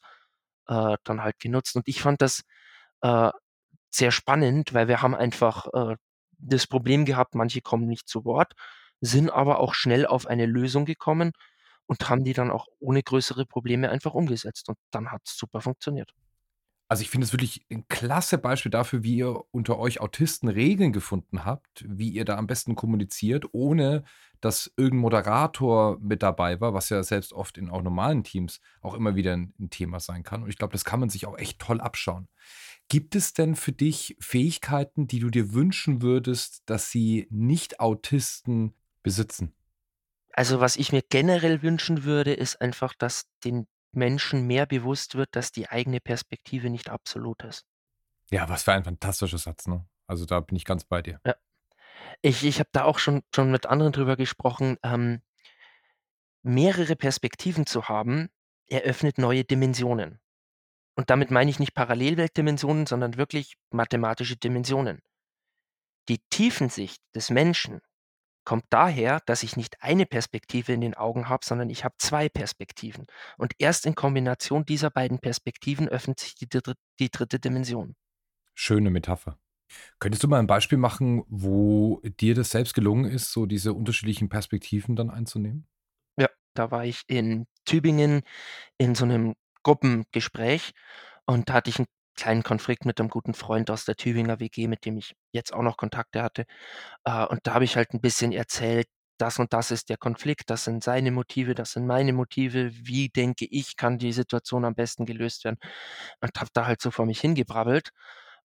äh, 0.73 0.97
dann 1.05 1.23
halt 1.23 1.39
genutzt. 1.41 1.77
Und 1.77 1.89
ich 1.89 2.03
fand 2.03 2.23
das, 2.23 2.43
äh, 3.03 3.31
sehr 3.91 4.11
spannend, 4.13 4.75
weil 4.75 4.89
wir 4.89 5.03
haben 5.03 5.15
einfach, 5.15 5.67
äh, 5.75 5.97
das 6.39 6.67
Problem 6.67 7.05
gehabt, 7.05 7.35
manche 7.35 7.61
kommen 7.61 7.87
nicht 7.87 8.09
zu 8.09 8.25
Wort, 8.25 8.55
sind 9.01 9.31
aber 9.31 9.61
auch 9.61 9.75
schnell 9.75 10.07
auf 10.07 10.27
eine 10.27 10.47
Lösung 10.47 10.85
gekommen 10.87 11.33
und 11.87 12.09
haben 12.09 12.25
die 12.25 12.33
dann 12.35 12.51
auch 12.51 12.67
ohne 12.81 13.03
größere 13.03 13.47
Probleme 13.47 13.91
einfach 13.91 14.15
umgesetzt 14.15 14.69
und 14.69 14.79
dann 14.91 15.13
hat's 15.13 15.37
super 15.39 15.61
funktioniert. 15.61 16.13
Also, 16.93 17.01
ich 17.05 17.09
finde 17.09 17.25
es 17.25 17.33
wirklich 17.33 17.65
ein 17.71 17.89
klasse 17.89 18.37
Beispiel 18.37 18.71
dafür, 18.71 19.03
wie 19.03 19.17
ihr 19.17 19.45
unter 19.51 19.79
euch 19.79 20.03
Autisten 20.03 20.47
Regeln 20.47 20.93
gefunden 20.93 21.47
habt, 21.47 21.87
wie 21.89 22.11
ihr 22.11 22.27
da 22.27 22.37
am 22.37 22.47
besten 22.47 22.75
kommuniziert, 22.75 23.47
ohne 23.53 24.05
dass 24.43 24.71
irgendein 24.77 25.01
Moderator 25.01 25.99
mit 26.01 26.23
dabei 26.23 26.61
war, 26.61 26.75
was 26.75 26.91
ja 26.91 27.03
selbst 27.03 27.33
oft 27.33 27.57
in 27.57 27.71
auch 27.71 27.81
normalen 27.81 28.25
Teams 28.25 28.61
auch 28.83 28.93
immer 28.93 29.17
wieder 29.17 29.33
ein 29.33 29.55
'n 29.59 29.71
Thema 29.71 30.01
sein 30.01 30.23
kann. 30.23 30.43
Und 30.43 30.51
ich 30.51 30.59
glaube, 30.59 30.73
das 30.75 30.85
kann 30.85 31.01
man 31.01 31.09
sich 31.09 31.25
auch 31.25 31.39
echt 31.39 31.59
toll 31.61 31.81
abschauen. 31.81 32.29
Gibt 32.89 33.15
es 33.17 33.33
denn 33.33 33.57
für 33.57 33.73
dich 33.73 34.15
Fähigkeiten, 34.21 35.07
die 35.07 35.21
du 35.21 35.31
dir 35.31 35.55
wünschen 35.55 36.03
würdest, 36.03 36.63
dass 36.67 36.91
sie 36.91 37.27
Nicht-Autisten 37.31 38.75
besitzen? 39.03 39.55
Also, 40.35 40.61
was 40.61 40.77
ich 40.77 40.93
mir 40.93 41.03
generell 41.03 41.63
wünschen 41.63 42.05
würde, 42.05 42.33
ist 42.33 42.61
einfach, 42.61 42.95
dass 42.95 43.27
den 43.45 43.67
Menschen 43.95 44.47
mehr 44.47 44.67
bewusst 44.67 45.15
wird, 45.15 45.35
dass 45.37 45.53
die 45.53 45.69
eigene 45.69 46.01
Perspektive 46.01 46.71
nicht 46.71 46.91
absolut 46.91 47.43
ist. 47.45 47.65
Ja, 48.31 48.49
was 48.49 48.63
für 48.63 48.73
ein 48.73 48.85
fantastischer 48.85 49.39
Satz, 49.39 49.67
ne? 49.67 49.87
Also, 50.07 50.27
da 50.27 50.41
bin 50.41 50.57
ich 50.57 50.65
ganz 50.65 50.85
bei 50.85 51.03
dir. 51.03 51.21
Ja. 51.27 51.35
Ich 52.21 52.45
ich 52.45 52.59
habe 52.59 52.71
da 52.73 52.85
auch 52.85 52.99
schon 52.99 53.23
schon 53.35 53.51
mit 53.51 53.67
anderen 53.67 53.93
drüber 53.93 54.17
gesprochen, 54.17 54.77
ähm 54.83 55.23
mehrere 56.43 56.97
Perspektiven 56.97 57.67
zu 57.67 57.89
haben, 57.89 58.29
eröffnet 58.67 59.19
neue 59.19 59.45
Dimensionen. 59.45 60.21
Und 60.95 61.09
damit 61.09 61.31
meine 61.31 61.51
ich 61.51 61.59
nicht 61.59 61.75
Parallelweltdimensionen, 61.75 62.87
sondern 62.87 63.17
wirklich 63.17 63.55
mathematische 63.71 64.37
Dimensionen. 64.37 65.01
Die 66.09 66.19
Tiefensicht 66.31 67.01
des 67.15 67.31
Menschen 67.31 67.81
kommt 68.45 68.65
daher, 68.71 69.21
dass 69.27 69.43
ich 69.43 69.57
nicht 69.57 69.83
eine 69.83 70.07
Perspektive 70.07 70.73
in 70.73 70.81
den 70.81 70.95
Augen 70.95 71.29
habe, 71.29 71.45
sondern 71.45 71.71
ich 71.71 71.85
habe 71.85 71.95
2 71.99 72.29
Perspektiven. 72.29 73.07
Und 73.39 73.55
erst 73.59 73.87
in 73.87 73.95
Kombination 73.95 74.65
dieser 74.65 74.91
beiden 74.91 75.19
Perspektiven 75.21 75.89
öffnet 75.89 76.21
sich 76.21 76.35
die 76.35 76.49
dritte 76.49 76.75
die 77.01 77.11
dritte 77.11 77.39
Dimension. 77.41 77.95
Schöne 78.57 78.91
Metapher. 78.91 79.39
Könntest 80.01 80.23
du 80.25 80.29
mal 80.29 80.39
ein 80.41 80.47
Beispiel 80.49 80.79
machen, 80.79 81.25
wo 81.29 82.01
dir 82.21 82.35
das 82.35 82.51
selbst 82.51 82.75
gelungen 82.75 83.07
ist, 83.07 83.33
so 83.33 83.47
diese 83.47 83.75
unterschiedlichen 83.75 84.29
Perspektiven 84.29 84.97
dann 84.97 85.11
einzunehmen? 85.11 85.67
Ja, 86.19 86.29
da 86.55 86.71
war 86.71 86.85
ich 86.85 87.03
in 87.09 87.47
Tübingen 87.65 88.23
in 88.79 88.95
so 88.95 89.07
'nem 89.07 89.35
Gruppengespräch 89.65 90.73
und 91.27 91.49
da 91.51 91.55
hatte 91.55 91.71
ich 91.71 91.79
'n 91.81 91.87
kleinen 92.17 92.43
Konflikt 92.45 92.85
mit 92.87 92.99
'nem 92.99 93.09
guten 93.11 93.35
Freund 93.35 93.71
aus 93.71 93.85
der 93.87 93.97
Tübinger 93.97 94.41
WG, 94.41 94.69
mit 94.69 94.85
dem 94.87 94.97
ich 94.99 95.15
jetzt 95.33 95.53
auch 95.55 95.63
noch 95.63 95.77
Kontakte 95.79 96.23
hatte. 96.23 96.45
Äh, 97.05 97.27
und 97.27 97.41
da 97.45 97.55
habe 97.55 97.65
ich 97.67 97.77
halt 97.77 97.93
'n 97.95 98.01
bisschen 98.03 98.33
erzählt: 98.33 98.89
„Das 99.19 99.39
und 99.39 99.53
das 99.55 99.71
ist 99.73 99.89
der 99.91 99.99
Konflikt, 99.99 100.51
das 100.51 100.65
sind 100.65 100.85
seine 100.85 101.11
Motive, 101.13 101.55
das 101.55 101.73
sind 101.73 101.87
meine 101.87 102.13
Motive. 102.15 102.71
Wie 102.75 103.09
denke 103.11 103.47
ich, 103.51 103.77
kann 103.77 103.99
die 103.99 104.13
Situation 104.13 104.65
am 104.67 104.75
besten 104.77 105.07
gelöst 105.07 105.45
werden?“ 105.45 105.59
Und 106.23 106.33
habe 106.41 106.51
da 106.55 106.67
halt 106.67 106.83
so 106.83 106.91
vor 106.93 107.07
mich 107.07 107.21
hingebrabbelt. 107.21 107.91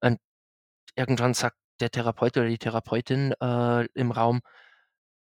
Und 0.01 0.19
irgendwann 0.95 1.33
sagt 1.35 1.57
der 1.81 1.91
Therapeut 1.91 2.37
oder 2.37 2.47
die 2.49 2.59
Therapeutin, 2.59 3.33
äh, 3.41 3.85
im 3.95 4.11
Raum: 4.11 4.41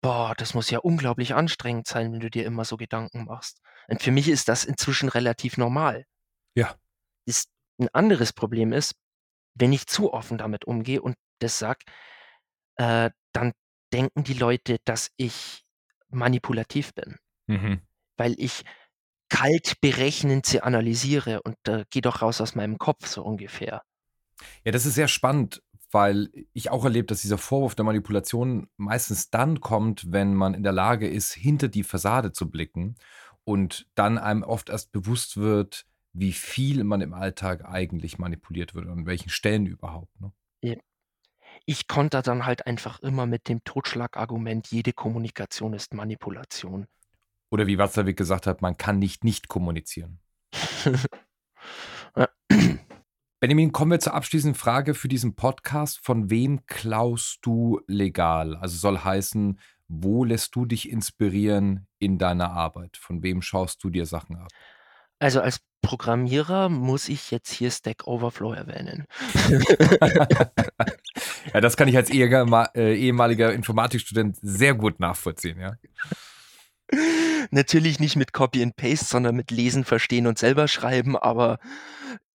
„Boah, 0.02 0.34
das 0.38 0.54
muss 0.54 0.70
ja 0.70 0.80
unglaublich 0.80 1.34
anstrengend 1.36 1.86
sein, 1.88 2.12
wenn 2.12 2.20
du 2.20 2.30
dir 2.30 2.46
immer 2.46 2.64
so 2.66 2.76
Gedanken 2.78 3.24
machst.“ 3.26 3.60
Und 3.88 4.02
für 4.02 4.12
mich 4.12 4.28
ist 4.30 4.48
das 4.50 4.64
inzwischen 4.64 5.08
relativ 5.10 5.58
normal. 5.58 6.06
Ja. 6.56 6.76
Ist 7.28 7.48
'n 7.80 7.88
anderes 7.92 8.32
Problem 8.32 8.72
ist, 8.72 8.94
wenn 9.54 9.72
ich 9.72 9.86
zu 9.88 10.12
offen 10.14 10.38
damit 10.38 10.66
umgehe 10.66 11.02
und 11.02 11.16
das 11.40 11.58
sage, 11.58 11.80
äh, 12.76 13.10
dann 13.34 13.52
denken 13.94 14.24
die 14.24 14.34
Leute, 14.34 14.78
dass 14.86 15.10
ich 15.18 15.64
manipulativ 16.10 16.94
bin, 16.94 17.16
Mhm. 17.48 17.82
weil 18.18 18.34
ich 18.38 18.64
kalt 19.30 19.80
berechnend 19.82 20.46
sie 20.46 20.62
analysiere 20.62 21.42
und, 21.42 21.56
äh: 21.68 21.84
„Geh 21.90 22.00
doch 22.02 22.22
raus 22.22 22.40
aus 22.42 22.54
meinem 22.56 22.78
Kopf“, 22.78 23.06
so 23.08 23.22
ungefähr. 23.24 23.82
Ja, 24.66 24.70
das 24.70 24.86
ist 24.86 24.94
sehr 24.94 25.08
spannend, 25.08 25.60
weil 25.90 26.30
ich 26.52 26.70
auch 26.70 26.84
erlebe, 26.84 27.06
dass 27.06 27.20
dieser 27.22 27.36
Vorwurf 27.38 27.74
der 27.74 27.84
Manipulation 27.84 28.68
meistens 28.76 29.28
dann 29.30 29.60
kommt, 29.60 30.12
wenn 30.12 30.34
man 30.34 30.54
in 30.54 30.62
der 30.62 30.72
Lage 30.72 31.08
ist, 31.08 31.32
hinter 31.32 31.66
die 31.68 31.82
Fassade 31.82 32.30
zu 32.32 32.48
blicken 32.48 32.94
und 33.44 33.88
dann 33.96 34.18
einem 34.18 34.44
oft 34.44 34.68
erst 34.70 34.92
bewusst 34.92 35.36
wird, 35.36 35.84
wie 36.12 36.32
viel 36.32 36.84
man 36.84 37.00
im 37.00 37.14
Alltag 37.14 37.64
eigentlich 37.64 38.18
manipuliert 38.18 38.74
wird 38.74 38.86
und 38.86 38.92
an 38.92 39.06
welchen 39.06 39.30
Stellen 39.30 39.66
überhaupt, 39.66 40.20
ne? 40.20 40.32
Ja. 40.62 40.76
Ich 41.66 41.86
kontere 41.86 42.22
dann 42.22 42.46
halt 42.46 42.66
einfach 42.66 43.00
immer 43.00 43.26
mit 43.26 43.48
dem 43.48 43.62
Totschlagargument: 43.64 44.68
„Jede 44.68 44.92
Kommunikation 44.92 45.74
ist 45.74 45.94
Manipulation.“ 45.94 46.86
Oder 47.50 47.66
wie 47.66 47.78
Watzlawick 47.78 48.16
gesagt 48.16 48.46
hat: 48.46 48.62
„Man 48.62 48.76
kann 48.76 48.98
nicht 48.98 49.24
nicht 49.24 49.48
kommunizieren.“ 49.48 50.20
Ja. 52.16 52.28
Benjamin, 53.40 53.72
kommen 53.72 53.90
wir 53.90 54.00
zur 54.00 54.14
abschließenden 54.14 54.54
Frage 54.54 54.94
für 54.94 55.08
diesen 55.08 55.34
Podcast. 55.34 55.98
Von 56.04 56.30
wem 56.30 56.66
klaust 56.66 57.38
du 57.42 57.80
legal? 57.86 58.56
Also, 58.56 58.76
soll 58.76 58.98
heißen, 58.98 59.58
wo 59.88 60.24
lässt 60.24 60.54
du 60.54 60.64
dich 60.64 60.90
inspirieren 60.90 61.86
in 61.98 62.18
deiner 62.18 62.52
Arbeit? 62.52 62.96
Von 62.96 63.22
wem 63.22 63.42
schaust 63.42 63.82
du 63.82 63.90
dir 63.90 64.06
Sachen 64.06 64.36
ab? 64.36 64.48
Also, 65.18 65.40
als 65.40 65.60
Programmierer 65.82 66.68
muss 66.68 67.08
ich 67.08 67.30
jetzt 67.30 67.52
hier 67.52 67.70
Stack 67.70 68.06
Overflow 68.06 68.52
erwähnen. 68.52 69.06
Ja, 71.54 71.60
das 71.60 71.76
kann 71.76 71.88
ich 71.88 71.96
als 71.96 72.08
äh, 72.10 72.94
ehemaliger 72.96 73.52
Informatikstudent 73.52 74.36
sehr 74.42 74.74
gut 74.74 75.00
nachvollziehen, 75.00 75.60
ja. 75.60 75.74
Natürlich 77.50 78.00
nicht 78.00 78.16
mit 78.16 78.32
Copy 78.32 78.62
and 78.62 78.76
Paste, 78.76 79.04
sondern 79.06 79.36
mit 79.36 79.50
Lesen, 79.50 79.84
Verstehen 79.84 80.26
und 80.26 80.38
selber 80.38 80.68
schreiben, 80.68 81.16
aber 81.16 81.58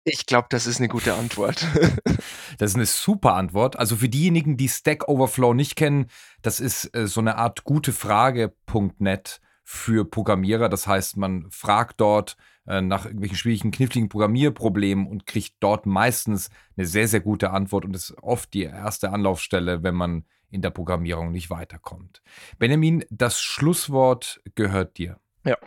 ich 0.03 0.25
glaube, 0.25 0.47
das 0.49 0.67
ist 0.67 0.79
'ne 0.79 0.87
gute 0.87 1.13
Antwort. 1.15 1.65
Das 2.59 2.71
ist 2.71 2.77
'ne 2.77 2.85
super 2.87 3.35
Antwort. 3.35 3.77
Also, 3.77 3.97
für 3.97 4.09
diejenigen, 4.09 4.57
die 4.57 4.69
Stack 4.69 5.07
Overflow 5.07 5.53
nicht 5.53 5.75
kennen, 5.75 6.07
das 6.41 6.59
ist, 6.59 6.95
äh, 6.95 7.07
so 7.07 7.21
'ne 7.21 7.37
Art 7.37 7.63
Gutefrage.net 7.65 9.41
für 9.63 10.05
Programmierer. 10.09 10.69
Das 10.69 10.87
heißt, 10.87 11.17
man 11.17 11.45
fragt 11.51 12.01
dort, 12.01 12.37
äh, 12.67 12.81
nach 12.81 13.05
irgendwelchen 13.05 13.37
schwierigen, 13.37 13.71
kniffligen 13.71 14.09
Programmierproblemen 14.09 15.07
und 15.07 15.25
kriegt 15.25 15.55
dort 15.59 15.85
meistens 15.85 16.49
'ne 16.75 16.85
sehr, 16.85 17.07
sehr 17.07 17.21
gute 17.21 17.51
Antwort 17.51 17.85
und 17.85 17.95
ist 17.95 18.15
oft 18.21 18.53
die 18.53 18.63
erste 18.63 19.11
Anlaufstelle, 19.11 19.83
wenn 19.83 19.95
man 19.95 20.25
in 20.49 20.61
der 20.61 20.69
Programmierung 20.69 21.31
nicht 21.31 21.49
weiterkommt. 21.49 22.21
Benjamin, 22.57 23.03
das 23.09 23.41
Schlusswort 23.41 24.41
gehört 24.55 24.97
dir. 24.97 25.19
Ja. 25.43 25.57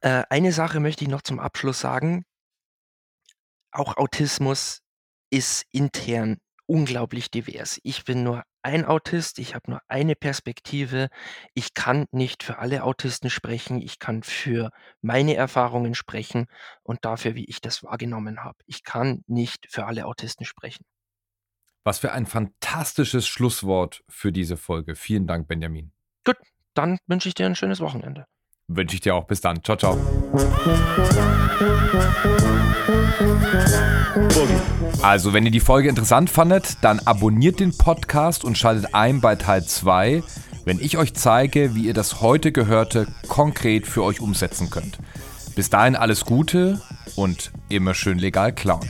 Äh, 0.00 0.24
eine 0.30 0.52
Sache 0.52 0.80
möchte 0.80 1.04
ich 1.04 1.10
noch 1.10 1.22
zum 1.22 1.38
Abschluss 1.38 1.80
sagen. 1.80 2.24
Auch 3.70 3.96
Autismus 3.96 4.82
ist 5.30 5.64
intern 5.72 6.38
unglaublich 6.66 7.30
divers. 7.30 7.80
Ich 7.82 8.04
bin 8.04 8.22
nur 8.22 8.44
ein 8.62 8.84
Autist, 8.84 9.38
ich 9.38 9.54
habe 9.54 9.70
nur 9.70 9.80
eine 9.88 10.14
Perspektive. 10.16 11.08
Ich 11.54 11.74
kann 11.74 12.06
nicht 12.12 12.42
für 12.42 12.58
alle 12.58 12.84
Autisten 12.84 13.30
sprechen. 13.30 13.80
Ich 13.80 13.98
kann 13.98 14.22
für 14.22 14.70
meine 15.00 15.34
Erfahrungen 15.34 15.94
sprechen 15.94 16.46
und 16.82 17.04
dafür, 17.04 17.34
wie 17.34 17.44
ich 17.46 17.60
das 17.60 17.82
wahrgenommen 17.82 18.44
habe. 18.44 18.58
Ich 18.66 18.84
kann 18.84 19.24
nicht 19.26 19.66
für 19.70 19.86
alle 19.86 20.06
Autisten 20.06 20.44
sprechen. 20.46 20.84
Was 21.84 21.98
für 21.98 22.12
ein 22.12 22.26
fantastisches 22.26 23.26
Schlusswort 23.26 24.04
für 24.08 24.30
diese 24.30 24.56
Folge. 24.56 24.94
Vielen 24.94 25.26
Dank, 25.26 25.48
Benjamin. 25.48 25.92
Gut, 26.24 26.36
dann 26.74 26.98
wünsche 27.06 27.28
ich 27.28 27.34
dir 27.34 27.46
'n 27.46 27.54
schönes 27.54 27.80
Wochenende. 27.80 28.26
Wünsche 28.68 28.94
ich 28.94 29.00
dir 29.00 29.14
auch. 29.14 29.24
Bis 29.24 29.40
dann. 29.40 29.62
Tschau, 29.62 29.76
tschau. 29.76 29.98
Also, 35.02 35.32
wenn 35.32 35.44
ihr 35.44 35.50
die 35.50 35.60
Folge 35.60 35.88
interessant 35.88 36.30
fandet, 36.30 36.76
dann 36.82 37.00
abonniert 37.00 37.60
den 37.60 37.76
Podcast 37.76 38.44
und 38.44 38.56
schaltet 38.56 38.94
ein 38.94 39.20
bei 39.20 39.36
Teil 39.36 39.64
2, 39.64 40.22
wenn 40.64 40.78
ich 40.78 40.96
euch 40.96 41.14
zeige, 41.14 41.74
wie 41.74 41.86
ihr 41.86 41.94
das 41.94 42.20
heute 42.20 42.52
Gehörte 42.52 43.08
konkret 43.28 43.86
für 43.86 44.04
euch 44.04 44.20
umsetzen 44.20 44.70
könnt. 44.70 44.98
Bis 45.54 45.68
dahin 45.70 45.96
alles 45.96 46.24
Gute 46.24 46.80
und 47.16 47.50
immer 47.68 47.94
schön 47.94 48.18
legal 48.18 48.54
klauen. 48.54 48.88